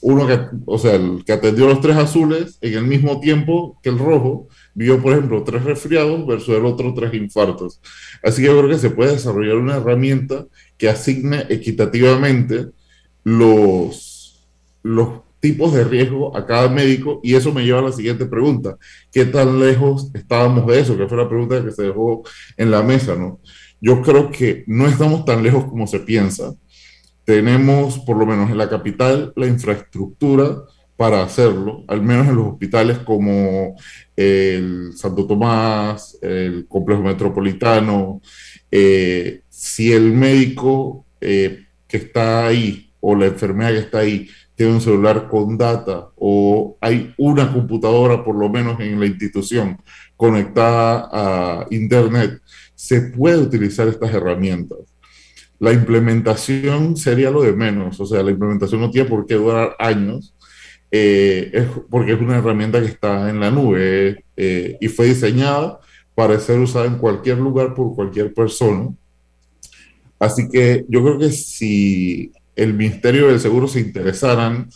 uno 0.00 0.26
que, 0.26 0.38
o 0.66 0.78
sea, 0.78 0.94
el 0.94 1.24
que 1.24 1.32
atendió 1.32 1.66
los 1.66 1.80
tres 1.80 1.96
azules 1.96 2.58
en 2.60 2.74
el 2.74 2.84
mismo 2.84 3.18
tiempo 3.18 3.76
que 3.82 3.88
el 3.88 3.98
rojo, 3.98 4.48
vio, 4.72 5.02
por 5.02 5.12
ejemplo, 5.12 5.42
tres 5.42 5.64
resfriados 5.64 6.24
versus 6.26 6.56
el 6.56 6.64
otro 6.64 6.94
tres 6.94 7.12
infartos. 7.14 7.80
Así 8.22 8.40
que 8.40 8.46
yo 8.46 8.58
creo 8.58 8.70
que 8.70 8.78
se 8.78 8.90
puede 8.90 9.12
desarrollar 9.12 9.56
una 9.56 9.76
herramienta 9.76 10.46
que 10.76 10.88
asigne 10.88 11.46
equitativamente 11.48 12.66
los, 13.24 14.46
los 14.84 15.08
tipos 15.46 15.72
de 15.72 15.84
riesgo 15.84 16.36
a 16.36 16.46
cada 16.46 16.68
médico 16.68 17.20
y 17.22 17.34
eso 17.34 17.52
me 17.52 17.64
lleva 17.64 17.80
a 17.80 17.82
la 17.82 17.92
siguiente 17.92 18.26
pregunta. 18.26 18.76
¿Qué 19.12 19.24
tan 19.24 19.60
lejos 19.60 20.10
estábamos 20.14 20.66
de 20.66 20.80
eso? 20.80 20.96
Que 20.96 21.06
fue 21.08 21.18
la 21.18 21.28
pregunta 21.28 21.64
que 21.64 21.70
se 21.70 21.84
dejó 21.84 22.22
en 22.56 22.70
la 22.70 22.82
mesa, 22.82 23.14
¿no? 23.14 23.40
Yo 23.80 24.02
creo 24.02 24.30
que 24.30 24.64
no 24.66 24.86
estamos 24.86 25.24
tan 25.24 25.42
lejos 25.42 25.64
como 25.66 25.86
se 25.86 26.00
piensa 26.00 26.54
tenemos, 27.26 27.98
por 27.98 28.16
lo 28.16 28.24
menos 28.24 28.50
en 28.50 28.56
la 28.56 28.70
capital, 28.70 29.32
la 29.34 29.48
infraestructura 29.48 30.62
para 30.96 31.24
hacerlo, 31.24 31.84
al 31.88 32.00
menos 32.00 32.28
en 32.28 32.36
los 32.36 32.46
hospitales 32.46 32.98
como 33.00 33.74
el 34.14 34.92
Santo 34.94 35.26
Tomás, 35.26 36.16
el 36.22 36.66
Complejo 36.68 37.02
Metropolitano. 37.02 38.22
Eh, 38.70 39.40
si 39.48 39.92
el 39.92 40.12
médico 40.12 41.04
eh, 41.20 41.64
que 41.88 41.96
está 41.96 42.46
ahí 42.46 42.92
o 43.00 43.16
la 43.16 43.26
enfermera 43.26 43.72
que 43.72 43.78
está 43.80 43.98
ahí 43.98 44.28
tiene 44.56 44.72
un 44.72 44.80
celular 44.80 45.28
con 45.28 45.56
data 45.56 46.08
o 46.16 46.76
hay 46.80 47.14
una 47.18 47.52
computadora 47.52 48.24
por 48.24 48.34
lo 48.34 48.48
menos 48.48 48.80
en 48.80 48.98
la 48.98 49.06
institución 49.06 49.78
conectada 50.16 51.08
a 51.12 51.66
Internet, 51.70 52.40
se 52.74 53.02
puede 53.02 53.38
utilizar 53.38 53.86
estas 53.86 54.12
herramientas. 54.12 54.78
La 55.58 55.72
implementación 55.72 56.96
sería 56.96 57.30
lo 57.30 57.42
de 57.42 57.52
menos, 57.52 58.00
o 58.00 58.06
sea, 58.06 58.22
la 58.22 58.30
implementación 58.30 58.80
no 58.80 58.90
tiene 58.90 59.08
por 59.08 59.26
qué 59.26 59.34
durar 59.34 59.76
años, 59.78 60.34
eh, 60.90 61.50
es 61.52 61.66
porque 61.90 62.12
es 62.12 62.20
una 62.20 62.38
herramienta 62.38 62.80
que 62.80 62.86
está 62.86 63.28
en 63.28 63.40
la 63.40 63.50
nube 63.50 64.24
eh, 64.36 64.78
y 64.80 64.88
fue 64.88 65.06
diseñada 65.06 65.80
para 66.14 66.38
ser 66.40 66.58
usada 66.58 66.86
en 66.86 66.96
cualquier 66.96 67.38
lugar 67.38 67.74
por 67.74 67.94
cualquier 67.94 68.32
persona. 68.32 68.88
Así 70.18 70.48
que 70.48 70.84
yo 70.88 71.02
creo 71.02 71.18
que 71.18 71.30
si 71.30 72.32
el 72.56 72.74
Ministerio 72.74 73.28
del 73.28 73.40
Seguro 73.40 73.68
se 73.68 73.80
interesaran 73.80 74.68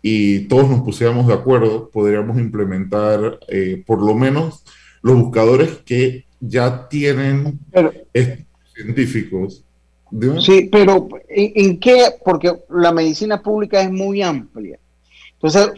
y 0.00 0.48
todos 0.48 0.68
nos 0.70 0.82
pusiéramos 0.82 1.26
de 1.26 1.34
acuerdo, 1.34 1.90
podríamos 1.90 2.38
implementar 2.38 3.38
eh, 3.48 3.82
por 3.86 4.02
lo 4.02 4.14
menos 4.14 4.64
los 5.02 5.16
buscadores 5.16 5.70
que 5.84 6.24
ya 6.40 6.88
tienen 6.88 7.58
científicos 8.74 9.66
Sí, 10.40 10.68
pero 10.70 11.08
¿en, 11.28 11.80
qué? 11.80 12.14
Porque 12.24 12.52
la 12.70 12.92
medicina 12.92 13.42
pública 13.42 13.80
es 13.80 13.90
muy 13.90 14.22
amplia. 14.22 14.78
Entonces, 15.32 15.72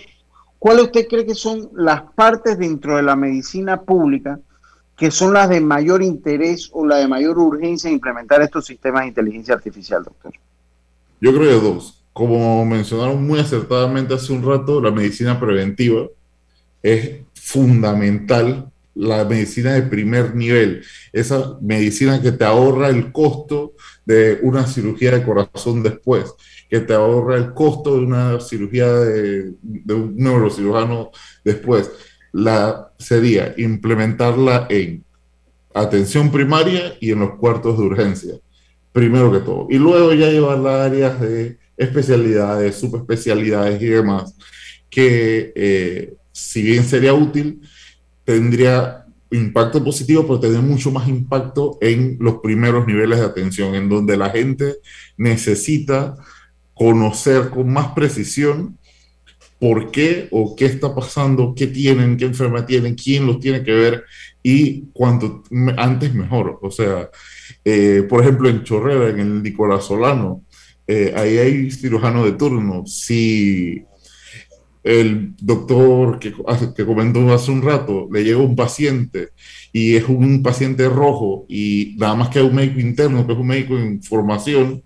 ¿cuáles 0.58 0.84
usted 0.84 1.08
cree 1.08 1.26
que 1.26 1.34
son 1.34 1.70
las 1.74 2.02
partes 2.14 2.58
dentro 2.58 2.96
de 2.96 3.02
la 3.02 3.16
medicina 3.16 3.80
pública 3.80 4.38
que 4.96 5.10
son 5.10 5.32
las 5.32 5.48
de 5.48 5.60
mayor 5.60 6.02
interés 6.02 6.68
o 6.72 6.84
la 6.84 6.96
de 6.96 7.08
mayor 7.08 7.38
urgencia 7.38 7.88
en 7.88 7.94
implementar 7.94 8.42
estos 8.42 8.66
sistemas 8.66 9.02
de 9.02 9.08
inteligencia 9.08 9.54
artificial, 9.54 10.04
doctor? 10.04 10.32
Yo 11.20 11.34
creo 11.34 11.60
que 11.60 11.66
dos. 11.66 12.04
Como 12.12 12.64
mencionaron 12.64 13.24
muy 13.26 13.38
acertadamente 13.38 14.14
hace 14.14 14.32
un 14.32 14.44
rato, 14.44 14.80
la 14.80 14.90
medicina 14.90 15.38
preventiva 15.38 16.06
es 16.82 17.20
fundamental 17.34 18.70
la 18.98 19.24
medicina 19.24 19.74
de 19.74 19.82
primer 19.82 20.34
nivel, 20.34 20.84
esa 21.12 21.56
medicina 21.60 22.20
que 22.20 22.32
te 22.32 22.44
ahorra 22.44 22.88
el 22.88 23.12
costo 23.12 23.74
de 24.04 24.40
una 24.42 24.66
cirugía 24.66 25.12
de 25.12 25.22
corazón 25.22 25.84
después, 25.84 26.34
que 26.68 26.80
te 26.80 26.94
ahorra 26.94 27.36
el 27.36 27.54
costo 27.54 27.96
de 27.96 28.04
una 28.04 28.40
cirugía 28.40 28.92
de, 28.92 29.54
un 29.88 30.16
neurocirujano 30.16 31.12
después. 31.44 31.92
La 32.32 32.92
sería 32.98 33.54
implementarla 33.56 34.66
en 34.68 35.04
atención 35.72 36.32
primaria 36.32 36.94
y 37.00 37.12
en 37.12 37.20
los 37.20 37.36
cuartos 37.36 37.78
de 37.78 37.84
urgencia, 37.84 38.34
primero 38.98 39.30
que 39.32 39.38
todo. 39.38 39.68
Y 39.70 39.78
luego 39.78 40.12
ya 40.12 40.28
llevarla 40.28 40.82
a 40.82 40.84
áreas 40.86 41.20
de 41.20 41.56
especialidades, 41.76 42.74
subespecialidades 42.74 43.80
y 43.80 43.86
demás, 43.86 44.34
que 44.90 45.52
eh, 45.54 46.14
si 46.32 46.62
bien 46.62 46.82
sería 46.82 47.14
útil, 47.14 47.60
tendría 48.24 49.04
impacto 49.30 49.84
positivo, 49.84 50.26
pero 50.26 50.40
tendría 50.40 50.62
mucho 50.62 50.90
más 50.90 51.06
impacto 51.08 51.78
en 51.80 52.16
los 52.20 52.38
primeros 52.38 52.88
niveles 52.88 53.20
de 53.20 53.26
atención, 53.26 53.76
en 53.76 53.88
donde 53.88 54.16
la 54.16 54.30
gente 54.30 54.78
necesita 55.16 56.16
conocer 56.74 57.50
con 57.50 57.72
más 57.72 57.92
precisión 57.92 58.78
por 59.60 59.92
qué 59.92 60.26
o 60.32 60.56
qué 60.56 60.66
está 60.66 60.92
pasando, 60.92 61.54
qué 61.56 61.68
tienen, 61.68 62.16
qué 62.16 62.24
enfermedad 62.24 62.66
tienen, 62.66 62.96
quién 62.96 63.26
los 63.26 63.38
tiene 63.38 63.62
que 63.62 63.72
ver 63.72 64.04
y 64.42 64.86
cuanto 64.92 65.44
antes 65.76 66.12
mejor. 66.14 66.58
O 66.62 66.70
sea, 66.70 67.10
eh, 67.70 68.02
por 68.08 68.22
ejemplo, 68.22 68.48
en 68.48 68.62
Chorrera, 68.62 69.10
en 69.10 69.20
el 69.20 69.42
Nicolás 69.42 69.84
Solano, 69.84 70.42
eh, 70.86 71.12
ahí 71.14 71.36
hay 71.36 71.70
cirujano 71.70 72.24
de 72.24 72.32
turno. 72.32 72.86
Si 72.86 73.82
el 74.82 75.34
doctor 75.36 76.18
que, 76.18 76.32
que 76.74 76.86
comentó 76.86 77.30
hace 77.30 77.50
un 77.50 77.60
rato, 77.60 78.08
le 78.10 78.24
llega 78.24 78.38
un 78.38 78.56
paciente 78.56 79.28
y 79.70 79.96
es 79.96 80.08
un 80.08 80.42
paciente 80.42 80.88
rojo 80.88 81.44
y 81.46 81.94
nada 81.98 82.14
más 82.14 82.30
que 82.30 82.40
un 82.40 82.54
médico 82.54 82.80
interno, 82.80 83.26
que 83.26 83.34
es 83.34 83.38
un 83.38 83.46
médico 83.46 83.76
en 83.76 84.02
formación, 84.02 84.82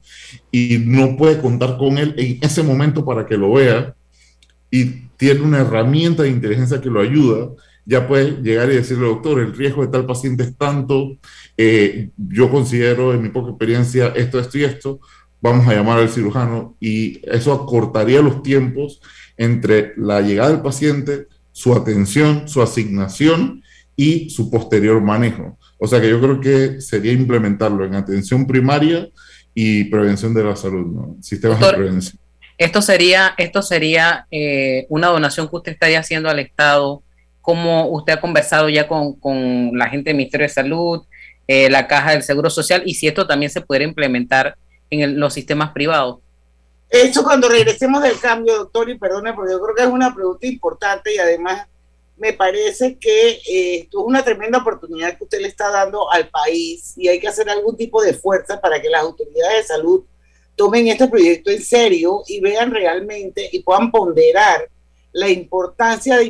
y 0.51 0.79
no 0.85 1.17
puede 1.17 1.41
contar 1.41 1.79
con 1.79 1.99
él 1.99 2.15
en 2.17 2.39
ese 2.43 2.65
momento 2.65 3.05
para 3.05 3.25
que 3.27 3.37
lo 3.37 3.53
vea, 3.53 3.95
y 4.73 4.87
tiene 5.17 5.43
una 5.43 5.61
herramienta 5.61 6.25
de 6.25 6.31
inteligencia 6.31 6.81
que 6.81 6.91
lo 6.91 7.01
ayuda, 7.01 7.51
ya 7.85 8.07
puede 8.07 8.43
llegar 8.43 8.71
y 8.71 8.77
decirle, 8.77 9.07
doctor, 9.07 9.41
el 9.41 9.55
riesgo 9.55 9.83
de 9.83 9.93
tal 9.93 10.07
paciente 10.07 10.45
es 10.45 10.57
tanto, 10.57 11.17
eh, 11.57 12.11
yo 12.17 12.51
considero 12.51 13.13
en 13.13 13.23
mi 13.23 13.29
poca 13.29 13.51
experiencia 13.51 14.13
esto, 14.15 14.39
esto 14.39 14.59
y 14.59 14.65
esto, 14.65 15.01
vamos 15.41 15.67
a 15.67 15.75
llamar 15.75 15.99
al 15.99 16.09
cirujano 16.09 16.77
y 16.81 17.21
eso 17.29 17.53
acortaría 17.53 18.23
los 18.23 18.43
tiempos 18.43 19.01
entre 19.37 19.93
la 19.97 20.21
llegada 20.21 20.51
del 20.51 20.63
paciente, 20.63 21.27
su 21.51 21.75
atención, 21.75 22.49
su 22.49 22.63
asignación 22.63 23.63
y 23.97 24.31
su 24.31 24.51
posterior 24.51 25.01
manejo. 25.01 25.59
O 25.79 25.89
sea 25.89 26.01
que 26.01 26.09
yo 26.09 26.21
creo 26.21 26.41
que 26.41 26.81
sería 26.81 27.13
implementarlo 27.13 27.85
en 27.85 27.95
atención 27.95 28.47
primaria 28.47 29.09
y 29.53 29.85
prevención 29.85 30.33
de 30.33 30.45
la 30.45 30.57
salud, 30.57 30.87
¿no? 30.87 31.17
Sistemas 31.21 31.61
de 31.61 31.73
prevención. 31.73 32.19
Esto 32.57 32.81
sería, 32.81 33.35
esto 33.37 33.63
sería 33.63 34.27
eh, 34.31 34.87
una 34.89 35.09
donación 35.09 35.49
que 35.49 35.57
usted 35.57 35.73
estaría 35.73 35.99
haciendo 35.99 36.29
al 36.29 36.39
Estado. 36.39 37.03
¿Cómo 37.43 37.89
usted 37.89 38.15
ha 38.15 38.21
conversado 38.21 38.69
ya 38.69 38.89
con, 38.89 39.15
con 39.15 39.77
la 39.77 39.89
gente 39.89 40.11
del 40.11 40.17
Ministerio 40.17 40.47
de 40.47 40.53
Salud, 40.53 41.03
eh, 41.47 41.69
la 41.69 41.87
Caja 41.87 42.13
del 42.13 42.23
Seguro 42.23 42.49
Social, 42.49 42.83
y 42.87 42.95
si 42.95 43.09
esto 43.09 43.27
también 43.27 43.51
se 43.51 43.61
pudiera 43.61 43.85
implementar 43.85 44.57
en 44.89 45.19
los 45.19 45.35
sistemas 45.35 45.73
privados? 45.73 46.19
Eso 46.89 47.25
cuando 47.25 47.49
regresemos 47.49 48.03
del 48.03 48.19
cambio, 48.19 48.57
doctor, 48.57 48.89
y 48.91 48.99
perdone, 48.99 49.33
porque 49.33 49.53
yo 49.53 49.61
creo 49.61 49.75
que 49.75 49.83
es 49.83 49.89
una 49.89 50.15
pregunta 50.15 50.47
importante 50.47 51.15
y 51.15 51.19
además 51.19 51.67
me 52.17 52.35
parece 52.35 52.99
que 52.99 53.31
eh, 53.31 53.79
esto 53.81 54.01
es 54.01 54.07
una 54.07 54.23
tremenda 54.23 54.59
oportunidad 54.59 55.17
que 55.17 55.25
usted 55.25 55.41
le 55.41 55.49
está 55.49 55.71
dando 55.71 56.11
al 56.13 56.29
país 56.29 56.93
y 56.97 57.09
hay 57.09 57.19
que 57.19 57.29
hacer 57.29 57.49
algún 57.49 57.77
tipo 57.77 58.03
de 58.03 58.15
fuerza 58.15 58.61
para 58.61 58.81
que 58.81 58.89
las 58.89 59.03
autoridades 59.03 59.57
de 59.57 59.75
salud 59.75 60.05
tomen 60.55 60.87
este 60.89 61.09
proyecto 61.09 61.51
en 61.51 61.63
serio 61.63 62.23
y 62.29 62.41
vean 62.41 62.71
realmente 62.71 63.49
y 63.51 63.61
puedan 63.61 63.91
ponderar 63.91 64.69
la 65.13 65.29
importancia 65.29 66.17
de, 66.17 66.25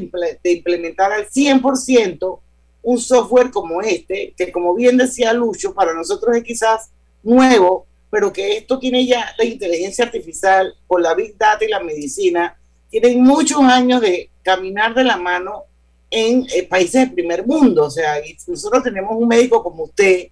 implementar 0.45 1.13
al 1.13 1.29
100% 1.29 2.41
un 2.83 2.99
software 2.99 3.51
como 3.51 3.81
este, 3.81 4.35
que 4.37 4.51
como 4.51 4.75
bien 4.75 4.97
decía 4.97 5.33
Lucho, 5.33 5.73
para 5.73 5.95
nosotros 5.95 6.37
es 6.37 6.43
quizás 6.43 6.91
nuevo, 7.23 7.87
pero 8.11 8.33
que 8.33 8.57
esto 8.57 8.79
tiene 8.79 9.07
ya 9.07 9.33
la 9.39 9.45
inteligencia 9.45 10.05
artificial 10.05 10.75
con 10.87 11.03
la 11.03 11.15
Big 11.15 11.37
Data 11.39 11.65
y 11.65 11.69
la 11.69 11.81
medicina, 11.81 12.59
tienen 12.91 13.23
muchos 13.23 13.61
años 13.63 14.01
de 14.01 14.31
caminar 14.43 14.95
de 14.95 15.05
la 15.05 15.17
mano 15.17 15.65
en 16.11 16.47
eh, 16.55 16.65
países 16.65 17.03
del 17.03 17.15
primer 17.15 17.47
mundo. 17.47 17.87
O 17.87 17.91
sea, 17.91 18.17
nosotros 18.47 18.83
tenemos 18.83 19.17
un 19.17 19.29
médico 19.29 19.63
como 19.63 19.85
usted 19.85 20.29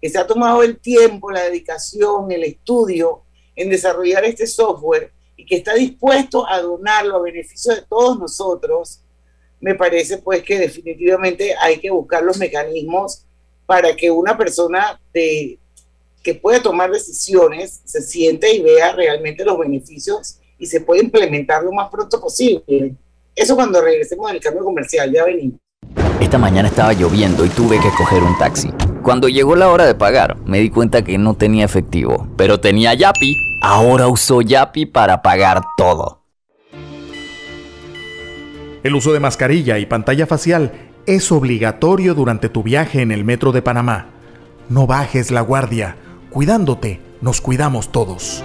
que 0.00 0.08
se 0.08 0.18
ha 0.18 0.26
tomado 0.26 0.62
el 0.62 0.78
tiempo, 0.78 1.30
la 1.30 1.42
dedicación, 1.42 2.30
el 2.32 2.44
estudio 2.44 3.22
en 3.54 3.68
desarrollar 3.68 4.24
este 4.24 4.46
software 4.46 5.12
y 5.38 5.46
que 5.46 5.56
está 5.56 5.74
dispuesto 5.74 6.46
a 6.46 6.60
donarlo 6.60 7.16
a 7.16 7.22
beneficio 7.22 7.74
de 7.74 7.82
todos 7.82 8.18
nosotros, 8.18 9.00
me 9.60 9.74
parece 9.74 10.18
pues 10.18 10.42
que 10.42 10.58
definitivamente 10.58 11.54
hay 11.58 11.78
que 11.78 11.90
buscar 11.90 12.22
los 12.22 12.38
mecanismos 12.38 13.24
para 13.64 13.94
que 13.94 14.10
una 14.10 14.36
persona 14.36 15.00
de, 15.14 15.58
que 16.22 16.34
pueda 16.34 16.60
tomar 16.60 16.90
decisiones 16.90 17.80
se 17.84 18.02
siente 18.02 18.52
y 18.52 18.62
vea 18.62 18.92
realmente 18.92 19.44
los 19.44 19.58
beneficios 19.58 20.38
y 20.58 20.66
se 20.66 20.80
puede 20.80 21.02
implementar 21.02 21.62
lo 21.62 21.72
más 21.72 21.88
pronto 21.88 22.20
posible. 22.20 22.94
Eso 23.34 23.54
cuando 23.54 23.80
regresemos 23.80 24.30
del 24.32 24.40
cambio 24.40 24.64
comercial, 24.64 25.12
ya 25.12 25.24
venimos. 25.24 25.60
Esta 26.20 26.36
mañana 26.36 26.68
estaba 26.68 26.92
lloviendo 26.92 27.44
y 27.44 27.48
tuve 27.50 27.78
que 27.80 27.90
coger 27.96 28.22
un 28.24 28.36
taxi. 28.38 28.68
Cuando 29.02 29.28
llegó 29.28 29.56
la 29.56 29.68
hora 29.68 29.86
de 29.86 29.94
pagar, 29.94 30.36
me 30.44 30.58
di 30.58 30.70
cuenta 30.70 31.02
que 31.02 31.18
no 31.18 31.34
tenía 31.34 31.64
efectivo, 31.64 32.26
pero 32.36 32.60
tenía 32.60 32.94
Yapi. 32.94 33.36
Ahora 33.62 34.08
uso 34.08 34.42
Yapi 34.42 34.86
para 34.86 35.22
pagar 35.22 35.62
todo. 35.76 36.22
El 38.82 38.94
uso 38.94 39.12
de 39.12 39.20
mascarilla 39.20 39.78
y 39.78 39.86
pantalla 39.86 40.26
facial 40.26 40.72
es 41.06 41.32
obligatorio 41.32 42.14
durante 42.14 42.48
tu 42.48 42.62
viaje 42.62 43.00
en 43.00 43.10
el 43.10 43.24
metro 43.24 43.52
de 43.52 43.62
Panamá. 43.62 44.06
No 44.68 44.86
bajes 44.86 45.30
la 45.30 45.40
guardia. 45.40 45.96
Cuidándote, 46.30 47.00
nos 47.20 47.40
cuidamos 47.40 47.90
todos. 47.90 48.44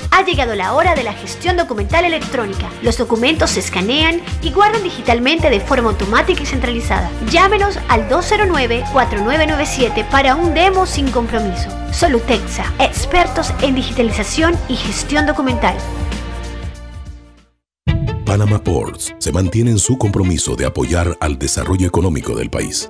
ha 0.11 0.23
llegado 0.23 0.55
la 0.55 0.73
hora 0.73 0.93
de 0.93 1.03
la 1.03 1.13
gestión 1.13 1.57
documental 1.57 2.05
electrónica. 2.05 2.69
Los 2.83 2.97
documentos 2.97 3.51
se 3.51 3.61
escanean 3.61 4.21
y 4.41 4.51
guardan 4.51 4.83
digitalmente 4.83 5.49
de 5.49 5.59
forma 5.59 5.89
automática 5.89 6.43
y 6.43 6.45
centralizada. 6.45 7.09
Llámenos 7.29 7.79
al 7.87 8.07
209-4997 8.09 10.07
para 10.09 10.35
un 10.35 10.53
demo 10.53 10.85
sin 10.85 11.09
compromiso. 11.09 11.69
Solutexa, 11.91 12.65
expertos 12.79 13.53
en 13.61 13.75
digitalización 13.75 14.55
y 14.67 14.75
gestión 14.75 15.25
documental. 15.25 15.75
Panama 18.25 18.63
Ports 18.63 19.13
se 19.17 19.31
mantiene 19.33 19.71
en 19.71 19.79
su 19.79 19.97
compromiso 19.97 20.55
de 20.55 20.65
apoyar 20.65 21.17
al 21.19 21.37
desarrollo 21.37 21.85
económico 21.85 22.33
del 22.33 22.49
país. 22.49 22.89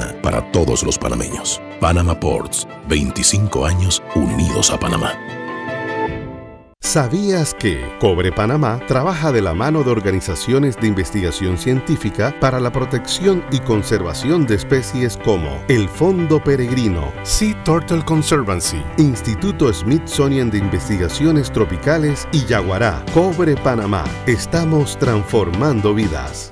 para 0.21 0.51
todos 0.51 0.83
los 0.83 0.97
panameños. 0.97 1.61
Panama 1.79 2.19
Ports, 2.19 2.67
25 2.87 3.65
años 3.65 4.03
unidos 4.15 4.71
a 4.71 4.79
Panamá. 4.79 5.13
¿Sabías 6.83 7.53
que 7.53 7.79
Cobre 7.99 8.33
Panamá 8.33 8.79
trabaja 8.85 9.31
de 9.31 9.41
la 9.41 9.53
mano 9.53 9.81
de 9.83 9.91
organizaciones 9.91 10.75
de 10.75 10.87
investigación 10.87 11.57
científica 11.57 12.35
para 12.41 12.59
la 12.59 12.71
protección 12.71 13.45
y 13.49 13.59
conservación 13.59 14.45
de 14.45 14.55
especies 14.55 15.15
como 15.15 15.63
el 15.69 15.87
Fondo 15.87 16.43
Peregrino, 16.43 17.13
Sea 17.23 17.63
Turtle 17.63 18.03
Conservancy, 18.03 18.83
Instituto 18.97 19.71
Smithsonian 19.71 20.49
de 20.49 20.57
Investigaciones 20.57 21.49
Tropicales 21.51 22.27
y 22.33 22.45
Yaguará? 22.45 23.05
Cobre 23.13 23.55
Panamá, 23.55 24.03
estamos 24.25 24.97
transformando 24.97 25.93
vidas. 25.93 26.51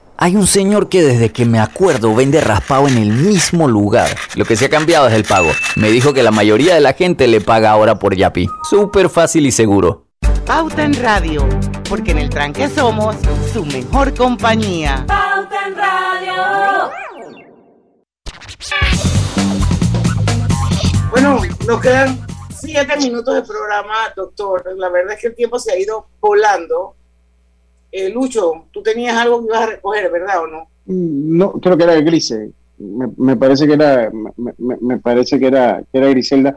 Hay 0.23 0.35
un 0.35 0.45
señor 0.45 0.87
que 0.87 1.01
desde 1.01 1.31
que 1.31 1.45
me 1.45 1.59
acuerdo 1.59 2.13
vende 2.13 2.41
raspado 2.41 2.87
en 2.87 2.99
el 2.99 3.11
mismo 3.11 3.67
lugar. 3.67 4.07
Lo 4.35 4.45
que 4.45 4.55
se 4.55 4.65
ha 4.65 4.69
cambiado 4.69 5.07
es 5.07 5.15
el 5.15 5.23
pago. 5.23 5.49
Me 5.75 5.89
dijo 5.89 6.13
que 6.13 6.21
la 6.21 6.29
mayoría 6.29 6.75
de 6.75 6.79
la 6.79 6.93
gente 6.93 7.25
le 7.25 7.41
paga 7.41 7.71
ahora 7.71 7.97
por 7.97 8.15
Yapi. 8.15 8.47
Súper 8.69 9.09
fácil 9.09 9.47
y 9.47 9.51
seguro. 9.51 10.05
Pauta 10.45 10.83
en 10.83 10.93
Radio, 10.93 11.49
porque 11.89 12.11
en 12.11 12.19
el 12.19 12.29
tranque 12.29 12.69
somos 12.69 13.15
su 13.51 13.65
mejor 13.65 14.13
compañía. 14.13 15.05
Pauta 15.07 15.65
en 15.65 15.75
Radio. 15.75 16.91
Bueno, 21.09 21.41
nos 21.65 21.81
quedan 21.81 22.23
siete 22.55 22.95
minutos 22.97 23.33
de 23.33 23.41
programa, 23.41 23.95
doctor. 24.15 24.71
La 24.77 24.89
verdad 24.89 25.15
es 25.15 25.21
que 25.21 25.27
el 25.29 25.35
tiempo 25.35 25.57
se 25.57 25.71
ha 25.71 25.79
ido 25.79 26.09
volando. 26.19 26.95
Eh, 27.91 28.09
Lucho, 28.09 28.65
tú 28.71 28.81
tenías 28.81 29.15
algo 29.17 29.39
que 29.41 29.47
ibas 29.47 29.61
a 29.61 29.65
recoger, 29.67 30.11
¿verdad 30.11 30.43
o 30.43 30.47
no? 30.47 30.67
No, 30.85 31.51
creo 31.53 31.77
que 31.77 31.83
era 31.83 31.95
Grise. 32.01 32.51
Me, 32.77 33.07
me 33.17 33.35
parece 33.35 33.67
que 33.67 33.73
era, 33.73 34.09
me, 34.11 34.75
me, 34.81 34.97
parece 34.97 35.39
que 35.39 35.47
era, 35.47 35.83
que 35.91 35.97
era 35.97 36.07
Griselda. 36.09 36.55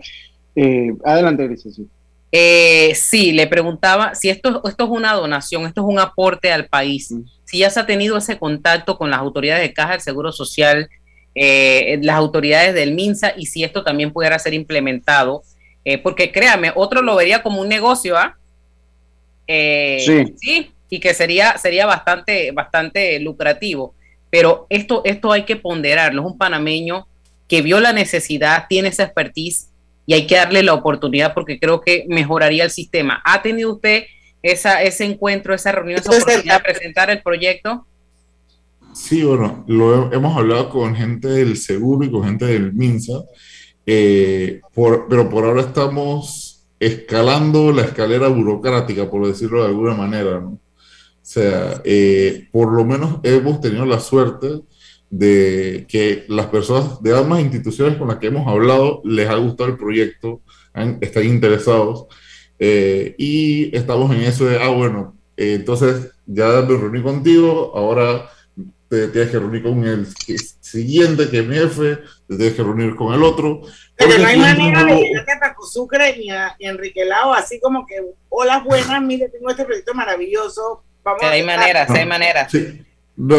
Eh, 0.57 0.95
adelante, 1.05 1.47
Grise, 1.47 1.73
sí. 1.73 1.87
Eh, 2.33 2.93
sí, 2.95 3.33
le 3.33 3.47
preguntaba 3.47 4.15
si 4.15 4.29
esto, 4.29 4.63
esto 4.65 4.85
es 4.85 4.91
una 4.91 5.13
donación, 5.13 5.67
esto 5.67 5.83
es 5.83 5.87
un 5.87 5.99
aporte 6.01 6.51
al 6.53 6.67
país, 6.67 7.13
Mm. 7.13 7.23
si 7.45 7.59
ya 7.59 7.71
se 7.71 7.79
ha 7.79 7.87
tenido 7.87 8.17
ese 8.17 8.39
contacto 8.39 8.97
con 8.99 9.11
las 9.11 9.21
autoridades 9.21 9.63
de 9.63 9.73
Caja 9.73 9.93
del 9.93 10.01
Seguro 10.01 10.33
Social, 10.33 10.89
eh, 11.37 11.99
las 12.03 12.17
autoridades 12.17 12.75
del 12.75 12.95
MINSA 12.95 13.35
y 13.37 13.47
si 13.47 13.63
esto 13.65 13.83
también 13.85 14.13
pudiera 14.13 14.39
ser 14.39 14.55
implementado 14.55 15.43
Eh, 15.87 15.99
porque 15.99 16.33
créame, 16.33 16.73
otro 16.75 17.03
lo 17.03 17.15
vería 17.15 17.43
como 17.43 17.61
un 17.61 17.69
negocio, 17.69 18.17
¿ah? 18.17 18.39
Eh, 19.47 20.03
sí. 20.05 20.35
sí. 20.41 20.71
Y 20.95 21.01
que 21.01 21.13
sería, 21.13 21.59
sería 21.59 21.87
bastante, 21.87 22.53
bastante 22.53 23.19
lucrativo. 23.19 23.95
Pero 24.31 24.67
esto, 24.71 25.03
esto 25.05 25.33
hay 25.33 25.43
que 25.45 25.57
ponderarlo. 25.57 26.23
Es 26.23 26.27
un 26.29 26.39
panameño 26.39 27.09
que 27.49 27.63
vio 27.63 27.81
la 27.81 27.93
necesidad, 27.93 28.67
tiene 28.69 28.89
esa 28.89 29.03
expertise 29.03 29.71
y 30.07 30.15
hay 30.15 30.29
que 30.29 30.37
darle 30.37 30.63
la 30.63 30.73
oportunidad 30.73 31.35
porque 31.35 31.59
creo 31.59 31.81
que 31.81 32.05
mejoraría 32.09 32.63
el 32.63 32.71
sistema. 32.71 33.21
¿Ha 33.25 33.43
tenido 33.43 33.73
usted 33.73 34.05
esa, 34.41 34.83
ese 34.83 35.05
encuentro, 35.05 35.53
esa 35.53 35.73
reunión, 35.73 35.99
esa 35.99 36.13
oportunidad 36.13 36.59
de 36.59 36.73
presentar 36.73 37.11
el 37.11 37.23
proyecto? 37.23 37.85
Sí, 38.93 39.25
bueno, 39.25 39.65
lo 39.67 40.13
hemos 40.13 40.37
hablado 40.37 40.71
con 40.71 40.95
gente 40.95 41.27
del 41.27 41.57
seguro 41.57 42.07
y 42.07 42.11
con 42.13 42.23
gente 42.23 42.45
del 42.45 42.73
MINSA, 42.73 43.25
eh, 43.85 44.61
pero 45.09 45.29
por 45.29 45.45
ahora 45.45 45.63
estamos 45.63 46.65
escalando 46.79 47.73
la 47.73 47.83
escalera 47.83 48.29
burocrática, 48.29 49.11
por 49.11 49.27
decirlo 49.27 49.63
de 49.63 49.71
alguna 49.71 49.95
manera. 49.95 50.39
¿no? 50.39 50.61
O 51.25 51.27
sea, 51.27 51.81
eh, 51.85 52.49
por 52.53 52.71
lo 52.71 52.85
menos 52.85 53.21
hemos 53.23 53.59
tenido 53.63 53.87
la 53.87 53.99
suerte 53.99 54.61
de 55.09 55.87
que 55.89 56.27
las 56.29 56.47
personas 56.49 57.03
de 57.03 57.17
ambas 57.17 57.41
instituciones 57.41 57.97
con 57.97 58.09
las 58.09 58.19
que 58.19 58.27
hemos 58.27 58.47
hablado 58.47 59.01
les 59.05 59.31
ha 59.31 59.37
gustado 59.37 59.71
el 59.71 59.79
proyecto, 59.79 60.43
están 61.01 61.25
interesados 61.25 62.09
eh, 62.59 63.15
y 63.17 63.75
estamos 63.75 64.15
en 64.15 64.21
eso 64.21 64.45
de, 64.45 64.63
ah, 64.63 64.69
bueno, 64.69 65.17
eh, 65.39 65.55
entonces 65.55 66.11
ya 66.27 66.61
me 66.61 66.77
reuní 66.77 67.03
contigo, 67.03 67.73
ahora 67.75 68.29
te 68.91 69.09
tienes 69.09 69.31
que 69.31 69.39
reunir 69.39 69.63
con 69.63 69.83
el 69.83 70.07
siguiente 70.61 71.31
que 71.31 71.39
es 71.39 71.47
mi 71.47 71.57
jefe, 71.57 72.01
te 72.29 72.37
tienes 72.37 72.55
que 72.55 72.63
reunir 72.63 72.97
con 72.97 73.15
el 73.15 73.23
otro. 73.23 73.63
Pero 73.97 74.19
no 74.19 74.27
hay 74.27 74.39
manera 74.39 74.85
de 74.85 74.97
llegarte 74.97 75.33
a 75.33 75.41
Paco 75.41 75.67
Sucre 75.67 76.19
ni 76.19 76.31
a, 76.31 76.55
Enrique 76.59 77.07
Lao, 77.07 77.33
así 77.33 77.59
como 77.61 77.87
que, 77.87 77.95
hola, 78.29 78.59
buenas, 78.59 79.01
mire, 79.03 79.31
tengo 79.31 79.49
este 79.49 79.65
proyecto 79.65 79.95
maravilloso. 79.95 80.85
Vamos 81.05 81.23
hay 81.23 81.43
maneras, 81.43 81.91
hay 81.91 82.07
maneras. 82.07 82.53
No, 83.17 83.37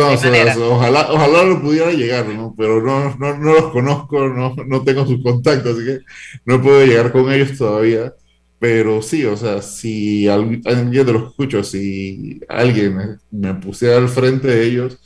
ojalá, 0.72 1.12
ojalá 1.12 1.44
lo 1.44 1.62
pudiera 1.62 1.92
llegar, 1.92 2.28
¿no? 2.28 2.56
Pero 2.58 2.82
no, 2.82 3.16
no, 3.18 3.38
no 3.38 3.54
los 3.54 3.72
conozco, 3.72 4.30
no, 4.30 4.56
no 4.68 4.84
tengo 4.84 5.06
sus 5.06 5.22
contactos, 5.22 5.76
así 5.76 5.86
que 5.86 6.00
no 6.46 6.62
puedo 6.62 6.86
llegar 6.86 7.12
con 7.12 7.32
ellos 7.32 7.58
todavía. 7.58 8.14
Pero 8.58 9.02
sí, 9.02 9.26
o 9.26 9.36
sea, 9.36 9.62
si 9.62 10.28
alguien 10.28 10.92
de 10.92 11.12
los 11.12 11.30
escucho, 11.30 11.64
si 11.64 12.40
alguien 12.48 13.20
me, 13.32 13.54
pusiera 13.56 13.98
al 13.98 14.08
frente 14.08 14.48
de 14.48 14.64
ellos, 14.66 15.00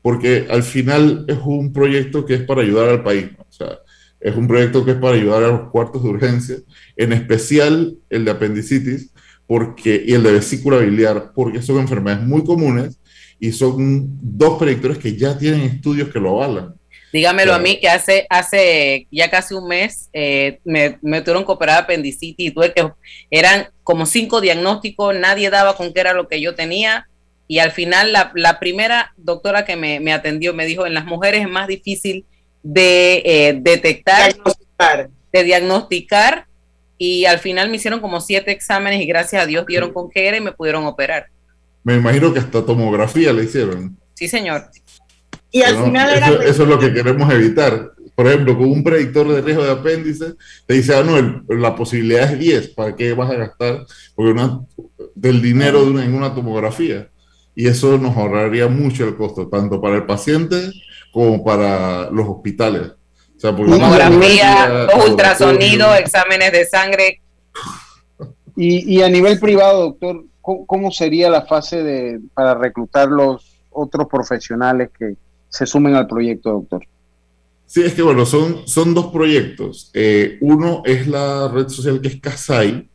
porque 0.00 0.46
al 0.50 0.62
final 0.62 1.24
es 1.28 1.38
un 1.44 1.72
proyecto 1.72 2.24
que 2.24 2.34
es 2.34 2.42
para 2.42 2.62
ayudar 2.62 2.88
al 2.88 3.02
país, 3.02 3.28
o 3.38 3.52
sea, 3.52 3.78
es 4.20 4.34
un 4.34 4.48
proyecto 4.48 4.84
que 4.84 4.92
es 4.92 4.96
para 4.96 5.16
ayudar 5.16 5.44
a 5.44 5.48
los 5.48 5.70
cuartos 5.70 6.02
de 6.02 6.08
urgencia, 6.08 6.56
en 6.96 7.12
especial 7.12 7.98
el 8.08 8.24
de 8.24 8.30
apendicitis 8.30 9.13
porque, 9.46 10.02
y 10.06 10.14
el 10.14 10.22
de 10.22 10.32
vesícula 10.32 10.78
biliar, 10.78 11.32
porque 11.34 11.62
son 11.62 11.78
enfermedades 11.78 12.26
muy 12.26 12.44
comunes 12.44 12.98
y 13.38 13.52
son 13.52 14.08
dos 14.20 14.58
predictores 14.58 14.98
que 14.98 15.16
ya 15.16 15.36
tienen 15.36 15.62
estudios 15.62 16.08
que 16.08 16.20
lo 16.20 16.42
avalan. 16.42 16.74
Dígamelo 17.12 17.54
a 17.54 17.60
mí 17.60 17.78
que 17.78 17.88
hace, 17.88 18.26
hace 18.28 19.06
ya 19.08 19.30
casi 19.30 19.54
un 19.54 19.68
mes 19.68 20.08
eh, 20.12 20.58
me, 20.64 20.98
me, 21.00 21.20
tuvieron 21.20 21.44
que 21.44 21.52
operar 21.52 21.84
apendicitis 21.84 22.48
y 22.48 22.50
tuve 22.50 22.72
que, 22.72 22.90
eran 23.30 23.68
como 23.84 24.04
cinco 24.04 24.40
diagnósticos, 24.40 25.14
nadie 25.14 25.48
daba 25.48 25.76
con 25.76 25.92
qué 25.92 26.00
era 26.00 26.12
lo 26.12 26.26
que 26.26 26.40
yo 26.40 26.56
tenía 26.56 27.06
y 27.46 27.60
al 27.60 27.70
final 27.70 28.12
la, 28.12 28.32
la 28.34 28.58
primera 28.58 29.12
doctora 29.16 29.64
que 29.64 29.76
me, 29.76 30.00
me, 30.00 30.12
atendió 30.12 30.54
me 30.54 30.66
dijo, 30.66 30.86
en 30.86 30.94
las 30.94 31.04
mujeres 31.04 31.42
es 31.42 31.48
más 31.48 31.68
difícil 31.68 32.24
de 32.64 33.22
eh, 33.24 33.58
detectar, 33.60 34.32
diagnosticar. 34.32 35.10
de 35.32 35.44
diagnosticar 35.44 36.46
y 36.98 37.24
al 37.24 37.38
final 37.38 37.70
me 37.70 37.76
hicieron 37.76 38.00
como 38.00 38.20
siete 38.20 38.52
exámenes 38.52 39.00
y 39.00 39.06
gracias 39.06 39.42
a 39.42 39.46
Dios 39.46 39.66
dieron 39.66 39.92
con 39.92 40.10
qué 40.10 40.28
era 40.28 40.36
y 40.36 40.40
me 40.40 40.52
pudieron 40.52 40.84
operar. 40.86 41.26
Me 41.82 41.96
imagino 41.96 42.32
que 42.32 42.38
hasta 42.38 42.64
tomografía 42.64 43.32
le 43.32 43.44
hicieron. 43.44 43.96
Sí, 44.14 44.28
señor. 44.28 44.70
Y 45.50 45.62
al 45.62 45.84
final 45.84 46.10
eso, 46.10 46.40
eso, 46.40 46.62
es 46.62 46.68
lo 46.68 46.78
que 46.78 46.92
queremos 46.92 47.32
evitar. 47.32 47.92
Por 48.14 48.26
ejemplo, 48.26 48.56
con 48.56 48.70
un 48.70 48.82
predictor 48.82 49.28
de 49.28 49.40
riesgo 49.40 49.64
de 49.64 49.72
apéndice, 49.72 50.34
te 50.66 50.74
dice, 50.74 50.94
ah, 50.94 51.02
no, 51.02 51.44
la 51.56 51.74
posibilidad 51.74 52.32
es 52.32 52.38
10, 52.38 52.68
¿para 52.68 52.94
qué 52.94 53.12
vas 53.12 53.30
a 53.30 53.34
gastar 53.34 53.84
porque 54.14 54.30
una, 54.32 54.60
del 55.14 55.42
dinero 55.42 55.84
de 55.84 55.90
una, 55.90 56.04
en 56.04 56.14
una 56.14 56.34
tomografía? 56.34 57.08
Y 57.56 57.68
eso 57.68 57.98
nos 57.98 58.16
ahorraría 58.16 58.68
mucho 58.68 59.06
el 59.06 59.16
costo, 59.16 59.48
tanto 59.48 59.80
para 59.80 59.96
el 59.96 60.06
paciente 60.06 60.72
como 61.12 61.44
para 61.44 62.10
los 62.10 62.28
hospitales. 62.28 62.92
Sea, 63.44 63.54
tomografía, 63.54 64.88
ultrasonidos, 65.06 65.98
exámenes 65.98 66.50
de 66.50 66.64
sangre. 66.64 67.20
Y, 68.56 68.96
y 68.96 69.02
a 69.02 69.08
nivel 69.10 69.38
privado, 69.38 69.82
doctor, 69.82 70.24
¿cómo, 70.40 70.90
sería 70.90 71.28
la 71.28 71.42
fase 71.42 71.82
de, 71.82 72.20
para 72.32 72.54
reclutar 72.54 73.08
los 73.08 73.44
otros 73.70 74.06
profesionales 74.08 74.88
que 74.98 75.16
se 75.50 75.66
sumen 75.66 75.94
al 75.94 76.06
proyecto, 76.06 76.52
doctor? 76.52 76.86
Sí, 77.66 77.82
es 77.82 77.92
que 77.92 78.00
bueno, 78.00 78.24
son, 78.24 78.66
son 78.66 78.94
dos 78.94 79.12
proyectos. 79.12 79.90
Eh, 79.92 80.38
uno 80.40 80.82
es 80.86 81.06
la 81.06 81.48
red 81.48 81.68
social 81.68 82.00
que 82.00 82.08
es 82.08 82.20
Kasai, 82.20 82.88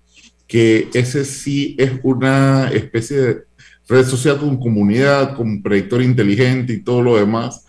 que 0.47 0.89
ese 0.95 1.26
sí 1.26 1.76
es 1.78 1.91
una 2.02 2.72
especie 2.72 3.18
de 3.18 3.43
red 3.88 4.06
social 4.06 4.39
con 4.39 4.60
comunidad, 4.60 5.36
con 5.36 5.62
predictor 5.62 6.02
inteligente 6.02 6.74
y 6.74 6.84
todo 6.84 7.04
lo 7.04 7.18
demás, 7.18 7.66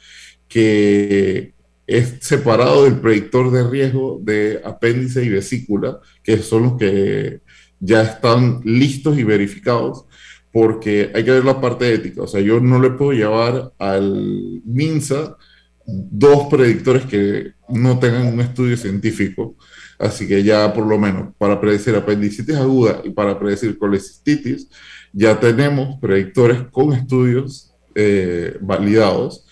que 0.48 1.52
es 1.90 2.18
separado 2.20 2.84
del 2.84 3.00
predictor 3.00 3.50
de 3.50 3.68
riesgo 3.68 4.20
de 4.22 4.60
apéndice 4.64 5.24
y 5.24 5.28
vesícula, 5.28 5.98
que 6.22 6.38
son 6.38 6.62
los 6.62 6.72
que 6.76 7.40
ya 7.80 8.02
están 8.02 8.60
listos 8.64 9.18
y 9.18 9.24
verificados, 9.24 10.04
porque 10.52 11.10
hay 11.12 11.24
que 11.24 11.32
ver 11.32 11.44
la 11.44 11.60
parte 11.60 11.92
ética. 11.92 12.22
O 12.22 12.28
sea, 12.28 12.40
yo 12.40 12.60
no 12.60 12.80
le 12.80 12.90
puedo 12.90 13.10
llevar 13.10 13.72
al 13.76 14.62
MINSA 14.64 15.36
dos 15.84 16.46
predictores 16.48 17.06
que 17.06 17.54
no 17.68 17.98
tengan 17.98 18.28
un 18.28 18.40
estudio 18.40 18.76
científico. 18.76 19.56
Así 19.98 20.28
que 20.28 20.44
ya 20.44 20.72
por 20.72 20.86
lo 20.86 20.96
menos 20.96 21.34
para 21.38 21.60
predecir 21.60 21.96
apendicitis 21.96 22.54
aguda 22.54 23.02
y 23.04 23.10
para 23.10 23.36
predecir 23.36 23.76
colecistitis, 23.76 24.68
ya 25.12 25.40
tenemos 25.40 25.98
predictores 26.00 26.62
con 26.70 26.92
estudios 26.92 27.74
eh, 27.96 28.56
validados. 28.60 29.44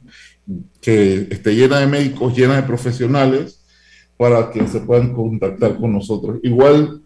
que 0.81 1.27
esté 1.29 1.53
llena 1.55 1.77
de 1.79 1.85
médicos, 1.87 2.35
llena 2.35 2.55
de 2.55 2.63
profesionales, 2.63 3.59
para 4.17 4.49
que 4.51 4.67
se 4.67 4.79
puedan 4.79 5.13
contactar 5.13 5.77
con 5.77 5.93
nosotros. 5.93 6.39
Igual, 6.43 7.01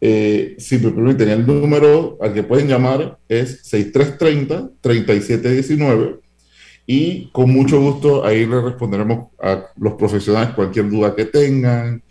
eh, 0.00 0.56
si 0.58 0.78
me 0.78 0.90
permiten, 0.90 1.28
el 1.30 1.46
número 1.46 2.18
al 2.20 2.34
que 2.34 2.42
pueden 2.42 2.68
llamar 2.68 3.18
es 3.28 3.62
6330-3719 3.72 6.20
y 6.86 7.30
con 7.32 7.50
mucho 7.50 7.80
gusto 7.80 8.24
ahí 8.24 8.46
le 8.46 8.60
responderemos 8.60 9.28
a 9.40 9.64
los 9.76 9.94
profesionales 9.94 10.54
cualquier 10.54 10.88
duda 10.88 11.16
que 11.16 11.24
tengan. 11.24 12.02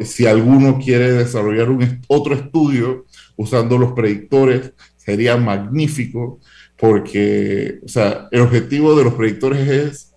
Si 0.00 0.26
alguno 0.26 0.78
quiere 0.78 1.12
desarrollar 1.12 1.70
un 1.70 2.00
otro 2.08 2.34
estudio 2.34 3.04
usando 3.36 3.76
los 3.76 3.92
predictores, 3.92 4.72
sería 4.96 5.36
magnífico, 5.36 6.40
porque 6.76 7.80
o 7.84 7.88
sea, 7.88 8.28
el 8.30 8.40
objetivo 8.40 8.96
de 8.96 9.04
los 9.04 9.14
predictores 9.14 9.68
es 9.68 10.14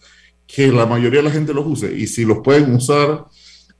que 0.47 0.71
la 0.71 0.85
mayoría 0.85 1.19
de 1.19 1.27
la 1.27 1.33
gente 1.33 1.53
los 1.53 1.65
use. 1.65 1.93
Y 1.93 2.07
si 2.07 2.23
los 2.23 2.39
pueden 2.39 2.73
usar 2.73 3.25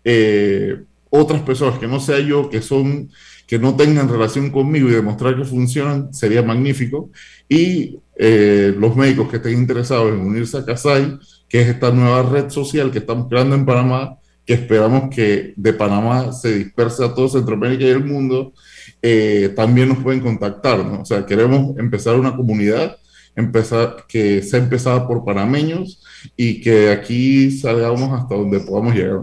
eh, 0.03 0.81
otras 1.11 1.41
personas 1.41 1.77
que 1.77 1.87
no 1.87 1.99
sea 1.99 2.19
yo, 2.19 2.49
que 2.49 2.61
son 2.61 3.11
que 3.45 3.59
no 3.59 3.75
tengan 3.75 4.07
relación 4.07 4.49
conmigo 4.49 4.87
y 4.87 4.93
demostrar 4.93 5.35
que 5.35 5.43
funcionan, 5.43 6.13
sería 6.13 6.41
magnífico. 6.41 7.11
Y 7.49 7.99
eh, 8.15 8.73
los 8.77 8.95
médicos 8.95 9.29
que 9.29 9.35
estén 9.35 9.59
interesados 9.59 10.13
en 10.13 10.21
unirse 10.21 10.57
a 10.57 10.63
CASAI, 10.63 11.19
que 11.49 11.59
es 11.59 11.67
esta 11.67 11.91
nueva 11.91 12.23
red 12.23 12.49
social 12.49 12.91
que 12.91 12.99
estamos 12.99 13.27
creando 13.27 13.55
en 13.55 13.65
Panamá, 13.65 14.17
que 14.45 14.53
esperamos 14.53 15.13
que 15.13 15.53
de 15.57 15.73
Panamá 15.73 16.31
se 16.31 16.59
disperse 16.59 17.03
a 17.03 17.13
todo 17.13 17.27
Centroamérica 17.27 17.83
y 17.83 17.89
el 17.89 18.05
mundo, 18.05 18.53
eh, 19.01 19.51
también 19.53 19.89
nos 19.89 19.97
pueden 19.97 20.21
contactar. 20.21 20.85
¿no? 20.85 21.01
O 21.01 21.05
sea, 21.05 21.25
queremos 21.25 21.77
empezar 21.77 22.17
una 22.17 22.33
comunidad 22.33 22.95
empezar, 23.35 24.05
que 24.07 24.41
sea 24.41 24.59
empezada 24.59 25.07
por 25.07 25.23
panameños 25.23 26.03
y 26.35 26.61
que 26.61 26.89
aquí 26.89 27.51
salgamos 27.51 28.11
hasta 28.17 28.35
donde 28.35 28.59
podamos 28.59 28.95
llegar. 28.95 29.21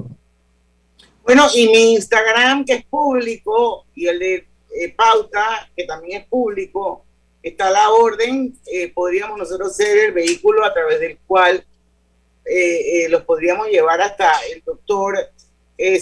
Bueno, 1.29 1.45
y 1.55 1.69
mi 1.69 1.93
Instagram, 1.93 2.65
que 2.65 2.73
es 2.73 2.85
público, 2.87 3.85
y 3.95 4.07
el 4.07 4.19
de 4.19 4.35
eh, 4.75 4.95
Pauta, 4.97 5.69
que 5.77 5.85
también 5.85 6.23
es 6.23 6.27
público, 6.27 7.05
está 7.43 7.71
la 7.71 7.91
orden, 7.91 8.55
eh, 8.65 8.91
podríamos 8.95 9.39
nosotros 9.39 9.77
ser 9.77 10.07
el 10.07 10.13
vehículo 10.13 10.65
a 10.65 10.73
través 10.73 11.01
del 11.01 11.19
cual 11.27 11.63
eh, 12.47 13.05
eh, 13.05 13.09
los 13.11 13.25
podríamos 13.25 13.69
llevar 13.69 14.01
hasta 14.01 14.33
el 14.51 14.63
doctor 14.65 15.19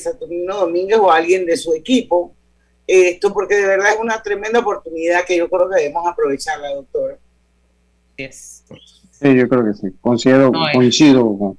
Saturnino 0.00 0.58
Domínguez 0.58 1.00
o 1.00 1.10
alguien 1.10 1.44
de 1.44 1.56
su 1.56 1.74
equipo. 1.74 2.32
Esto 2.86 3.32
porque 3.32 3.56
de 3.56 3.66
verdad 3.66 3.94
es 3.94 3.98
una 3.98 4.22
tremenda 4.22 4.60
oportunidad 4.60 5.24
que 5.24 5.38
yo 5.38 5.50
creo 5.50 5.68
que 5.68 5.74
debemos 5.74 6.06
aprovecharla, 6.06 6.72
doctor. 6.72 7.18
Sí, 8.16 9.34
yo 9.34 9.48
creo 9.48 9.64
que 9.64 9.74
sí. 9.74 9.88
Coincido, 10.00 10.52
coincido 10.72 11.36
con, 11.36 11.58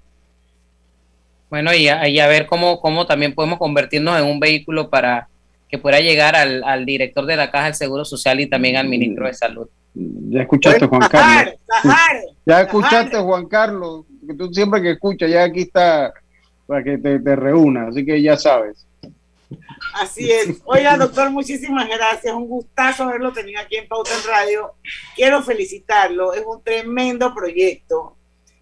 bueno, 1.50 1.74
y 1.74 1.88
a, 1.88 2.08
y 2.08 2.20
a 2.20 2.28
ver 2.28 2.46
cómo, 2.46 2.80
cómo 2.80 3.06
también 3.06 3.34
podemos 3.34 3.60
convertirnos 3.60 4.20
en 4.20 4.26
un 4.26 4.40
vehículo 4.40 4.90
para 4.90 5.28
que 5.70 5.78
pueda 5.78 6.00
llegar 6.00 6.36
al, 6.36 6.64
al 6.64 6.86
director 6.86 7.26
de 7.26 7.36
la 7.36 7.52
Caja 7.52 7.66
del 7.66 7.76
Seguro 7.76 8.06
Social 8.06 8.40
y 8.40 8.48
también 8.48 8.78
al 8.78 8.88
ministro 8.88 9.28
de 9.28 9.34
Salud. 9.34 9.68
Ya 9.94 10.42
escuchaste, 10.42 10.86
Juan 10.86 11.10
Carlos. 11.10 11.56
ya 12.46 12.62
escuchaste, 12.62 13.18
Juan 13.18 13.48
Carlos, 13.48 14.06
que 14.28 14.34
tú 14.34 14.54
siempre 14.54 14.82
que 14.82 14.92
escuchas, 14.92 15.30
ya 15.30 15.44
aquí 15.44 15.62
está 15.62 16.14
para 16.68 16.84
que 16.84 16.98
te, 16.98 17.20
te 17.20 17.36
reúna, 17.36 17.88
así 17.88 18.06
que 18.06 18.22
ya 18.22 18.38
sabes. 18.38 18.86
Así 19.94 20.30
es. 20.30 20.58
Oiga, 20.66 20.98
doctor, 20.98 21.30
muchísimas 21.32 21.88
gracias. 21.88 22.34
Un 22.34 22.48
gustazo 22.48 23.04
haberlo 23.04 23.32
tenido 23.32 23.62
aquí 23.62 23.78
en 23.78 23.88
Pauta 23.88 24.12
en 24.14 24.28
Radio. 24.28 24.74
Quiero 25.16 25.42
felicitarlo. 25.42 26.34
Es 26.34 26.44
un 26.46 26.62
tremendo 26.62 27.34
proyecto. 27.34 28.16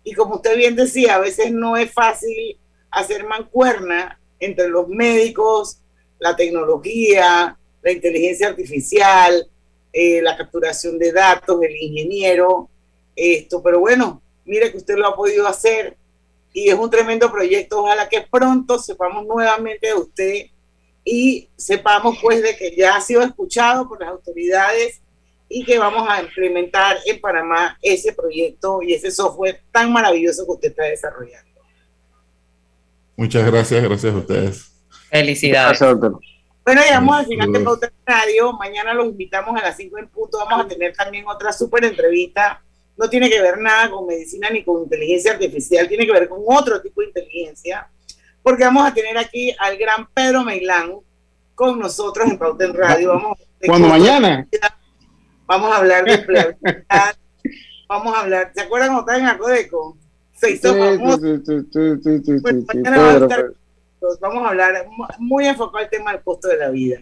Y 0.03 0.13
como 0.13 0.35
usted 0.35 0.55
bien 0.55 0.75
decía, 0.75 1.15
a 1.15 1.19
veces 1.19 1.51
no 1.51 1.75
es 1.75 1.91
fácil 1.91 2.57
hacer 2.95 3.25
mancuerna 3.25 4.19
entre 4.39 4.67
los 4.69 4.87
médicos, 4.87 5.79
la 6.19 6.35
tecnología, 6.35 7.57
la 7.81 7.91
inteligencia 7.91 8.47
artificial, 8.47 9.47
eh, 9.93 10.21
la 10.21 10.35
capturación 10.35 10.97
de 10.97 11.11
datos, 11.11 11.61
el 11.61 11.75
ingeniero, 11.75 12.69
esto, 13.15 13.61
pero 13.61 13.79
bueno, 13.79 14.21
mire 14.43 14.71
que 14.71 14.77
usted 14.77 14.95
lo 14.95 15.07
ha 15.07 15.15
podido 15.15 15.47
hacer 15.47 15.95
y 16.53 16.69
es 16.69 16.75
un 16.75 16.89
tremendo 16.89 17.31
proyecto. 17.31 17.83
Ojalá 17.83 18.07
que 18.09 18.21
pronto 18.21 18.79
sepamos 18.79 19.25
nuevamente 19.25 19.87
de 19.87 19.93
usted 19.93 20.45
y 21.03 21.49
sepamos 21.55 22.17
pues 22.21 22.41
de 22.41 22.55
que 22.57 22.75
ya 22.75 22.95
ha 22.95 23.01
sido 23.01 23.21
escuchado 23.21 23.87
por 23.87 23.99
las 23.99 24.09
autoridades 24.09 25.01
y 25.47 25.63
que 25.63 25.77
vamos 25.77 26.07
a 26.09 26.21
implementar 26.21 26.97
en 27.05 27.21
Panamá 27.21 27.77
ese 27.81 28.13
proyecto 28.13 28.81
y 28.81 28.93
ese 28.93 29.11
software 29.11 29.61
tan 29.71 29.91
maravilloso 29.93 30.45
que 30.45 30.51
usted 30.53 30.69
está 30.69 30.83
desarrollando. 30.85 31.54
Muchas 33.15 33.45
gracias, 33.45 33.83
gracias 33.83 34.13
a 34.13 34.17
ustedes. 34.17 34.71
Felicidades. 35.09 35.79
Bueno, 35.79 36.81
llegamos 36.81 37.15
al 37.17 37.25
final 37.25 37.51
de 37.51 37.59
Pauta 37.59 37.91
Radio. 38.05 38.53
Mañana 38.53 38.93
los 38.93 39.05
invitamos 39.05 39.59
a 39.59 39.63
las 39.63 39.77
5 39.77 39.97
en 39.99 40.07
punto. 40.09 40.37
Vamos 40.39 40.65
a 40.65 40.67
tener 40.67 40.93
también 40.93 41.25
otra 41.27 41.53
súper 41.53 41.85
entrevista. 41.85 42.61
No 42.97 43.09
tiene 43.09 43.29
que 43.29 43.41
ver 43.41 43.59
nada 43.59 43.89
con 43.91 44.07
medicina 44.07 44.49
ni 44.49 44.63
con 44.63 44.83
inteligencia 44.83 45.33
artificial, 45.33 45.87
tiene 45.87 46.05
que 46.05 46.13
ver 46.13 46.29
con 46.29 46.39
otro 46.45 46.81
tipo 46.81 47.01
de 47.01 47.07
inteligencia, 47.07 47.89
porque 48.41 48.63
vamos 48.63 48.87
a 48.87 48.93
tener 48.93 49.17
aquí 49.17 49.53
al 49.59 49.77
gran 49.77 50.07
Pedro 50.13 50.43
Meilán 50.43 50.93
con 51.55 51.77
nosotros 51.77 52.29
en 52.29 52.37
Pauta 52.37 52.65
en 52.65 52.73
Radio. 52.73 53.09
Vamos 53.09 53.37
¿Cuándo 53.65 53.87
mañana? 53.89 54.47
Vamos 55.45 55.71
a 55.71 55.77
hablar 55.77 56.05
de 56.05 56.13
empleabilidad. 56.13 57.15
vamos 57.87 58.15
a 58.15 58.21
hablar, 58.21 58.51
¿se 58.55 58.61
acuerdan 58.61 58.93
cuando 58.93 59.11
estaba 59.11 59.29
en 59.29 59.35
Acodeco? 59.35 59.97
Se 60.35 60.51
hizo 60.51 60.75
famoso. 60.75 61.19
Vamos 64.21 64.45
a 64.45 64.49
hablar 64.49 64.85
muy 65.17 65.47
enfocado 65.47 65.77
al 65.83 65.89
tema 65.89 66.11
del 66.11 66.21
costo 66.21 66.47
de 66.47 66.57
la 66.57 66.69
vida. 66.69 66.99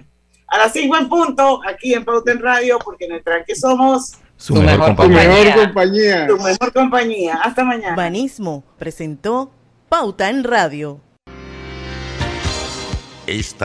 A 0.48 0.58
las 0.58 0.74
5 0.74 0.96
en 0.98 1.10
punto, 1.10 1.62
aquí 1.68 1.94
en 1.94 2.06
Pauta 2.06 2.32
en 2.32 2.40
Radio, 2.40 2.80
porque 2.80 3.06
en 3.06 3.14
el 3.14 3.24
tranque 3.24 3.56
somos 3.56 4.14
su, 4.38 4.56
mejor, 4.56 4.96
compañía. 4.96 6.28
Tu 6.28 6.38
mejor 6.38 6.74
compañía. 6.74 7.36
Hasta 7.44 7.64
mañana. 7.64 7.96
Banismo 7.96 8.64
presentó 8.78 9.52
Pauta 9.90 10.30
en 10.30 10.44
Radio. 10.44 11.00
Esta 13.26 13.62